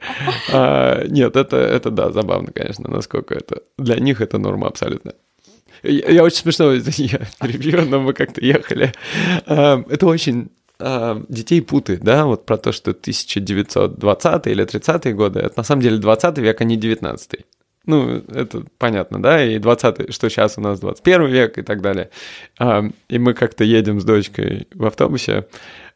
А, 0.52 1.06
нет, 1.08 1.36
это, 1.36 1.58
это 1.58 1.90
да, 1.90 2.12
забавно, 2.12 2.52
конечно, 2.52 2.90
насколько 2.90 3.34
это... 3.34 3.62
Для 3.78 3.96
них 3.96 4.22
это 4.22 4.38
норма 4.38 4.68
абсолютно. 4.68 5.14
Я, 5.84 6.10
я 6.10 6.24
очень 6.24 6.38
смешно, 6.38 6.74
я 6.74 7.20
перебью, 7.40 7.86
но 7.86 8.00
мы 8.00 8.14
как-то 8.14 8.44
ехали. 8.44 8.94
А, 9.46 9.84
Это 9.90 10.06
очень 10.08 10.50
а, 10.80 11.22
детей 11.30 11.62
путает, 11.62 12.02
да, 12.02 12.26
вот 12.26 12.46
про 12.46 12.58
то, 12.58 12.72
что 12.72 12.92
1920 12.92 14.48
или 14.48 14.66
30-е 14.66 15.14
годы, 15.14 15.40
это 15.40 15.54
на 15.58 15.64
самом 15.64 15.82
деле 15.82 15.98
20 15.98 16.38
век, 16.40 16.62
а 16.62 16.64
не 16.64 16.76
19 16.78 17.46
ну, 17.88 18.24
это 18.34 18.64
понятно, 18.80 19.22
да, 19.22 19.46
и 19.46 19.60
20 19.60 20.12
что 20.12 20.30
сейчас 20.30 20.58
у 20.58 20.62
нас 20.62 20.80
21 20.80 21.28
век 21.28 21.58
и 21.60 21.62
так 21.62 21.82
далее. 21.82 22.10
А, 22.60 22.84
И 23.10 23.20
мы 23.20 23.34
как-то 23.34 23.64
едем 23.64 24.02
с 24.02 24.04
дочкой 24.04 24.68
в 24.74 24.86
автобусе, 24.86 25.46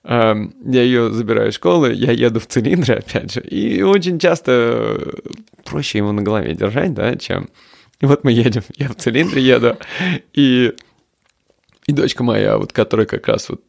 я 0.03 0.47
ее 0.63 1.11
забираю 1.11 1.49
из 1.49 1.55
школы, 1.55 1.91
я 1.93 2.13
еду 2.13 2.39
в 2.39 2.47
цилиндре, 2.47 2.95
опять 2.95 3.33
же, 3.33 3.41
и 3.41 3.81
очень 3.81 4.17
часто 4.17 4.97
проще 5.65 5.97
его 5.97 6.11
на 6.11 6.21
голове 6.21 6.53
держать, 6.55 6.93
да, 6.93 7.15
чем... 7.15 7.49
И 8.01 8.05
вот 8.05 8.23
мы 8.23 8.31
едем, 8.31 8.63
я 8.77 8.87
в 8.87 8.95
цилиндре 8.95 9.41
еду, 9.41 9.77
и, 10.33 10.73
и 11.85 11.91
дочка 11.91 12.23
моя, 12.23 12.57
вот 12.57 12.71
которая 12.71 13.05
как 13.05 13.27
раз 13.27 13.49
вот 13.49 13.61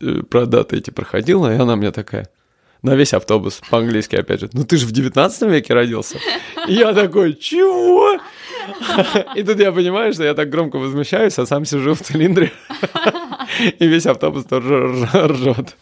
э, 0.00 0.22
про 0.28 0.46
даты 0.46 0.76
эти 0.76 0.90
проходила, 0.90 1.52
и 1.52 1.58
она 1.58 1.74
мне 1.74 1.90
такая, 1.90 2.28
на 2.82 2.94
весь 2.94 3.14
автобус, 3.14 3.60
по-английски 3.70 4.16
опять 4.16 4.40
же, 4.40 4.50
ну 4.52 4.64
ты 4.64 4.76
же 4.76 4.86
в 4.86 4.92
19 4.92 5.42
веке 5.42 5.72
родился. 5.72 6.18
И 6.68 6.74
я 6.74 6.92
такой, 6.92 7.34
чего? 7.34 8.20
И 9.34 9.42
тут 9.42 9.58
я 9.58 9.72
понимаю, 9.72 10.12
что 10.12 10.24
я 10.24 10.34
так 10.34 10.50
громко 10.50 10.76
возмущаюсь, 10.76 11.38
а 11.38 11.46
сам 11.46 11.64
сижу 11.64 11.94
в 11.94 12.00
цилиндре. 12.00 12.52
И 13.78 13.86
весь 13.86 14.06
автобус 14.06 14.44
тоже 14.44 15.08
ржет. 15.14 15.76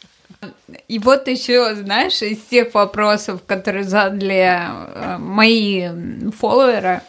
И 0.89 0.99
вот 0.99 1.27
еще, 1.27 1.75
знаешь, 1.75 2.23
из 2.23 2.39
тех 2.39 2.73
вопросов, 2.75 3.41
которые 3.45 3.85
задали 3.85 4.61
э, 4.61 5.19
мои 5.19 5.89
фолловеры, 6.39 7.01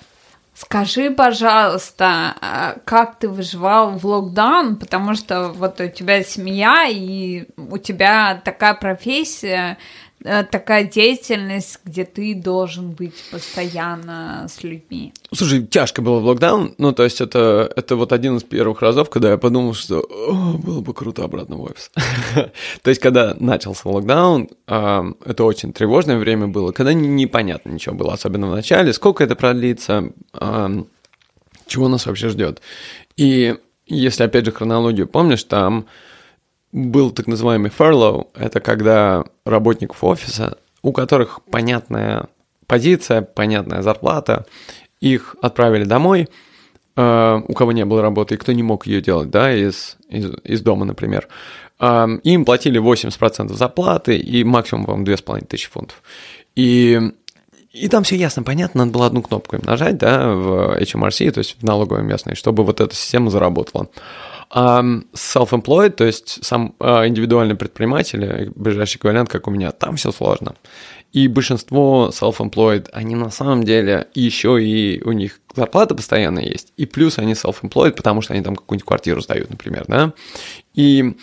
скажи, 0.58 1.12
пожалуйста, 1.12 2.36
э, 2.42 2.80
как 2.84 3.20
ты 3.20 3.30
выживал 3.30 3.92
в 3.92 4.06
локдаун, 4.06 4.78
потому 4.78 5.14
что 5.14 5.50
вот 5.50 5.80
у 5.80 5.88
тебя 5.88 6.24
семья 6.24 6.88
и 6.90 7.46
у 7.58 7.78
тебя 7.78 8.42
такая 8.44 8.74
профессия, 8.74 9.78
такая 10.24 10.84
деятельность, 10.86 11.80
где 11.86 12.04
ты 12.04 12.34
должен 12.36 12.92
быть 12.92 13.14
постоянно 13.32 14.48
с 14.50 14.64
людьми. 14.64 15.14
Слушай, 15.34 15.66
тяжко 15.66 16.02
было 16.02 16.20
в 16.20 16.26
локдаун, 16.26 16.74
ну, 16.78 16.92
то 16.92 17.04
есть 17.04 17.22
это, 17.22 17.72
это 17.76 17.96
вот 17.96 18.12
один 18.12 18.38
из 18.38 18.44
первых 18.44 18.82
разов, 18.82 19.10
когда 19.10 19.32
я 19.32 19.38
подумал, 19.38 19.74
что 19.74 20.00
«О, 20.00 20.58
было 20.58 20.82
бы 20.82 20.94
круто 20.94 21.24
обратно 21.24 21.58
в 21.58 21.62
офис. 21.62 21.92
то 22.82 22.90
есть, 22.90 23.00
когда 23.00 23.36
начался 23.40 23.90
локдаун, 23.90 24.50
это 24.66 25.44
очень 25.44 25.72
тревожное 25.72 26.18
время 26.18 26.48
было, 26.48 26.72
когда 26.72 26.94
не- 26.94 27.08
непонятно 27.08 27.70
ничего 27.70 27.96
было, 27.96 28.14
особенно 28.14 28.48
в 28.48 28.56
начале, 28.56 28.94
сколько 28.94 29.24
это 29.24 29.36
продлится, 29.36 30.12
чего 31.68 31.88
нас 31.88 32.06
вообще 32.06 32.30
ждет. 32.30 32.62
И 33.18 33.56
если, 33.86 34.24
опять 34.24 34.46
же, 34.46 34.52
хронологию 34.52 35.08
помнишь, 35.08 35.44
там 35.44 35.88
был 36.72 37.12
так 37.12 37.28
называемый 37.28 37.72
furlough, 37.72 38.28
это 38.36 38.60
когда 38.60 39.24
работников 39.46 40.04
офиса, 40.04 40.58
у 40.82 40.92
которых 40.92 41.42
понятная 41.50 42.28
позиция, 42.66 43.22
понятная 43.22 43.82
зарплата, 43.82 44.46
их 45.00 45.36
отправили 45.42 45.86
домой, 45.86 46.28
э, 46.96 47.42
у 47.48 47.54
кого 47.54 47.72
не 47.72 47.86
было 47.86 48.02
работы, 48.02 48.36
и 48.36 48.38
кто 48.38 48.52
не 48.52 48.64
мог 48.64 48.86
ее 48.88 49.02
делать, 49.02 49.30
да, 49.30 49.54
из, 49.54 49.98
из, 50.10 50.32
из 50.44 50.62
дома, 50.62 50.86
например. 50.86 51.28
Э, 51.80 52.08
Им 52.24 52.46
платили 52.46 52.82
80% 52.82 53.54
зарплаты 53.54 54.18
и 54.18 54.44
максимум, 54.44 54.86
по-моему, 54.86 55.06
2500 55.06 55.72
фунтов. 55.72 56.04
И 56.56 57.00
и 57.78 57.90
там 57.90 58.04
все 58.04 58.16
ясно, 58.16 58.42
понятно, 58.42 58.80
надо 58.80 58.92
было 58.92 59.06
одну 59.06 59.22
кнопку 59.22 59.56
им 59.56 59.62
нажать, 59.64 59.98
да, 59.98 60.34
в 60.34 60.80
HMRC, 60.82 61.32
то 61.32 61.40
есть 61.40 61.58
в 61.60 61.64
налоговой 61.64 62.02
местной, 62.02 62.36
чтобы 62.36 62.64
вот 62.64 62.82
эта 62.82 62.96
система 62.96 63.30
заработала. 63.30 63.88
А 64.50 64.82
self-employed, 65.14 65.92
то 65.92 66.06
есть 66.06 66.44
сам 66.44 66.74
а, 66.80 67.06
индивидуальный 67.08 67.56
предприниматель, 67.56 68.52
ближайший 68.56 68.98
эквивалент, 68.98 69.30
как 69.30 69.48
у 69.48 69.52
меня, 69.52 69.72
там 69.72 69.98
все 69.98 70.12
сложно. 70.12 70.56
И 71.12 71.28
большинство 71.28 72.12
self-employed, 72.14 72.90
они 72.94 73.16
на 73.16 73.30
самом 73.30 73.64
деле 73.64 74.08
еще 74.14 74.64
и 74.64 75.02
у 75.04 75.12
них 75.12 75.40
зарплата 75.56 75.96
постоянно 75.96 76.40
есть, 76.40 76.74
и 76.78 76.86
плюс 76.86 77.18
они 77.18 77.34
self-employed, 77.34 77.92
потому 77.92 78.22
что 78.22 78.34
они 78.34 78.44
там 78.44 78.56
какую-нибудь 78.56 78.88
квартиру 78.88 79.22
сдают, 79.22 79.50
например, 79.50 79.86
да. 79.88 80.14
И, 80.76 81.16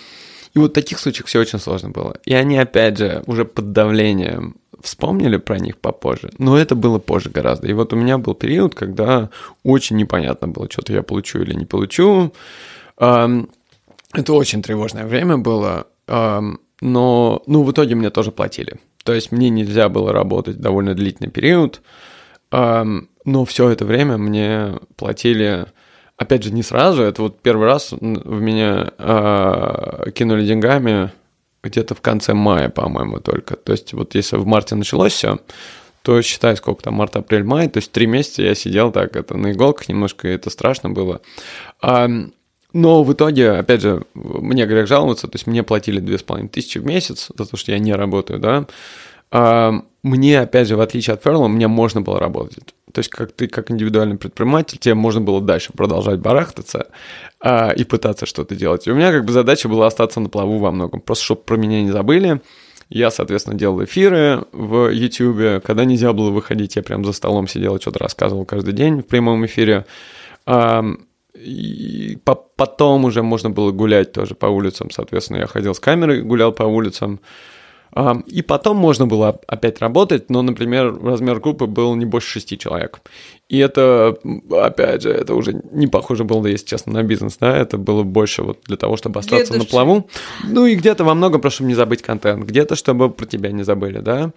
и 0.54 0.58
вот 0.58 0.72
в 0.72 0.74
таких 0.74 0.98
случаях 0.98 1.26
все 1.26 1.40
очень 1.40 1.58
сложно 1.58 1.90
было. 1.90 2.16
И 2.24 2.34
они, 2.34 2.58
опять 2.58 2.98
же, 2.98 3.22
уже 3.26 3.44
под 3.44 3.72
давлением 3.72 4.56
вспомнили 4.82 5.38
про 5.38 5.58
них 5.58 5.78
попозже, 5.78 6.30
но 6.38 6.58
это 6.58 6.74
было 6.74 6.98
позже 6.98 7.30
гораздо. 7.30 7.68
И 7.68 7.72
вот 7.72 7.92
у 7.92 7.96
меня 7.96 8.18
был 8.18 8.34
период, 8.34 8.74
когда 8.74 9.30
очень 9.62 9.96
непонятно 9.96 10.48
было, 10.48 10.68
что-то 10.70 10.92
я 10.92 11.02
получу 11.02 11.40
или 11.40 11.54
не 11.54 11.64
получу. 11.64 12.32
Это 12.96 14.32
очень 14.32 14.62
тревожное 14.62 15.06
время 15.06 15.38
было, 15.38 15.86
но 16.06 16.62
ну, 16.80 17.62
в 17.62 17.72
итоге 17.72 17.94
мне 17.94 18.10
тоже 18.10 18.30
платили. 18.30 18.78
То 19.04 19.12
есть 19.12 19.32
мне 19.32 19.50
нельзя 19.50 19.88
было 19.88 20.12
работать 20.12 20.58
довольно 20.58 20.94
длительный 20.94 21.30
период, 21.30 21.82
но 22.50 23.44
все 23.46 23.68
это 23.70 23.84
время 23.84 24.18
мне 24.18 24.74
платили, 24.96 25.66
опять 26.16 26.44
же, 26.44 26.52
не 26.52 26.62
сразу. 26.62 27.02
Это 27.02 27.22
вот 27.22 27.40
первый 27.40 27.66
раз 27.66 27.92
в 27.92 28.40
меня 28.40 28.92
а, 28.98 30.10
кинули 30.10 30.46
деньгами 30.46 31.10
где-то 31.62 31.94
в 31.94 32.00
конце 32.02 32.34
мая, 32.34 32.68
по-моему, 32.68 33.20
только. 33.20 33.56
То 33.56 33.72
есть 33.72 33.94
вот 33.94 34.14
если 34.14 34.36
в 34.36 34.46
марте 34.46 34.74
началось 34.74 35.14
все, 35.14 35.38
то 36.02 36.20
считай, 36.20 36.56
сколько 36.56 36.82
там, 36.82 36.94
март, 36.94 37.16
апрель, 37.16 37.44
май, 37.44 37.68
то 37.68 37.78
есть 37.78 37.90
три 37.90 38.06
месяца 38.06 38.42
я 38.42 38.54
сидел 38.54 38.92
так, 38.92 39.16
это 39.16 39.36
на 39.38 39.52
иголках 39.52 39.88
немножко, 39.88 40.28
и 40.28 40.32
это 40.34 40.50
страшно 40.50 40.90
было. 40.90 41.22
Но 42.74 43.04
в 43.04 43.12
итоге, 43.12 43.52
опять 43.52 43.82
же, 43.82 44.04
мне 44.14 44.66
грех 44.66 44.88
жаловаться, 44.88 45.28
то 45.28 45.36
есть 45.36 45.46
мне 45.46 45.62
платили 45.62 46.00
две 46.00 46.18
с 46.18 46.24
половиной 46.24 46.48
тысячи 46.48 46.78
в 46.78 46.84
месяц 46.84 47.30
за 47.34 47.46
то, 47.46 47.56
что 47.56 47.70
я 47.70 47.78
не 47.78 47.92
работаю, 47.94 48.40
да. 48.40 48.66
А, 49.30 49.72
мне, 50.02 50.40
опять 50.40 50.66
же, 50.66 50.76
в 50.76 50.80
отличие 50.80 51.14
от 51.14 51.22
Ферла, 51.22 51.46
мне 51.46 51.68
можно 51.68 52.00
было 52.00 52.18
работать. 52.18 52.74
То 52.92 52.98
есть, 52.98 53.10
как 53.10 53.30
ты, 53.30 53.46
как 53.46 53.70
индивидуальный 53.70 54.16
предприниматель, 54.16 54.78
тебе 54.78 54.94
можно 54.94 55.20
было 55.20 55.40
дальше 55.40 55.72
продолжать 55.72 56.18
барахтаться 56.18 56.88
а, 57.40 57.70
и 57.70 57.84
пытаться 57.84 58.26
что-то 58.26 58.56
делать. 58.56 58.88
И 58.88 58.90
у 58.90 58.96
меня 58.96 59.12
как 59.12 59.24
бы 59.24 59.32
задача 59.32 59.68
была 59.68 59.86
остаться 59.86 60.18
на 60.18 60.28
плаву 60.28 60.58
во 60.58 60.72
многом, 60.72 61.00
просто 61.00 61.24
чтобы 61.24 61.42
про 61.42 61.56
меня 61.56 61.80
не 61.80 61.92
забыли. 61.92 62.40
Я, 62.88 63.12
соответственно, 63.12 63.56
делал 63.56 63.84
эфиры 63.84 64.46
в 64.50 64.90
YouTube. 64.90 65.62
Когда 65.64 65.84
нельзя 65.84 66.12
было 66.12 66.30
выходить, 66.30 66.74
я 66.74 66.82
прям 66.82 67.04
за 67.04 67.12
столом 67.12 67.46
сидел 67.46 67.76
и 67.76 67.80
что-то 67.80 68.00
рассказывал 68.00 68.44
каждый 68.44 68.74
день 68.74 69.00
в 69.00 69.06
прямом 69.06 69.46
эфире. 69.46 69.86
И 71.44 72.18
по 72.24 72.34
потом 72.34 73.04
уже 73.04 73.22
можно 73.22 73.50
было 73.50 73.70
гулять 73.72 74.12
тоже 74.12 74.34
по 74.34 74.46
улицам. 74.46 74.90
Соответственно, 74.90 75.38
я 75.38 75.46
ходил 75.46 75.74
с 75.74 75.80
камерой, 75.80 76.22
гулял 76.22 76.52
по 76.52 76.62
улицам. 76.62 77.20
И 78.26 78.42
потом 78.42 78.76
можно 78.76 79.06
было 79.06 79.40
опять 79.46 79.78
работать, 79.78 80.28
но, 80.28 80.42
например, 80.42 81.00
размер 81.00 81.38
группы 81.38 81.66
был 81.66 81.94
не 81.94 82.04
больше 82.04 82.28
шести 82.28 82.58
человек. 82.58 83.00
И 83.48 83.58
это, 83.58 84.16
опять 84.50 85.02
же, 85.02 85.10
это 85.10 85.34
уже 85.34 85.62
не 85.70 85.86
похоже 85.86 86.24
было, 86.24 86.44
если 86.48 86.66
честно, 86.66 86.92
на 86.92 87.04
бизнес, 87.04 87.36
да, 87.36 87.56
это 87.56 87.78
было 87.78 88.02
больше 88.02 88.42
вот 88.42 88.62
для 88.66 88.76
того, 88.76 88.96
чтобы 88.96 89.20
остаться 89.20 89.52
для 89.52 89.62
на 89.62 89.64
плаву. 89.64 90.08
Ну 90.42 90.66
и 90.66 90.74
где-то 90.74 91.04
во 91.04 91.14
многом, 91.14 91.40
просто 91.40 91.58
чтобы 91.58 91.68
не 91.68 91.76
забыть 91.76 92.02
контент, 92.02 92.44
где-то, 92.44 92.74
чтобы 92.74 93.10
про 93.10 93.26
тебя 93.26 93.52
не 93.52 93.62
забыли, 93.62 94.00
да. 94.00 94.32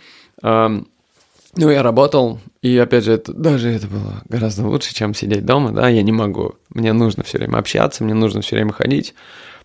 Ну, 1.58 1.72
я 1.72 1.82
работал, 1.82 2.40
и 2.62 2.78
опять 2.78 3.04
же, 3.04 3.14
это, 3.14 3.34
даже 3.34 3.70
это 3.70 3.88
было 3.88 4.22
гораздо 4.30 4.68
лучше, 4.68 4.94
чем 4.94 5.16
сидеть 5.16 5.44
дома, 5.44 5.72
да, 5.72 5.90
я 5.90 6.04
не 6.04 6.12
могу, 6.12 6.54
мне 6.70 6.94
нужно 6.94 7.24
все 7.24 7.40
время 7.40 7.58
общаться, 7.58 8.04
мне 8.04 8.14
нужно 8.14 8.42
все 8.42 8.58
время 8.58 8.74
ходить, 8.74 9.16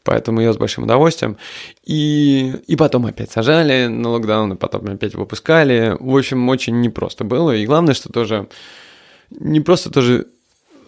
поэтому 0.03 0.40
я 0.40 0.55
с 0.55 0.57
большим 0.57 0.84
удовольствием. 0.84 1.36
И, 1.84 2.55
и 2.66 2.76
потом 2.76 3.05
опять 3.05 3.30
сажали 3.30 3.88
на 3.88 4.09
локдаун, 4.09 4.55
и 4.55 4.57
потом 4.57 4.86
опять 4.86 5.14
выпускали. 5.14 5.95
В 6.01 6.16
общем, 6.16 6.49
очень 6.49 6.80
непросто 6.80 7.24
было. 7.24 7.55
И 7.55 7.66
главное, 7.66 7.93
что 7.95 8.11
тоже 8.11 8.49
не 9.30 9.61
просто 9.61 9.90
тоже 9.90 10.26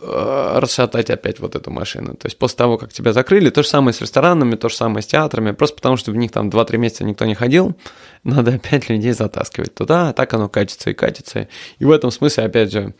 расшатать 0.07 1.11
опять 1.11 1.41
вот 1.41 1.57
эту 1.57 1.71
машину. 1.71 2.15
То 2.15 2.27
есть 2.27 2.39
после 2.39 2.57
того, 2.59 2.79
как 2.79 2.93
тебя 2.93 3.13
закрыли, 3.13 3.51
то 3.51 3.63
же 3.63 3.69
самое 3.69 3.95
с 3.95 4.01
ресторанами, 4.01 4.57
то 4.57 4.69
же 4.69 4.77
самое 4.77 5.03
с 5.03 5.07
театрами, 5.07 5.53
просто 5.53 5.77
потому 5.77 5.97
что 5.97 6.11
в 6.11 6.17
них 6.17 6.31
там 6.31 6.49
2-3 6.49 6.77
месяца 6.77 7.05
никто 7.05 7.25
не 7.25 7.35
ходил, 7.35 7.75
надо 8.23 8.55
опять 8.55 8.89
людей 8.89 9.13
затаскивать 9.13 9.75
туда, 9.75 10.11
а 10.11 10.13
так 10.13 10.33
оно 10.35 10.49
катится 10.49 10.91
и 10.91 10.95
катится. 10.95 11.49
И 11.79 11.85
в 11.85 11.91
этом 11.91 12.11
смысле, 12.11 12.45
опять 12.45 12.73
же, 12.73 12.95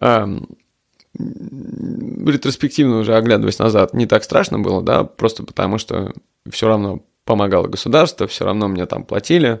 эм, 0.00 0.48
ретроспективно 1.18 2.98
уже 2.98 3.16
оглядываясь 3.16 3.58
назад, 3.58 3.94
не 3.94 4.06
так 4.06 4.22
страшно 4.22 4.58
было, 4.58 4.82
да, 4.82 5.04
просто 5.04 5.42
потому 5.42 5.78
что 5.78 6.12
все 6.48 6.68
равно 6.68 7.02
помогало 7.24 7.66
государство, 7.66 8.26
все 8.26 8.44
равно 8.44 8.68
мне 8.68 8.86
там 8.86 9.04
платили, 9.04 9.60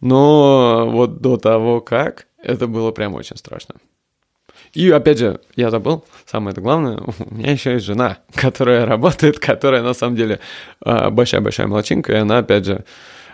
но 0.00 0.88
вот 0.90 1.20
до 1.20 1.36
того 1.36 1.80
как, 1.80 2.26
это 2.42 2.66
было 2.66 2.92
прям 2.92 3.14
очень 3.14 3.36
страшно. 3.36 3.76
И 4.72 4.88
опять 4.90 5.18
же, 5.18 5.40
я 5.56 5.70
забыл, 5.70 6.04
самое 6.26 6.54
главное, 6.54 6.98
у 7.18 7.34
меня 7.34 7.52
еще 7.52 7.72
есть 7.74 7.86
жена, 7.86 8.18
которая 8.34 8.86
работает, 8.86 9.38
которая 9.38 9.82
на 9.82 9.94
самом 9.94 10.16
деле 10.16 10.40
а, 10.80 11.10
большая-большая 11.10 11.66
молочинка, 11.66 12.12
и 12.12 12.16
она 12.16 12.38
опять 12.38 12.64
же 12.64 12.84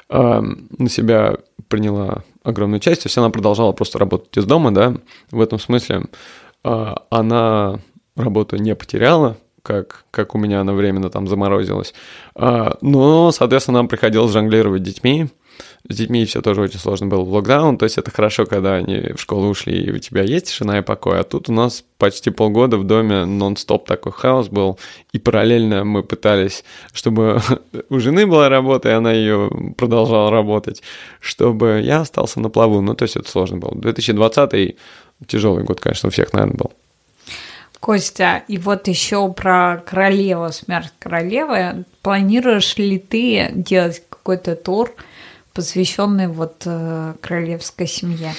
а, 0.08 0.40
на 0.40 0.88
себя 0.88 1.36
приняла 1.68 2.24
огромную 2.42 2.80
часть, 2.80 3.02
то 3.02 3.08
есть 3.08 3.18
она 3.18 3.30
продолжала 3.30 3.72
просто 3.72 3.98
работать 3.98 4.36
из 4.36 4.44
дома, 4.44 4.72
да, 4.72 4.94
в 5.30 5.40
этом 5.40 5.58
смысле 5.58 6.04
а, 6.64 7.02
она 7.10 7.80
работу 8.14 8.56
не 8.56 8.74
потеряла, 8.74 9.36
как, 9.62 10.04
как 10.10 10.34
у 10.34 10.38
меня 10.38 10.60
она 10.60 10.72
временно 10.72 11.10
там 11.10 11.26
заморозилась. 11.26 11.92
Но, 12.36 13.32
соответственно, 13.32 13.78
нам 13.78 13.88
приходилось 13.88 14.30
жонглировать 14.30 14.84
детьми. 14.84 15.26
С 15.88 15.96
детьми 15.96 16.24
все 16.24 16.42
тоже 16.42 16.62
очень 16.62 16.80
сложно 16.80 17.06
было 17.06 17.22
в 17.22 17.32
локдаун, 17.32 17.78
то 17.78 17.84
есть 17.84 17.96
это 17.96 18.10
хорошо, 18.10 18.44
когда 18.44 18.74
они 18.74 19.12
в 19.14 19.20
школу 19.20 19.48
ушли, 19.48 19.84
и 19.84 19.92
у 19.92 19.98
тебя 19.98 20.22
есть 20.22 20.46
тишина 20.46 20.78
и 20.78 20.82
покой, 20.82 21.20
а 21.20 21.24
тут 21.24 21.48
у 21.48 21.52
нас 21.52 21.84
почти 21.98 22.30
полгода 22.30 22.76
в 22.76 22.84
доме 22.84 23.24
нон-стоп 23.24 23.86
такой 23.86 24.10
хаос 24.10 24.48
был, 24.48 24.78
и 25.12 25.18
параллельно 25.18 25.84
мы 25.84 26.02
пытались, 26.02 26.64
чтобы 26.92 27.40
у 27.88 28.00
жены 28.00 28.26
была 28.26 28.48
работа, 28.48 28.88
и 28.88 28.92
она 28.92 29.12
ее 29.12 29.50
продолжала 29.76 30.30
работать, 30.30 30.82
чтобы 31.20 31.80
я 31.84 32.00
остался 32.00 32.40
на 32.40 32.48
плаву, 32.48 32.80
ну 32.80 32.94
то 32.94 33.04
есть 33.04 33.16
это 33.16 33.30
сложно 33.30 33.58
было. 33.58 33.74
2020 33.76 34.76
тяжелый 35.26 35.64
год, 35.64 35.80
конечно, 35.80 36.08
у 36.08 36.10
всех, 36.10 36.32
наверное, 36.32 36.56
был. 36.56 36.72
Костя, 37.78 38.42
и 38.48 38.58
вот 38.58 38.88
еще 38.88 39.32
про 39.32 39.82
королеву, 39.86 40.50
смерть 40.50 40.92
королевы. 40.98 41.84
Планируешь 42.02 42.76
ли 42.76 42.98
ты 42.98 43.52
делать 43.52 44.02
какой-то 44.08 44.56
тур, 44.56 44.92
посвященный 45.56 46.28
вот 46.28 46.62
э, 46.66 47.14
королевской 47.22 47.86
семье? 47.86 48.34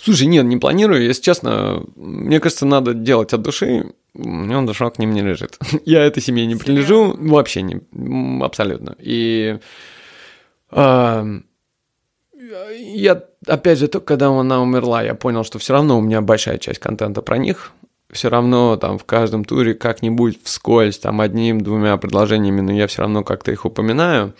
Слушай, 0.00 0.26
нет, 0.26 0.46
не 0.46 0.56
планирую. 0.56 1.04
Если 1.04 1.22
честно, 1.22 1.84
мне 1.96 2.40
кажется, 2.40 2.64
надо 2.64 2.94
делать 2.94 3.34
от 3.34 3.42
души. 3.42 3.92
У 4.14 4.26
меня 4.26 4.62
душа 4.62 4.88
к 4.88 4.98
ним 4.98 5.12
не 5.12 5.20
лежит. 5.20 5.58
Я 5.84 6.02
этой 6.02 6.22
семье 6.22 6.46
не 6.46 6.56
прилежу, 6.56 7.14
вообще 7.18 7.60
не, 7.60 7.82
абсолютно. 8.42 8.96
И 8.98 9.58
э, 10.70 11.40
я, 12.74 13.22
опять 13.46 13.78
же, 13.78 13.88
только 13.88 14.06
когда 14.06 14.28
она 14.28 14.62
умерла, 14.62 15.02
я 15.02 15.14
понял, 15.14 15.44
что 15.44 15.58
все 15.58 15.74
равно 15.74 15.98
у 15.98 16.00
меня 16.00 16.22
большая 16.22 16.58
часть 16.58 16.80
контента 16.80 17.20
про 17.20 17.36
них. 17.36 17.72
Все 18.10 18.28
равно 18.28 18.76
там 18.76 18.98
в 18.98 19.04
каждом 19.04 19.44
туре 19.44 19.74
как-нибудь 19.74 20.38
вскользь, 20.42 20.98
там 20.98 21.20
одним-двумя 21.20 21.96
предложениями, 21.98 22.60
но 22.62 22.72
я 22.72 22.86
все 22.86 23.02
равно 23.02 23.24
как-то 23.24 23.52
их 23.52 23.64
упоминаю. 23.64 24.34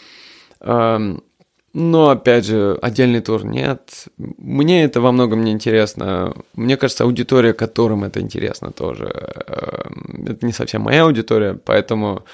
Но, 1.74 2.10
опять 2.10 2.44
же, 2.44 2.78
отдельный 2.82 3.20
тур 3.20 3.46
нет. 3.46 4.08
Мне 4.18 4.84
это 4.84 5.00
во 5.00 5.10
многом 5.10 5.42
не 5.42 5.52
интересно. 5.52 6.34
Мне 6.54 6.76
кажется, 6.76 7.04
аудитория, 7.04 7.54
которым 7.54 8.04
это 8.04 8.20
интересно 8.20 8.72
тоже. 8.72 9.06
Это 9.06 10.44
не 10.44 10.52
совсем 10.52 10.82
моя 10.82 11.04
аудитория, 11.04 11.54
поэтому, 11.54 12.24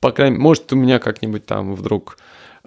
по 0.00 0.10
крайней 0.10 0.38
может, 0.38 0.72
у 0.72 0.76
меня 0.76 0.98
как-нибудь 0.98 1.46
там 1.46 1.74
вдруг 1.76 2.16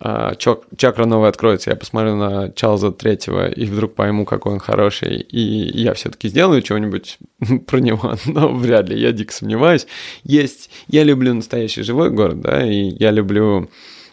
а, 0.04 0.34
чакра 0.36 1.06
новая 1.06 1.30
откроется, 1.30 1.70
я 1.70 1.76
посмотрю 1.76 2.16
на 2.16 2.52
Чарльза 2.54 2.92
Третьего 2.92 3.48
и 3.48 3.66
вдруг 3.66 3.94
пойму, 3.94 4.26
какой 4.26 4.54
он 4.54 4.60
хороший, 4.60 5.18
и 5.18 5.40
я 5.80 5.94
все-таки 5.94 6.28
сделаю 6.28 6.64
чего-нибудь 6.64 7.20
про 7.68 7.78
него, 7.78 8.16
но 8.26 8.52
вряд 8.52 8.90
ли, 8.90 9.00
я 9.00 9.12
дико 9.12 9.32
сомневаюсь. 9.32 9.86
Есть, 10.24 10.72
я 10.88 11.04
люблю 11.04 11.36
настоящий 11.36 11.84
живой 11.84 12.10
город, 12.10 12.42
да, 12.42 12.66
и 12.66 12.96
я 12.98 13.12
люблю 13.12 13.70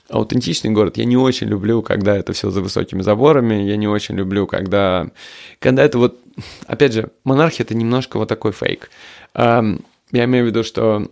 аутентичный 0.08 0.70
город. 0.70 0.96
Я 0.96 1.04
не 1.04 1.16
очень 1.16 1.48
люблю, 1.48 1.82
когда 1.82 2.16
это 2.16 2.32
все 2.32 2.50
за 2.50 2.60
высокими 2.60 3.02
заборами, 3.02 3.54
я 3.62 3.76
не 3.76 3.88
очень 3.88 4.16
люблю, 4.16 4.46
когда, 4.46 5.08
когда 5.58 5.84
это 5.84 5.98
вот, 5.98 6.18
опять 6.66 6.92
же, 6.92 7.10
монархия 7.24 7.64
это 7.64 7.74
немножко 7.74 8.18
вот 8.18 8.28
такой 8.28 8.52
фейк. 8.52 8.90
Я 9.34 9.74
имею 10.12 10.44
в 10.44 10.48
виду, 10.48 10.64
что 10.64 11.08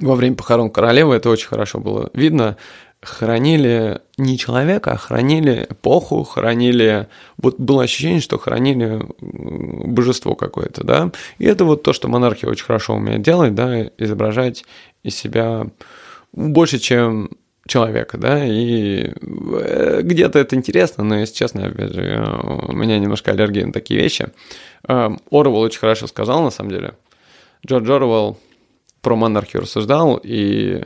во 0.00 0.14
время 0.14 0.36
похорон 0.36 0.70
королевы 0.70 1.14
это 1.14 1.30
очень 1.30 1.48
хорошо 1.48 1.78
было 1.78 2.10
видно, 2.12 2.56
хранили 3.00 4.00
не 4.18 4.36
человека, 4.36 4.92
а 4.92 4.96
хранили 4.96 5.66
эпоху, 5.70 6.24
хранили... 6.24 7.06
Вот 7.36 7.60
было 7.60 7.84
ощущение, 7.84 8.20
что 8.20 8.38
хранили 8.38 9.06
божество 9.20 10.34
какое-то, 10.34 10.82
да. 10.84 11.12
И 11.38 11.44
это 11.44 11.64
вот 11.64 11.82
то, 11.82 11.92
что 11.92 12.08
монархия 12.08 12.50
очень 12.50 12.64
хорошо 12.64 12.94
умеет 12.94 13.22
делать, 13.22 13.54
да, 13.54 13.90
изображать 13.98 14.64
из 15.04 15.14
себя 15.14 15.68
больше, 16.32 16.78
чем 16.78 17.30
человека, 17.66 18.18
да, 18.18 18.44
и 18.44 19.12
э, 19.20 20.00
где-то 20.02 20.38
это 20.38 20.56
интересно, 20.56 21.04
но, 21.04 21.18
если 21.18 21.34
честно, 21.34 21.66
опять 21.66 21.92
же, 21.92 22.24
у 22.68 22.72
меня 22.72 22.98
немножко 22.98 23.32
аллергия 23.32 23.66
на 23.66 23.72
такие 23.72 24.00
вещи. 24.00 24.28
Эм, 24.88 25.20
Орвел 25.30 25.60
очень 25.60 25.80
хорошо 25.80 26.06
сказал, 26.06 26.42
на 26.42 26.50
самом 26.50 26.70
деле. 26.70 26.94
Джордж 27.66 27.90
Орвел 27.90 28.38
про 29.00 29.16
монархию 29.16 29.62
рассуждал, 29.62 30.20
и 30.22 30.84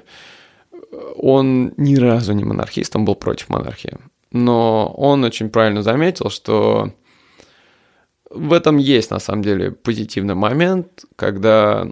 он 1.16 1.72
ни 1.76 1.96
разу 1.96 2.32
не 2.32 2.44
монархист, 2.44 2.96
он 2.96 3.04
был 3.04 3.14
против 3.14 3.48
монархии. 3.48 3.96
Но 4.32 4.92
он 4.96 5.24
очень 5.24 5.50
правильно 5.50 5.82
заметил, 5.82 6.30
что 6.30 6.92
в 8.30 8.52
этом 8.52 8.76
есть 8.76 9.10
на 9.10 9.18
самом 9.18 9.42
деле 9.42 9.72
позитивный 9.72 10.34
момент, 10.34 11.04
когда 11.16 11.88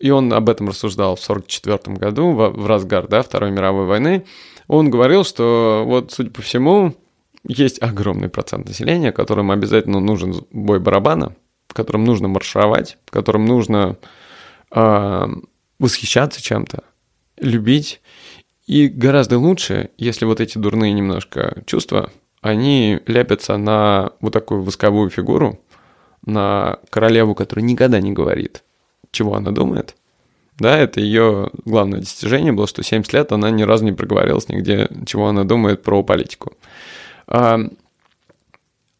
и 0.00 0.10
он 0.10 0.32
об 0.32 0.48
этом 0.48 0.68
рассуждал 0.68 1.14
в 1.14 1.22
1944 1.22 1.96
году, 1.96 2.32
в, 2.32 2.50
в 2.50 2.66
разгар 2.66 3.06
да, 3.06 3.22
Второй 3.22 3.50
мировой 3.50 3.86
войны, 3.86 4.24
он 4.66 4.90
говорил, 4.90 5.24
что 5.24 5.84
вот, 5.86 6.12
судя 6.12 6.30
по 6.30 6.42
всему, 6.42 6.94
есть 7.46 7.80
огромный 7.82 8.28
процент 8.28 8.66
населения, 8.66 9.12
которым 9.12 9.50
обязательно 9.50 10.00
нужен 10.00 10.44
бой 10.50 10.80
барабана, 10.80 11.36
которым 11.68 12.04
нужно 12.04 12.28
маршировать, 12.28 12.96
которым 13.10 13.44
нужно 13.44 13.96
э, 14.70 15.26
восхищаться 15.78 16.42
чем-то, 16.42 16.84
любить. 17.38 18.00
И 18.66 18.88
гораздо 18.88 19.38
лучше, 19.38 19.90
если 19.98 20.24
вот 20.24 20.40
эти 20.40 20.56
дурные 20.56 20.92
немножко 20.92 21.62
чувства, 21.66 22.10
они 22.40 23.00
ляпятся 23.06 23.56
на 23.56 24.12
вот 24.20 24.32
такую 24.32 24.62
восковую 24.62 25.10
фигуру, 25.10 25.60
на 26.24 26.78
королеву, 26.90 27.34
которая 27.34 27.64
никогда 27.64 28.00
не 28.00 28.12
говорит, 28.12 28.62
чего 29.12 29.34
она 29.34 29.50
думает. 29.50 29.96
Да, 30.58 30.76
это 30.78 31.00
ее 31.00 31.50
главное 31.64 32.00
достижение 32.00 32.52
было, 32.52 32.66
что 32.66 32.82
70 32.82 33.12
лет 33.14 33.32
она 33.32 33.50
ни 33.50 33.62
разу 33.62 33.84
не 33.84 33.92
проговорилась 33.92 34.48
нигде, 34.48 34.88
чего 35.06 35.28
она 35.28 35.44
думает 35.44 35.82
про 35.82 36.02
политику. 36.02 36.52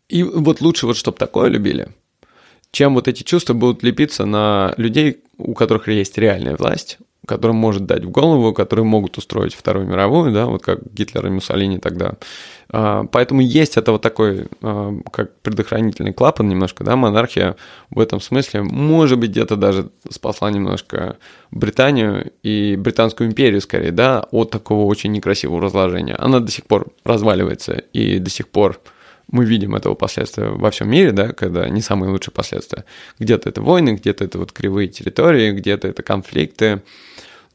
И 0.08 0.22
вот 0.22 0.60
лучше 0.60 0.86
вот, 0.86 0.96
чтобы 0.96 1.18
такое 1.18 1.48
любили, 1.48 1.88
чем 2.72 2.94
вот 2.94 3.08
эти 3.08 3.22
чувства 3.22 3.52
будут 3.52 3.82
лепиться 3.82 4.24
на 4.24 4.74
людей, 4.76 5.22
у 5.36 5.54
которых 5.54 5.88
есть 5.88 6.16
реальная 6.16 6.56
власть, 6.56 6.98
которым 7.30 7.56
может 7.56 7.86
дать 7.86 8.04
в 8.04 8.10
голову, 8.10 8.52
которые 8.52 8.84
могут 8.84 9.16
устроить 9.16 9.54
Вторую 9.54 9.86
мировую, 9.86 10.32
да, 10.32 10.46
вот 10.46 10.64
как 10.64 10.80
Гитлер 10.92 11.28
и 11.28 11.30
Муссолини 11.30 11.78
тогда. 11.78 12.14
А, 12.68 13.04
поэтому 13.04 13.40
есть 13.40 13.76
это 13.76 13.92
вот 13.92 14.02
такой, 14.02 14.48
а, 14.62 14.92
как 15.12 15.38
предохранительный 15.42 16.12
клапан 16.12 16.48
немножко, 16.48 16.82
да, 16.82 16.96
монархия 16.96 17.54
в 17.90 18.00
этом 18.00 18.20
смысле, 18.20 18.62
может 18.62 19.20
быть, 19.20 19.30
где-то 19.30 19.54
даже 19.54 19.90
спасла 20.10 20.50
немножко 20.50 21.18
Британию 21.52 22.32
и 22.42 22.74
Британскую 22.76 23.30
империю, 23.30 23.60
скорее, 23.60 23.92
да, 23.92 24.26
от 24.32 24.50
такого 24.50 24.86
очень 24.86 25.12
некрасивого 25.12 25.60
разложения. 25.60 26.16
Она 26.16 26.40
до 26.40 26.50
сих 26.50 26.64
пор 26.64 26.88
разваливается 27.04 27.74
и 27.92 28.18
до 28.18 28.28
сих 28.28 28.48
пор 28.48 28.80
мы 29.30 29.44
видим 29.44 29.76
этого 29.76 29.94
последствия 29.94 30.48
во 30.48 30.70
всем 30.70 30.90
мире, 30.90 31.12
да, 31.12 31.32
когда 31.32 31.68
не 31.68 31.80
самые 31.80 32.10
лучшие 32.10 32.32
последствия. 32.32 32.84
Где-то 33.18 33.48
это 33.48 33.62
войны, 33.62 33.90
где-то 33.90 34.24
это 34.24 34.38
вот 34.38 34.50
кривые 34.50 34.88
территории, 34.88 35.52
где-то 35.52 35.86
это 35.86 36.02
конфликты, 36.02 36.82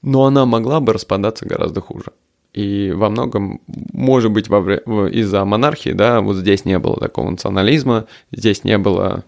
но 0.06 0.26
она 0.26 0.45
могла 0.45 0.80
бы 0.80 0.93
распадаться 0.93 1.45
гораздо 1.45 1.82
хуже. 1.82 2.12
И 2.53 2.93
во 2.95 3.10
многом, 3.10 3.60
может 3.91 4.32
быть, 4.32 4.47
из-за 4.47 5.43
монархии, 5.43 5.89
да, 5.89 6.22
вот 6.22 6.38
здесь 6.38 6.64
не 6.64 6.80
было 6.80 6.97
такого 6.97 7.30
национализма, 7.30 8.06
здесь 8.32 8.64
не 8.64 8.78
было 8.78 9.26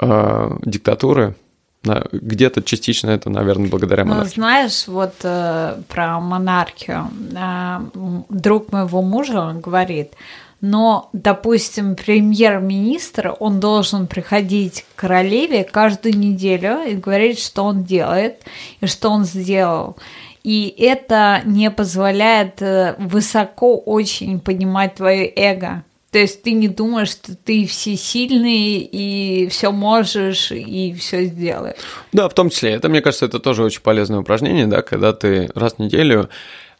э, 0.00 0.50
диктатуры, 0.64 1.34
где-то 1.84 2.62
частично 2.62 3.10
это, 3.10 3.30
наверное, 3.30 3.68
благодаря 3.68 4.04
ну, 4.04 4.10
монархии. 4.10 4.28
Ну, 4.30 4.34
знаешь, 4.34 4.88
вот 4.88 5.14
э, 5.22 5.76
про 5.88 6.20
монархию. 6.20 7.08
Э, 7.36 7.80
друг 8.30 8.72
моего 8.72 9.02
мужа 9.02 9.54
говорит, 9.62 10.12
но, 10.60 11.10
допустим, 11.12 11.96
премьер-министр, 11.96 13.34
он 13.38 13.60
должен 13.60 14.06
приходить 14.06 14.84
к 14.94 15.00
королеве 15.00 15.64
каждую 15.64 16.16
неделю 16.16 16.82
и 16.82 16.94
говорить, 16.94 17.40
что 17.40 17.62
он 17.64 17.84
делает 17.84 18.42
и 18.80 18.86
что 18.86 19.10
он 19.10 19.24
сделал. 19.24 19.96
И 20.42 20.74
это 20.78 21.42
не 21.44 21.70
позволяет 21.70 22.62
э, 22.62 22.94
высоко 22.98 23.76
очень 23.76 24.38
поднимать 24.38 24.94
твое 24.94 25.30
эго. 25.34 25.82
То 26.12 26.20
есть 26.20 26.42
ты 26.42 26.52
не 26.52 26.68
думаешь, 26.68 27.10
что 27.10 27.34
ты 27.36 27.66
всесильный 27.66 28.78
и 28.78 29.48
все 29.48 29.70
можешь 29.72 30.52
и 30.52 30.94
все 30.94 31.24
сделаешь. 31.24 31.76
Да, 32.12 32.28
в 32.28 32.34
том 32.34 32.48
числе. 32.48 32.70
Это, 32.70 32.88
мне 32.88 33.02
кажется, 33.02 33.26
это 33.26 33.38
тоже 33.38 33.64
очень 33.64 33.82
полезное 33.82 34.20
упражнение, 34.20 34.66
да, 34.66 34.82
когда 34.82 35.12
ты 35.12 35.50
раз 35.54 35.74
в 35.74 35.78
неделю 35.80 36.30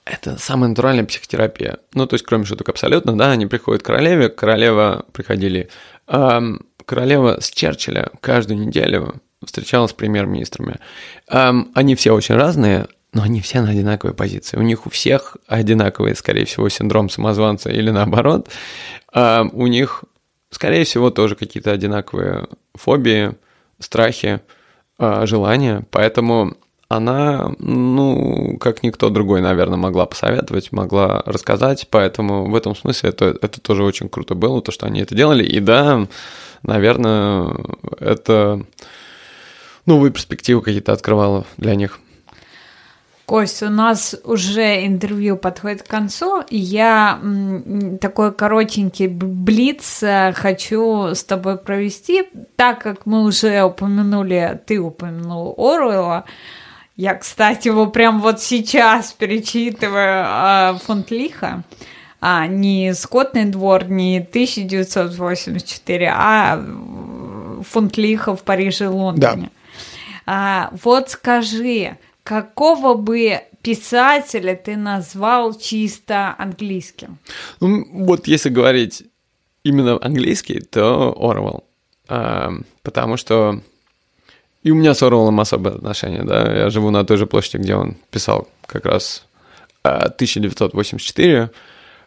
это 0.07 0.38
самая 0.38 0.70
натуральная 0.70 1.04
психотерапия. 1.04 1.78
Ну, 1.92 2.07
то 2.07 2.14
есть, 2.14 2.24
кроме 2.24 2.44
шуток 2.44 2.68
абсолютно, 2.68 3.18
да, 3.18 3.32
они 3.32 3.46
приходят 3.46 3.82
к 3.82 3.86
королеве, 3.86 4.28
королева 4.28 5.04
приходили. 5.12 5.68
Эм, 6.07 6.64
королева 6.84 7.40
с 7.40 7.50
Черчилля 7.50 8.11
каждую 8.20 8.61
неделю 8.61 9.20
встречалась 9.44 9.90
с 9.90 9.94
премьер-министрами. 9.94 10.76
Эм, 11.28 11.72
они 11.74 11.96
все 11.96 12.14
очень 12.14 12.36
разные, 12.36 12.86
но 13.12 13.22
они 13.22 13.40
все 13.40 13.61
на 13.61 13.70
одинаковой 13.70 14.14
позиции. 14.14 14.57
У 14.57 14.62
них 14.62 14.86
у 14.86 14.90
всех 14.90 15.38
одинаковый, 15.48 16.14
скорее 16.14 16.44
всего, 16.44 16.68
синдром 16.68 17.11
самозванца 17.11 17.70
или 17.70 17.90
наоборот. 17.90 18.48
Эм, 19.12 19.50
у 19.54 19.66
них, 19.66 20.04
скорее 20.50 20.84
всего, 20.84 21.11
тоже 21.11 21.34
какие-то 21.34 21.72
одинаковые 21.72 22.46
фобии, 22.74 23.34
страхи, 23.80 24.40
э, 25.00 25.26
желания. 25.26 25.84
Поэтому 25.90 26.57
она, 26.89 27.53
ну, 27.59 28.59
как 28.59 28.82
никто 28.82 29.11
другой, 29.11 29.41
наверное, 29.41 29.76
могла 29.76 30.07
посоветовать, 30.07 30.70
могла 30.70 31.22
рассказать, 31.26 31.89
поэтому 31.91 32.49
в 32.49 32.55
этом 32.55 32.76
смысле 32.76 33.11
это, 33.11 33.37
это 33.43 33.61
тоже 33.61 33.82
очень 33.82 34.09
круто 34.09 34.34
было, 34.34 34.62
то, 34.62 34.70
что 34.70 34.87
они 34.87 35.01
это 35.01 35.14
делали, 35.14 35.45
и 35.45 35.59
да, 35.59 36.07
наверное, 36.62 37.55
это 37.99 38.64
новые 39.84 40.12
перспективы 40.12 40.62
какие-то 40.62 40.93
открывало 40.93 41.45
для 41.57 41.74
них. 41.74 41.99
Кость, 43.26 43.64
у 43.64 43.68
нас 43.68 44.14
уже 44.22 44.87
интервью 44.87 45.37
подходит 45.37 45.82
к 45.82 45.89
концу, 45.89 46.45
я 46.49 47.20
такой 48.01 48.32
коротенький 48.32 49.09
блиц 49.09 50.05
э, 50.05 50.32
хочу 50.32 51.12
с 51.12 51.24
тобой 51.24 51.59
провести, 51.59 52.28
так 52.55 52.80
как 52.80 53.05
мы 53.05 53.24
уже 53.24 53.64
упомянули, 53.64 54.61
ты 54.64 54.78
упомянул 54.78 55.57
Оруэлла, 55.59 56.24
я, 56.97 57.14
кстати, 57.14 57.68
его 57.68 57.86
прям 57.86 58.20
вот 58.20 58.40
сейчас 58.40 59.12
перечитываю 59.12 60.24
а, 60.26 60.78
фонд 60.82 61.11
Лиха. 61.11 61.62
А, 62.20 62.47
не 62.47 62.94
«Скотный 62.94 63.44
двор», 63.44 63.84
не 63.84 64.18
1984, 64.18 66.12
а 66.14 66.64
фонд 67.62 67.97
Лиха 67.99 68.34
в 68.34 68.42
Париже 68.42 68.84
и 68.86 68.88
Лондоне. 68.88 69.42
Да. 69.42 69.51
А, 70.26 70.70
вот 70.82 71.11
скажи, 71.11 71.99
какого 72.22 72.94
бы 72.94 73.42
писателя 73.61 74.57
ты 74.57 74.76
назвал 74.76 75.53
чисто 75.55 76.34
английским? 76.38 77.18
Ну, 77.61 77.86
вот 77.92 78.26
если 78.26 78.49
говорить 78.49 79.05
именно 79.62 79.99
английский, 80.01 80.61
то 80.61 81.14
Орвел. 81.18 81.64
А, 82.09 82.53
потому 82.82 83.18
что 83.18 83.61
и 84.67 84.71
у 84.73 84.75
меня 84.75 84.95
с 84.95 85.03
Оруэллом 85.05 85.39
особое 85.39 85.75
отношение, 85.75 86.25
да. 86.25 86.53
Я 86.53 86.71
живу 86.71 86.91
на 86.91 87.05
той 87.05 87.19
же 87.19 87.27
площади, 87.27 87.59
где 87.59 87.77
он 87.77 87.97
писал 88.11 88.49
как 88.67 88.85
раз 88.85 89.25
1984. 89.83 91.51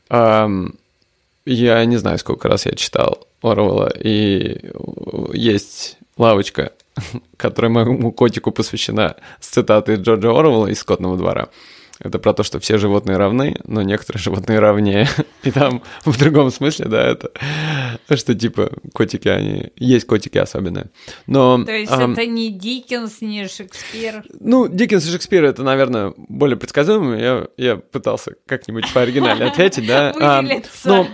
Я 0.09 1.85
не 1.85 1.97
знаю, 1.97 2.17
сколько 2.19 2.49
раз 2.49 2.65
я 2.65 2.73
читал 2.73 3.25
Оруэлла, 3.41 3.93
и 3.97 4.59
есть 5.31 5.97
лавочка, 6.17 6.73
которая 7.37 7.71
моему 7.71 8.11
котику 8.11 8.51
посвящена 8.51 9.15
с 9.39 9.47
цитатой 9.47 9.95
Джорджа 9.95 10.37
Оруэлла 10.37 10.67
из 10.67 10.79
«Скотного 10.79 11.15
двора». 11.15 11.47
Это 12.01 12.17
про 12.17 12.33
то, 12.33 12.43
что 12.43 12.59
все 12.59 12.77
животные 12.77 13.17
равны, 13.17 13.55
но 13.65 13.81
некоторые 13.81 14.21
животные 14.23 14.59
равнее. 14.59 15.07
И 15.43 15.51
там 15.51 15.83
в 16.05 16.17
другом 16.17 16.49
смысле, 16.49 16.85
да, 16.85 17.05
это 17.05 17.31
что 18.15 18.33
типа 18.33 18.71
котики, 18.93 19.27
они... 19.27 19.71
Есть 19.75 20.07
котики 20.07 20.37
особенные. 20.37 20.87
Но, 21.27 21.63
то 21.63 21.71
есть 21.71 21.91
эм, 21.91 22.13
это 22.13 22.25
не 22.25 22.51
Диккенс, 22.51 23.21
не 23.21 23.47
Шекспир? 23.47 24.23
Ну, 24.39 24.67
Диккенс 24.67 25.05
и 25.05 25.11
Шекспир 25.11 25.43
это, 25.43 25.63
наверное, 25.63 26.13
более 26.17 26.57
предсказуемо. 26.57 27.17
Я, 27.17 27.47
я 27.57 27.77
пытался 27.77 28.33
как-нибудь 28.45 28.91
по-оригинально 28.93 29.47
ответить, 29.47 29.85
да. 29.85 30.13
Но 30.85 31.07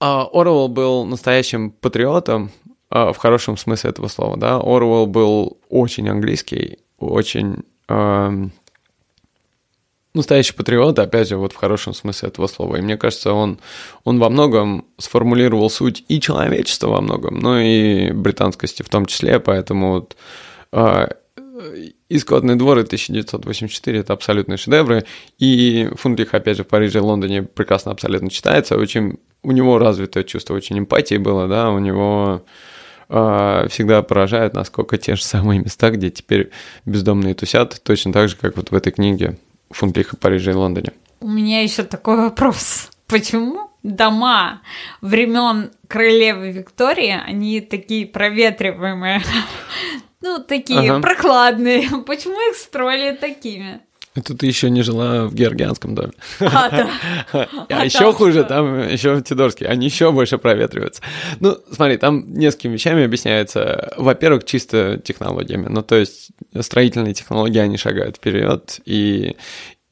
а, 0.00 0.26
Оруэлл 0.32 0.68
был 0.68 1.04
настоящим 1.04 1.70
патриотом, 1.70 2.50
а, 2.88 3.12
в 3.12 3.18
хорошем 3.18 3.56
смысле 3.56 3.90
этого 3.90 4.08
слова, 4.08 4.36
да. 4.36 4.56
Оруэлл 4.56 5.06
был 5.06 5.58
очень 5.68 6.08
английский, 6.08 6.78
очень 6.98 7.64
настоящий 10.14 10.54
патриот, 10.54 10.98
опять 10.98 11.28
же, 11.28 11.36
вот 11.36 11.52
в 11.52 11.56
хорошем 11.56 11.94
смысле 11.94 12.28
этого 12.28 12.46
слова. 12.46 12.76
И 12.76 12.80
мне 12.80 12.96
кажется, 12.96 13.32
он, 13.32 13.60
он 14.04 14.18
во 14.18 14.28
многом 14.28 14.84
сформулировал 14.98 15.70
суть 15.70 16.04
и 16.08 16.20
человечества 16.20 16.88
во 16.88 17.00
многом, 17.00 17.38
но 17.38 17.60
и 17.60 18.10
британскости 18.10 18.82
в 18.82 18.88
том 18.88 19.06
числе, 19.06 19.38
поэтому 19.38 19.92
вот, 19.92 20.16
э, 20.72 21.08
и 22.08 22.18
«Скотный 22.18 22.56
двор» 22.56 22.78
и 22.78 22.82
1984— 22.82 23.98
это 24.00 24.12
абсолютные 24.12 24.56
шедевры, 24.56 25.04
и 25.38 25.88
Фундлих, 25.94 26.34
опять 26.34 26.56
же, 26.56 26.64
в 26.64 26.68
Париже 26.68 26.98
и 26.98 27.02
Лондоне 27.02 27.42
прекрасно 27.42 27.92
абсолютно 27.92 28.30
читается, 28.30 28.76
очень, 28.76 29.18
у 29.42 29.52
него 29.52 29.78
развитое 29.78 30.24
чувство 30.24 30.54
очень 30.54 30.78
эмпатии 30.78 31.18
было, 31.18 31.46
да, 31.46 31.70
у 31.70 31.78
него 31.78 32.42
э, 33.08 33.66
всегда 33.70 34.02
поражает, 34.02 34.54
насколько 34.54 34.98
те 34.98 35.14
же 35.14 35.22
самые 35.22 35.60
места, 35.60 35.90
где 35.90 36.10
теперь 36.10 36.50
бездомные 36.84 37.34
тусят, 37.34 37.80
точно 37.84 38.12
так 38.12 38.28
же, 38.28 38.36
как 38.36 38.56
вот 38.56 38.72
в 38.72 38.74
этой 38.74 38.90
книге 38.90 39.36
Фундлиха, 39.70 40.16
Париже 40.16 40.50
и 40.50 40.54
Лондоне. 40.54 40.92
У 41.20 41.28
меня 41.28 41.62
еще 41.62 41.82
такой 41.82 42.16
вопрос. 42.16 42.90
Почему 43.06 43.70
дома 43.82 44.62
времен 45.00 45.70
королевы 45.88 46.50
Виктории, 46.50 47.20
они 47.26 47.60
такие 47.60 48.06
проветриваемые? 48.06 49.22
Ну, 50.22 50.38
такие 50.38 50.92
ага. 50.92 51.00
прохладные. 51.00 51.88
Почему 52.06 52.34
их 52.50 52.56
строили 52.56 53.16
такими? 53.16 53.80
Это 54.16 54.36
ты 54.36 54.46
еще 54.46 54.70
не 54.70 54.82
жила 54.82 55.26
в 55.26 55.34
Георгианском 55.34 55.94
доме. 55.94 56.12
А, 56.40 56.70
да. 56.70 56.90
а, 57.32 57.66
а 57.68 57.84
еще 57.84 58.12
хуже, 58.12 58.42
там 58.42 58.88
еще 58.88 59.14
в 59.14 59.22
Тидорске, 59.22 59.66
они 59.66 59.86
еще 59.86 60.10
больше 60.10 60.36
проветриваются. 60.36 61.00
Ну, 61.38 61.56
смотри, 61.72 61.96
там 61.96 62.32
несколькими 62.34 62.72
вещами 62.72 63.04
объясняется. 63.04 63.94
Во-первых, 63.96 64.44
чисто 64.44 64.98
технологиями. 64.98 65.68
Ну, 65.68 65.82
то 65.82 65.94
есть 65.94 66.30
строительные 66.58 67.14
технологии, 67.14 67.58
они 67.58 67.76
шагают 67.76 68.16
вперед, 68.16 68.80
и 68.84 69.36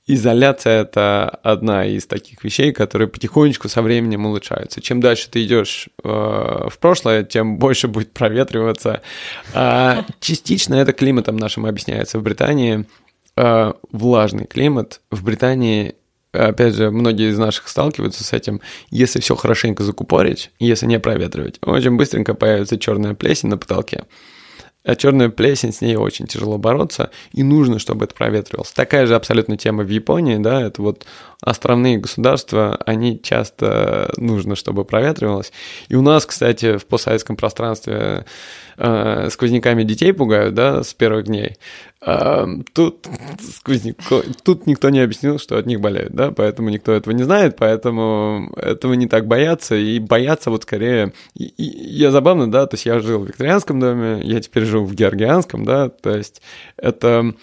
изоляция 0.08 0.82
это 0.82 1.28
одна 1.42 1.86
из 1.86 2.06
таких 2.06 2.42
вещей, 2.42 2.72
которые 2.72 3.06
потихонечку 3.06 3.68
со 3.68 3.82
временем 3.82 4.26
улучшаются. 4.26 4.80
Чем 4.80 5.00
дальше 5.00 5.30
ты 5.30 5.44
идешь 5.44 5.90
э, 6.02 6.08
в 6.08 6.78
прошлое, 6.80 7.22
тем 7.22 7.58
больше 7.58 7.86
будет 7.86 8.12
проветриваться. 8.12 9.02
А 9.54 10.04
частично 10.18 10.74
это 10.74 10.92
климатом 10.92 11.36
нашим 11.36 11.66
объясняется. 11.66 12.18
В 12.18 12.22
Британии 12.22 12.86
э, 13.38 13.72
влажный 13.92 14.46
климат. 14.46 15.00
В 15.10 15.24
Британии 15.24 15.94
опять 16.32 16.74
же, 16.74 16.90
многие 16.90 17.30
из 17.30 17.38
наших 17.38 17.68
сталкиваются 17.68 18.22
с 18.22 18.32
этим, 18.32 18.60
если 18.90 19.20
все 19.20 19.34
хорошенько 19.34 19.82
закупорить, 19.82 20.50
если 20.58 20.86
не 20.86 21.00
проветривать, 21.00 21.58
очень 21.62 21.96
быстренько 21.96 22.34
появится 22.34 22.78
черная 22.78 23.14
плесень 23.14 23.48
на 23.48 23.56
потолке 23.56 24.04
а 24.88 24.96
черная 24.96 25.28
плесень, 25.28 25.72
с 25.72 25.82
ней 25.82 25.96
очень 25.96 26.26
тяжело 26.26 26.56
бороться, 26.56 27.10
и 27.32 27.42
нужно, 27.42 27.78
чтобы 27.78 28.06
это 28.06 28.14
проветривалось. 28.14 28.72
Такая 28.72 29.06
же 29.06 29.16
абсолютно 29.16 29.58
тема 29.58 29.84
в 29.84 29.88
Японии, 29.88 30.38
да, 30.38 30.62
это 30.62 30.80
вот 30.80 31.04
островные 31.42 31.98
государства, 31.98 32.76
они 32.86 33.20
часто 33.20 34.10
нужно, 34.16 34.56
чтобы 34.56 34.86
проветривалось. 34.86 35.52
И 35.88 35.94
у 35.94 36.00
нас, 36.00 36.24
кстати, 36.24 36.78
в 36.78 36.86
постсоветском 36.86 37.36
пространстве 37.36 38.24
э, 38.78 39.28
сквозняками 39.30 39.82
детей 39.82 40.12
пугают, 40.12 40.54
да, 40.54 40.82
с 40.82 40.94
первых 40.94 41.24
дней. 41.24 41.56
Э, 42.00 42.46
тут, 42.72 43.06
сквозняк, 43.56 43.96
тут 44.44 44.66
никто 44.66 44.88
не 44.90 45.00
объяснил, 45.00 45.38
что 45.38 45.58
от 45.58 45.66
них 45.66 45.80
болеют, 45.80 46.12
да, 46.12 46.30
поэтому 46.30 46.70
никто 46.70 46.92
этого 46.92 47.12
не 47.12 47.24
знает, 47.24 47.56
поэтому 47.56 48.52
этого 48.56 48.94
не 48.94 49.06
так 49.06 49.26
боятся, 49.26 49.74
и 49.74 49.98
боятся 49.98 50.50
вот 50.50 50.62
скорее... 50.62 51.12
И, 51.34 51.44
и, 51.44 51.64
я 51.64 52.10
забавно, 52.10 52.50
да, 52.50 52.66
то 52.66 52.74
есть 52.74 52.86
я 52.86 53.00
жил 53.00 53.20
в 53.20 53.28
викторианском 53.28 53.80
доме, 53.80 54.20
я 54.22 54.40
теперь 54.40 54.64
живу 54.64 54.86
в 54.86 54.94
георгианском, 54.94 55.64
да, 55.64 55.88
то 55.88 56.16
есть 56.16 56.40
это 56.76 57.34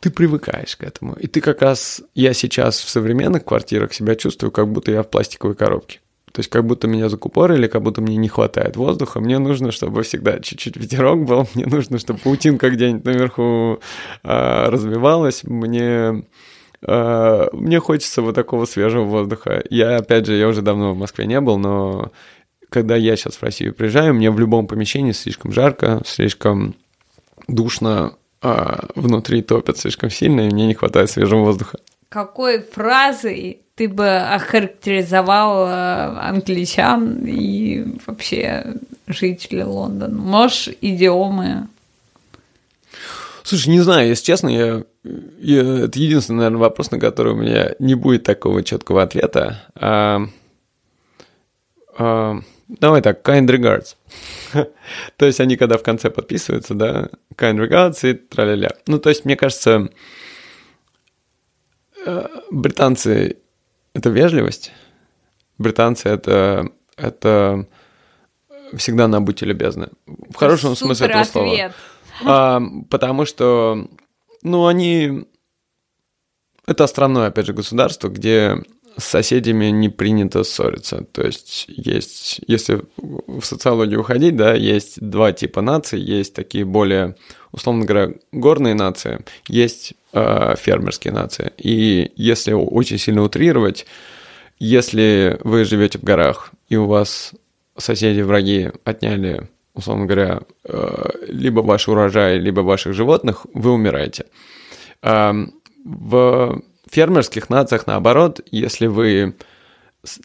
ты 0.00 0.10
привыкаешь 0.10 0.76
к 0.76 0.84
этому. 0.84 1.14
И 1.14 1.26
ты 1.26 1.40
как 1.40 1.62
раз, 1.62 2.02
я 2.14 2.32
сейчас 2.32 2.78
в 2.78 2.88
современных 2.88 3.44
квартирах 3.44 3.92
себя 3.92 4.14
чувствую, 4.14 4.52
как 4.52 4.68
будто 4.68 4.90
я 4.90 5.02
в 5.02 5.10
пластиковой 5.10 5.56
коробке. 5.56 6.00
То 6.38 6.40
есть 6.40 6.50
как 6.50 6.64
будто 6.64 6.86
меня 6.86 7.08
закупорили, 7.08 7.66
как 7.66 7.82
будто 7.82 8.00
мне 8.00 8.16
не 8.16 8.28
хватает 8.28 8.76
воздуха. 8.76 9.18
Мне 9.18 9.40
нужно, 9.40 9.72
чтобы 9.72 10.04
всегда 10.04 10.38
чуть-чуть 10.38 10.76
ветерок 10.76 11.24
был. 11.24 11.48
Мне 11.54 11.66
нужно, 11.66 11.98
чтобы 11.98 12.20
паутинка 12.20 12.70
где-нибудь 12.70 13.04
наверху 13.04 13.80
э, 14.22 14.68
развивалась. 14.68 15.42
Мне 15.42 16.22
э, 16.86 17.48
мне 17.52 17.80
хочется 17.80 18.22
вот 18.22 18.36
такого 18.36 18.66
свежего 18.66 19.02
воздуха. 19.02 19.64
Я, 19.68 19.96
опять 19.96 20.26
же, 20.26 20.34
я 20.34 20.46
уже 20.46 20.62
давно 20.62 20.94
в 20.94 20.96
Москве 20.96 21.26
не 21.26 21.40
был, 21.40 21.58
но 21.58 22.12
когда 22.70 22.94
я 22.94 23.16
сейчас 23.16 23.34
в 23.34 23.42
Россию 23.42 23.74
приезжаю, 23.74 24.14
мне 24.14 24.30
в 24.30 24.38
любом 24.38 24.68
помещении 24.68 25.10
слишком 25.10 25.50
жарко, 25.50 26.02
слишком 26.06 26.76
душно, 27.48 28.14
а 28.42 28.86
внутри 28.94 29.42
топят 29.42 29.76
слишком 29.76 30.08
сильно, 30.08 30.42
и 30.42 30.52
мне 30.52 30.68
не 30.68 30.74
хватает 30.74 31.10
свежего 31.10 31.40
воздуха. 31.40 31.80
Какой 32.08 32.60
фразой 32.60 33.62
ты 33.78 33.88
бы 33.88 34.08
охарактеризовал 34.08 35.68
э, 35.68 36.18
англичан 36.18 37.24
и 37.24 37.84
вообще 38.06 38.74
жителей 39.06 39.62
Лондона? 39.62 40.18
Можешь 40.18 40.70
идиомы? 40.80 41.68
Слушай, 43.44 43.68
не 43.68 43.80
знаю, 43.80 44.08
если 44.08 44.24
честно, 44.24 44.48
я, 44.48 44.82
я, 45.38 45.84
это 45.84 45.96
единственный, 45.96 46.38
наверное, 46.38 46.58
вопрос, 46.58 46.90
на 46.90 46.98
который 46.98 47.34
у 47.34 47.36
меня 47.36 47.76
не 47.78 47.94
будет 47.94 48.24
такого 48.24 48.64
четкого 48.64 49.00
ответа. 49.00 49.62
А, 49.76 50.22
а, 51.96 52.40
давай 52.66 53.00
так, 53.00 53.26
kind 53.26 53.46
regards. 53.46 53.94
то 55.16 55.24
есть 55.24 55.38
они 55.38 55.56
когда 55.56 55.78
в 55.78 55.84
конце 55.84 56.10
подписываются, 56.10 56.74
да, 56.74 57.10
kind 57.36 57.64
regards 57.64 58.10
и 58.10 58.14
тра-ля-ля. 58.14 58.72
Ну, 58.88 58.98
то 58.98 59.08
есть, 59.08 59.24
мне 59.24 59.36
кажется, 59.36 59.88
э, 62.04 62.26
британцы— 62.50 63.36
это 63.94 64.10
вежливость. 64.10 64.72
Британцы— 65.58 66.08
это, 66.10 66.70
это 66.96 67.66
всегда 68.76 69.08
на 69.08 69.20
будьте 69.20 69.46
любезны. 69.46 69.88
В 70.06 70.34
хорошем 70.36 70.74
Супер 70.74 70.94
смысле 70.96 71.06
этого 71.08 71.24
слова. 71.24 71.72
А, 72.24 72.60
потому 72.90 73.24
что, 73.24 73.88
ну, 74.42 74.66
они... 74.66 75.26
Это 76.66 76.84
островное, 76.84 77.28
опять 77.28 77.46
же, 77.46 77.54
государство, 77.54 78.08
где 78.08 78.62
с 78.98 79.04
соседями 79.04 79.66
не 79.66 79.88
принято 79.88 80.42
ссориться. 80.42 81.04
То 81.12 81.22
есть 81.22 81.66
есть, 81.68 82.40
если 82.46 82.82
в 82.96 83.42
социологию 83.42 84.00
уходить, 84.00 84.36
да, 84.36 84.54
есть 84.54 85.00
два 85.00 85.32
типа 85.32 85.60
наций. 85.60 86.00
Есть 86.00 86.34
такие 86.34 86.64
более, 86.64 87.14
условно 87.52 87.84
говоря, 87.84 88.14
горные 88.32 88.74
нации, 88.74 89.24
есть 89.46 89.94
э, 90.12 90.54
фермерские 90.58 91.12
нации. 91.12 91.52
И 91.58 92.10
если 92.16 92.52
очень 92.52 92.98
сильно 92.98 93.22
утрировать, 93.22 93.86
если 94.58 95.38
вы 95.44 95.64
живете 95.64 95.98
в 95.98 96.02
горах 96.02 96.50
и 96.68 96.76
у 96.76 96.86
вас 96.86 97.32
соседи 97.76 98.22
враги 98.22 98.72
отняли, 98.84 99.48
условно 99.74 100.06
говоря, 100.06 100.40
э, 100.64 101.10
либо 101.28 101.60
ваш 101.60 101.86
урожай, 101.86 102.38
либо 102.38 102.62
ваших 102.62 102.94
животных, 102.94 103.46
вы 103.54 103.70
умираете. 103.70 104.26
Э, 105.02 105.32
в 105.84 106.62
фермерских 106.90 107.50
нациях, 107.50 107.86
наоборот, 107.86 108.40
если 108.50 108.86
вы 108.86 109.34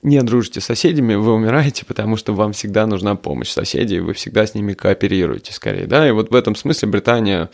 не 0.01 0.21
дружите 0.21 0.61
с 0.61 0.65
соседями, 0.65 1.15
вы 1.15 1.33
умираете, 1.33 1.85
потому 1.85 2.15
что 2.15 2.33
вам 2.33 2.53
всегда 2.53 2.85
нужна 2.85 3.15
помощь 3.15 3.49
соседей, 3.49 3.99
вы 3.99 4.13
всегда 4.13 4.45
с 4.45 4.53
ними 4.53 4.73
кооперируете 4.73 5.53
скорее, 5.53 5.87
да, 5.87 6.07
и 6.07 6.11
вот 6.11 6.31
в 6.31 6.35
этом 6.35 6.55
смысле 6.55 6.89
Британия 6.89 7.49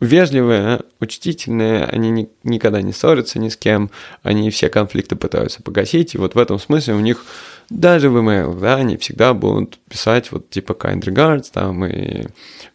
вежливые, 0.00 0.80
учтительные, 0.98 1.84
они 1.84 2.10
ни, 2.10 2.28
никогда 2.42 2.82
не 2.82 2.92
ссорятся 2.92 3.38
ни 3.38 3.48
с 3.48 3.56
кем, 3.56 3.90
они 4.22 4.50
все 4.50 4.68
конфликты 4.68 5.14
пытаются 5.14 5.62
погасить, 5.62 6.14
и 6.14 6.18
вот 6.18 6.34
в 6.34 6.38
этом 6.38 6.58
смысле 6.58 6.94
у 6.94 7.00
них 7.00 7.24
даже 7.70 8.10
в 8.10 8.16
email, 8.16 8.58
да, 8.58 8.76
они 8.76 8.96
всегда 8.96 9.32
будут 9.32 9.78
писать 9.88 10.32
вот 10.32 10.50
типа 10.50 10.72
kind 10.72 11.00
regards 11.00 11.46
там, 11.52 11.84
и 11.84 12.26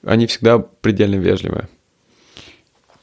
они 0.03 0.26
всегда 0.28 0.59
предельно 0.59 1.15
вежливые. 1.15 1.68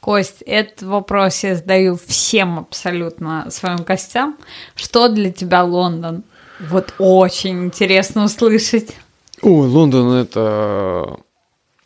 Кость, 0.04 0.42
этот 0.44 0.82
вопрос 0.82 1.44
я 1.44 1.54
задаю 1.54 1.96
всем 1.96 2.58
абсолютно 2.58 3.46
своим 3.50 3.78
гостям. 3.78 4.36
Что 4.74 5.08
для 5.08 5.32
тебя 5.32 5.64
Лондон? 5.64 6.24
Вот 6.60 6.92
очень 6.98 7.64
интересно 7.64 8.24
услышать. 8.24 8.94
О, 9.40 9.48
Лондон 9.48 10.12
это 10.12 11.16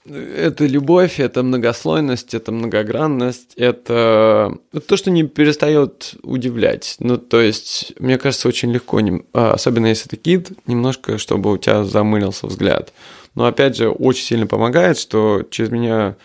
это 0.04 0.66
любовь, 0.66 1.20
это 1.20 1.44
многослойность, 1.44 2.34
это 2.34 2.50
многогранность, 2.50 3.52
это, 3.56 4.52
это 4.72 4.80
то, 4.80 4.96
что 4.96 5.12
не 5.12 5.22
перестает 5.22 6.16
удивлять. 6.22 6.96
Ну, 6.98 7.18
то 7.18 7.40
есть, 7.40 7.92
мне 8.00 8.18
кажется, 8.18 8.48
очень 8.48 8.72
легко, 8.72 9.00
а, 9.32 9.52
особенно 9.52 9.86
если 9.86 10.08
ты 10.08 10.16
кид, 10.16 10.50
немножко, 10.66 11.18
чтобы 11.18 11.52
у 11.52 11.56
тебя 11.58 11.84
замылился 11.84 12.48
взгляд. 12.48 12.92
Но 13.36 13.44
опять 13.44 13.76
же, 13.76 13.90
очень 13.90 14.24
сильно 14.24 14.48
помогает, 14.48 14.98
что 14.98 15.44
через 15.50 15.70
меня 15.70 16.16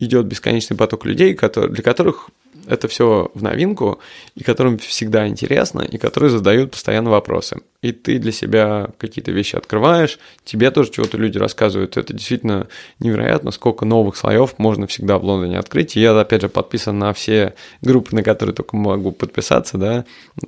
идет 0.00 0.26
бесконечный 0.26 0.76
поток 0.76 1.04
людей, 1.04 1.34
которые, 1.34 1.72
для 1.72 1.82
которых 1.82 2.30
это 2.66 2.88
все 2.88 3.30
в 3.34 3.42
новинку, 3.42 4.00
и 4.34 4.44
которым 4.44 4.78
всегда 4.78 5.26
интересно, 5.26 5.80
и 5.80 5.98
которые 5.98 6.30
задают 6.30 6.72
постоянно 6.72 7.10
вопросы. 7.10 7.60
И 7.82 7.92
ты 7.92 8.18
для 8.18 8.32
себя 8.32 8.90
какие-то 8.98 9.32
вещи 9.32 9.56
открываешь, 9.56 10.18
тебе 10.44 10.70
тоже 10.70 10.90
чего-то 10.90 11.16
люди 11.16 11.38
рассказывают. 11.38 11.96
Это 11.96 12.12
действительно 12.12 12.68
невероятно, 12.98 13.50
сколько 13.50 13.84
новых 13.84 14.16
слоев 14.16 14.58
можно 14.58 14.86
всегда 14.86 15.18
в 15.18 15.24
Лондоне 15.24 15.58
открыть. 15.58 15.96
И 15.96 16.00
я, 16.00 16.18
опять 16.18 16.42
же, 16.42 16.48
подписан 16.48 16.98
на 16.98 17.12
все 17.12 17.54
группы, 17.82 18.14
на 18.14 18.22
которые 18.22 18.54
только 18.54 18.76
могу 18.76 19.12
подписаться, 19.12 19.78
да, 19.78 20.04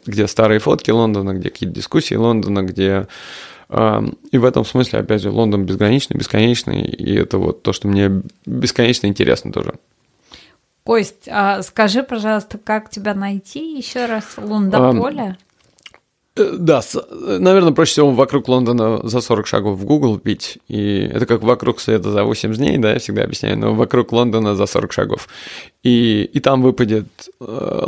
где 0.07 0.27
старые 0.27 0.61
фотки 0.61 0.91
Лондона, 0.91 1.33
где 1.33 1.51
какие-то 1.51 1.75
дискуссии 1.75 2.15
Лондона, 2.15 2.63
где 2.63 3.07
И 4.31 4.39
в 4.39 4.45
этом 4.45 4.65
смысле, 4.65 5.01
опять 5.01 5.23
же, 5.23 5.31
Лондон 5.31 5.65
безграничный, 5.65 6.17
бесконечный, 6.17 6.83
и 6.83 7.15
это 7.15 7.39
вот 7.39 7.63
то, 7.63 7.73
что 7.73 7.89
мне 7.89 8.23
бесконечно 8.45 9.07
интересно 9.07 9.53
тоже. 9.53 9.75
Кость, 10.85 11.29
а 11.29 11.63
скажи, 11.63 12.03
пожалуйста, 12.03 12.59
как 12.59 12.91
тебя 12.91 13.15
найти 13.15 13.77
еще 13.77 14.07
раз? 14.07 14.25
Лундополе? 14.37 15.37
Э, 16.35 16.57
да, 16.59 16.81
наверное, 17.39 17.73
проще 17.73 17.93
всего 17.93 18.11
вокруг 18.11 18.49
Лондона 18.49 19.01
за 19.07 19.21
40 19.21 19.47
шагов 19.47 19.79
в 19.79 19.85
Google 19.85 20.19
пить. 20.19 20.59
И 20.67 21.09
это 21.13 21.27
как 21.27 21.43
вокруг 21.43 21.79
света 21.81 22.11
за 22.11 22.25
8 22.25 22.55
дней, 22.55 22.79
да, 22.79 22.95
я 22.95 22.99
всегда 22.99 23.25
объясняю, 23.25 23.59
но 23.59 23.75
вокруг 23.75 24.13
Лондона 24.13 24.57
за 24.57 24.67
40 24.67 24.93
шагов. 24.93 25.29
И, 25.83 26.25
и 26.25 26.41
там 26.41 26.63
выпадет 26.63 27.07
э, 27.41 27.85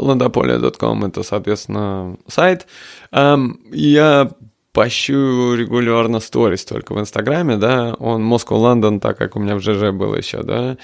это, 1.04 1.22
соответственно, 1.22 2.16
сайт. 2.28 2.66
Я 3.12 4.30
пощу 4.74 5.54
регулярно 5.54 6.20
сторис 6.20 6.64
только 6.64 6.92
в 6.92 7.00
Инстаграме, 7.00 7.56
да, 7.56 7.94
он 7.94 8.30
Moscow 8.30 8.58
London, 8.58 9.00
так 9.00 9.16
как 9.16 9.36
у 9.36 9.38
меня 9.38 9.54
в 9.56 9.60
ЖЖ 9.60 9.92
было 9.92 10.16
еще, 10.16 10.42
да, 10.42 10.76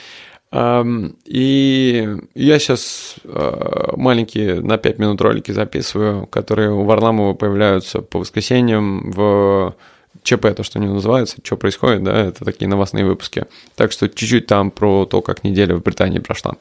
и 0.52 2.08
я 2.34 2.58
сейчас 2.58 3.16
а, 3.24 3.94
маленькие 3.96 4.60
на 4.60 4.78
5 4.78 4.98
минут 4.98 5.20
ролики 5.20 5.52
записываю, 5.52 6.26
которые 6.26 6.72
у 6.72 6.82
Варламова 6.82 7.34
появляются 7.34 8.00
по 8.00 8.18
воскресеньям 8.18 9.12
в 9.12 9.76
ЧП, 10.24 10.54
то, 10.56 10.64
что 10.64 10.80
они 10.80 10.88
называются, 10.88 11.36
что 11.42 11.56
происходит, 11.56 12.02
да, 12.02 12.26
это 12.26 12.44
такие 12.44 12.68
новостные 12.68 13.04
выпуски. 13.04 13.46
Так 13.76 13.92
что 13.92 14.08
чуть-чуть 14.08 14.46
там 14.46 14.72
про 14.72 15.06
то, 15.06 15.22
как 15.22 15.44
неделя 15.44 15.76
в 15.76 15.82
Британии 15.82 16.18
прошла. 16.18 16.56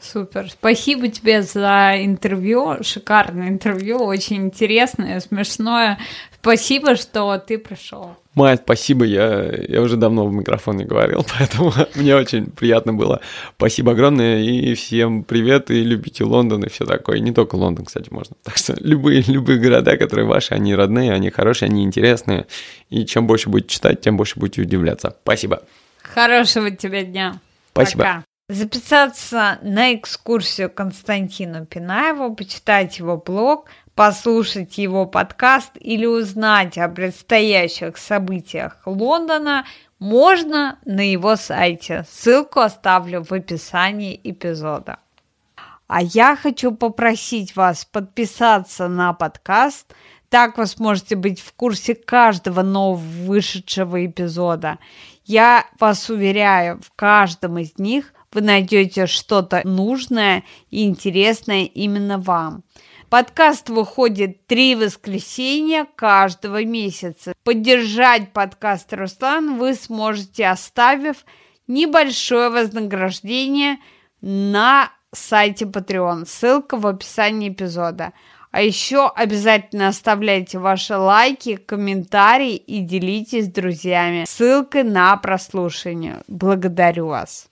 Супер. 0.00 0.48
Спасибо 0.50 1.08
тебе 1.08 1.42
за 1.42 1.94
интервью. 1.98 2.82
Шикарное 2.82 3.48
интервью, 3.48 3.98
очень 3.98 4.46
интересное, 4.46 5.20
смешное. 5.20 5.98
Спасибо, 6.40 6.96
что 6.96 7.38
ты 7.38 7.58
пришел. 7.58 8.16
Майя, 8.34 8.56
спасибо, 8.56 9.04
я, 9.04 9.52
я 9.68 9.82
уже 9.82 9.96
давно 9.96 10.24
в 10.24 10.32
микрофон 10.32 10.76
не 10.76 10.84
говорил, 10.84 11.26
поэтому 11.38 11.72
мне 11.96 12.14
очень 12.14 12.46
приятно 12.46 12.94
было. 12.94 13.20
Спасибо 13.56 13.92
огромное, 13.92 14.40
и 14.40 14.74
всем 14.74 15.24
привет, 15.24 15.72
и 15.72 15.82
любите 15.82 16.22
Лондон, 16.22 16.62
и 16.62 16.68
все 16.68 16.84
такое. 16.86 17.16
И 17.16 17.20
не 17.20 17.32
только 17.32 17.56
Лондон, 17.56 17.86
кстати, 17.86 18.10
можно. 18.10 18.36
Так 18.44 18.56
что 18.56 18.76
любые, 18.80 19.22
любые 19.22 19.58
города, 19.58 19.96
которые 19.96 20.26
ваши, 20.26 20.54
они 20.54 20.74
родные, 20.76 21.12
они 21.12 21.30
хорошие, 21.30 21.68
они 21.68 21.82
интересные. 21.82 22.46
И 22.90 23.04
чем 23.06 23.26
больше 23.26 23.48
будете 23.48 23.70
читать, 23.70 24.00
тем 24.00 24.16
больше 24.16 24.38
будете 24.38 24.62
удивляться. 24.62 25.16
Спасибо. 25.22 25.62
Хорошего 26.02 26.70
тебе 26.70 27.04
дня. 27.04 27.40
Спасибо. 27.72 28.04
Пока. 28.04 28.24
Записаться 28.50 29.58
на 29.62 29.94
экскурсию 29.94 30.70
Константину 30.70 31.66
Пинаеву, 31.66 32.34
почитать 32.34 32.98
его 32.98 33.18
блог, 33.18 33.66
послушать 33.98 34.78
его 34.78 35.06
подкаст 35.06 35.72
или 35.80 36.06
узнать 36.06 36.78
о 36.78 36.88
предстоящих 36.88 37.96
событиях 37.96 38.76
Лондона 38.86 39.64
можно 39.98 40.78
на 40.84 41.00
его 41.00 41.34
сайте. 41.34 42.06
Ссылку 42.08 42.60
оставлю 42.60 43.24
в 43.24 43.32
описании 43.32 44.20
эпизода. 44.22 45.00
А 45.88 46.00
я 46.00 46.36
хочу 46.36 46.70
попросить 46.70 47.56
вас 47.56 47.84
подписаться 47.86 48.86
на 48.86 49.12
подкаст. 49.14 49.92
Так 50.28 50.58
вы 50.58 50.66
сможете 50.66 51.16
быть 51.16 51.40
в 51.40 51.52
курсе 51.54 51.96
каждого 51.96 52.62
нового 52.62 53.00
вышедшего 53.00 54.06
эпизода. 54.06 54.78
Я 55.24 55.66
вас 55.80 56.08
уверяю, 56.08 56.80
в 56.80 56.92
каждом 56.94 57.58
из 57.58 57.76
них 57.78 58.14
вы 58.32 58.42
найдете 58.42 59.06
что-то 59.06 59.66
нужное 59.66 60.44
и 60.70 60.84
интересное 60.84 61.64
именно 61.64 62.18
вам. 62.18 62.62
Подкаст 63.10 63.70
выходит 63.70 64.46
три 64.46 64.74
воскресенья 64.74 65.86
каждого 65.96 66.62
месяца. 66.64 67.32
Поддержать 67.42 68.34
подкаст 68.34 68.92
Руслан 68.92 69.56
вы 69.56 69.72
сможете, 69.72 70.46
оставив 70.46 71.24
небольшое 71.66 72.50
вознаграждение 72.50 73.78
на 74.20 74.92
сайте 75.14 75.64
Patreon. 75.64 76.26
Ссылка 76.26 76.76
в 76.76 76.86
описании 76.86 77.48
эпизода. 77.48 78.12
А 78.50 78.60
еще 78.60 79.08
обязательно 79.08 79.88
оставляйте 79.88 80.58
ваши 80.58 80.94
лайки, 80.94 81.56
комментарии 81.56 82.56
и 82.56 82.80
делитесь 82.80 83.46
с 83.46 83.48
друзьями 83.48 84.26
ссылкой 84.28 84.82
на 84.82 85.16
прослушивание. 85.16 86.22
Благодарю 86.28 87.06
вас. 87.06 87.48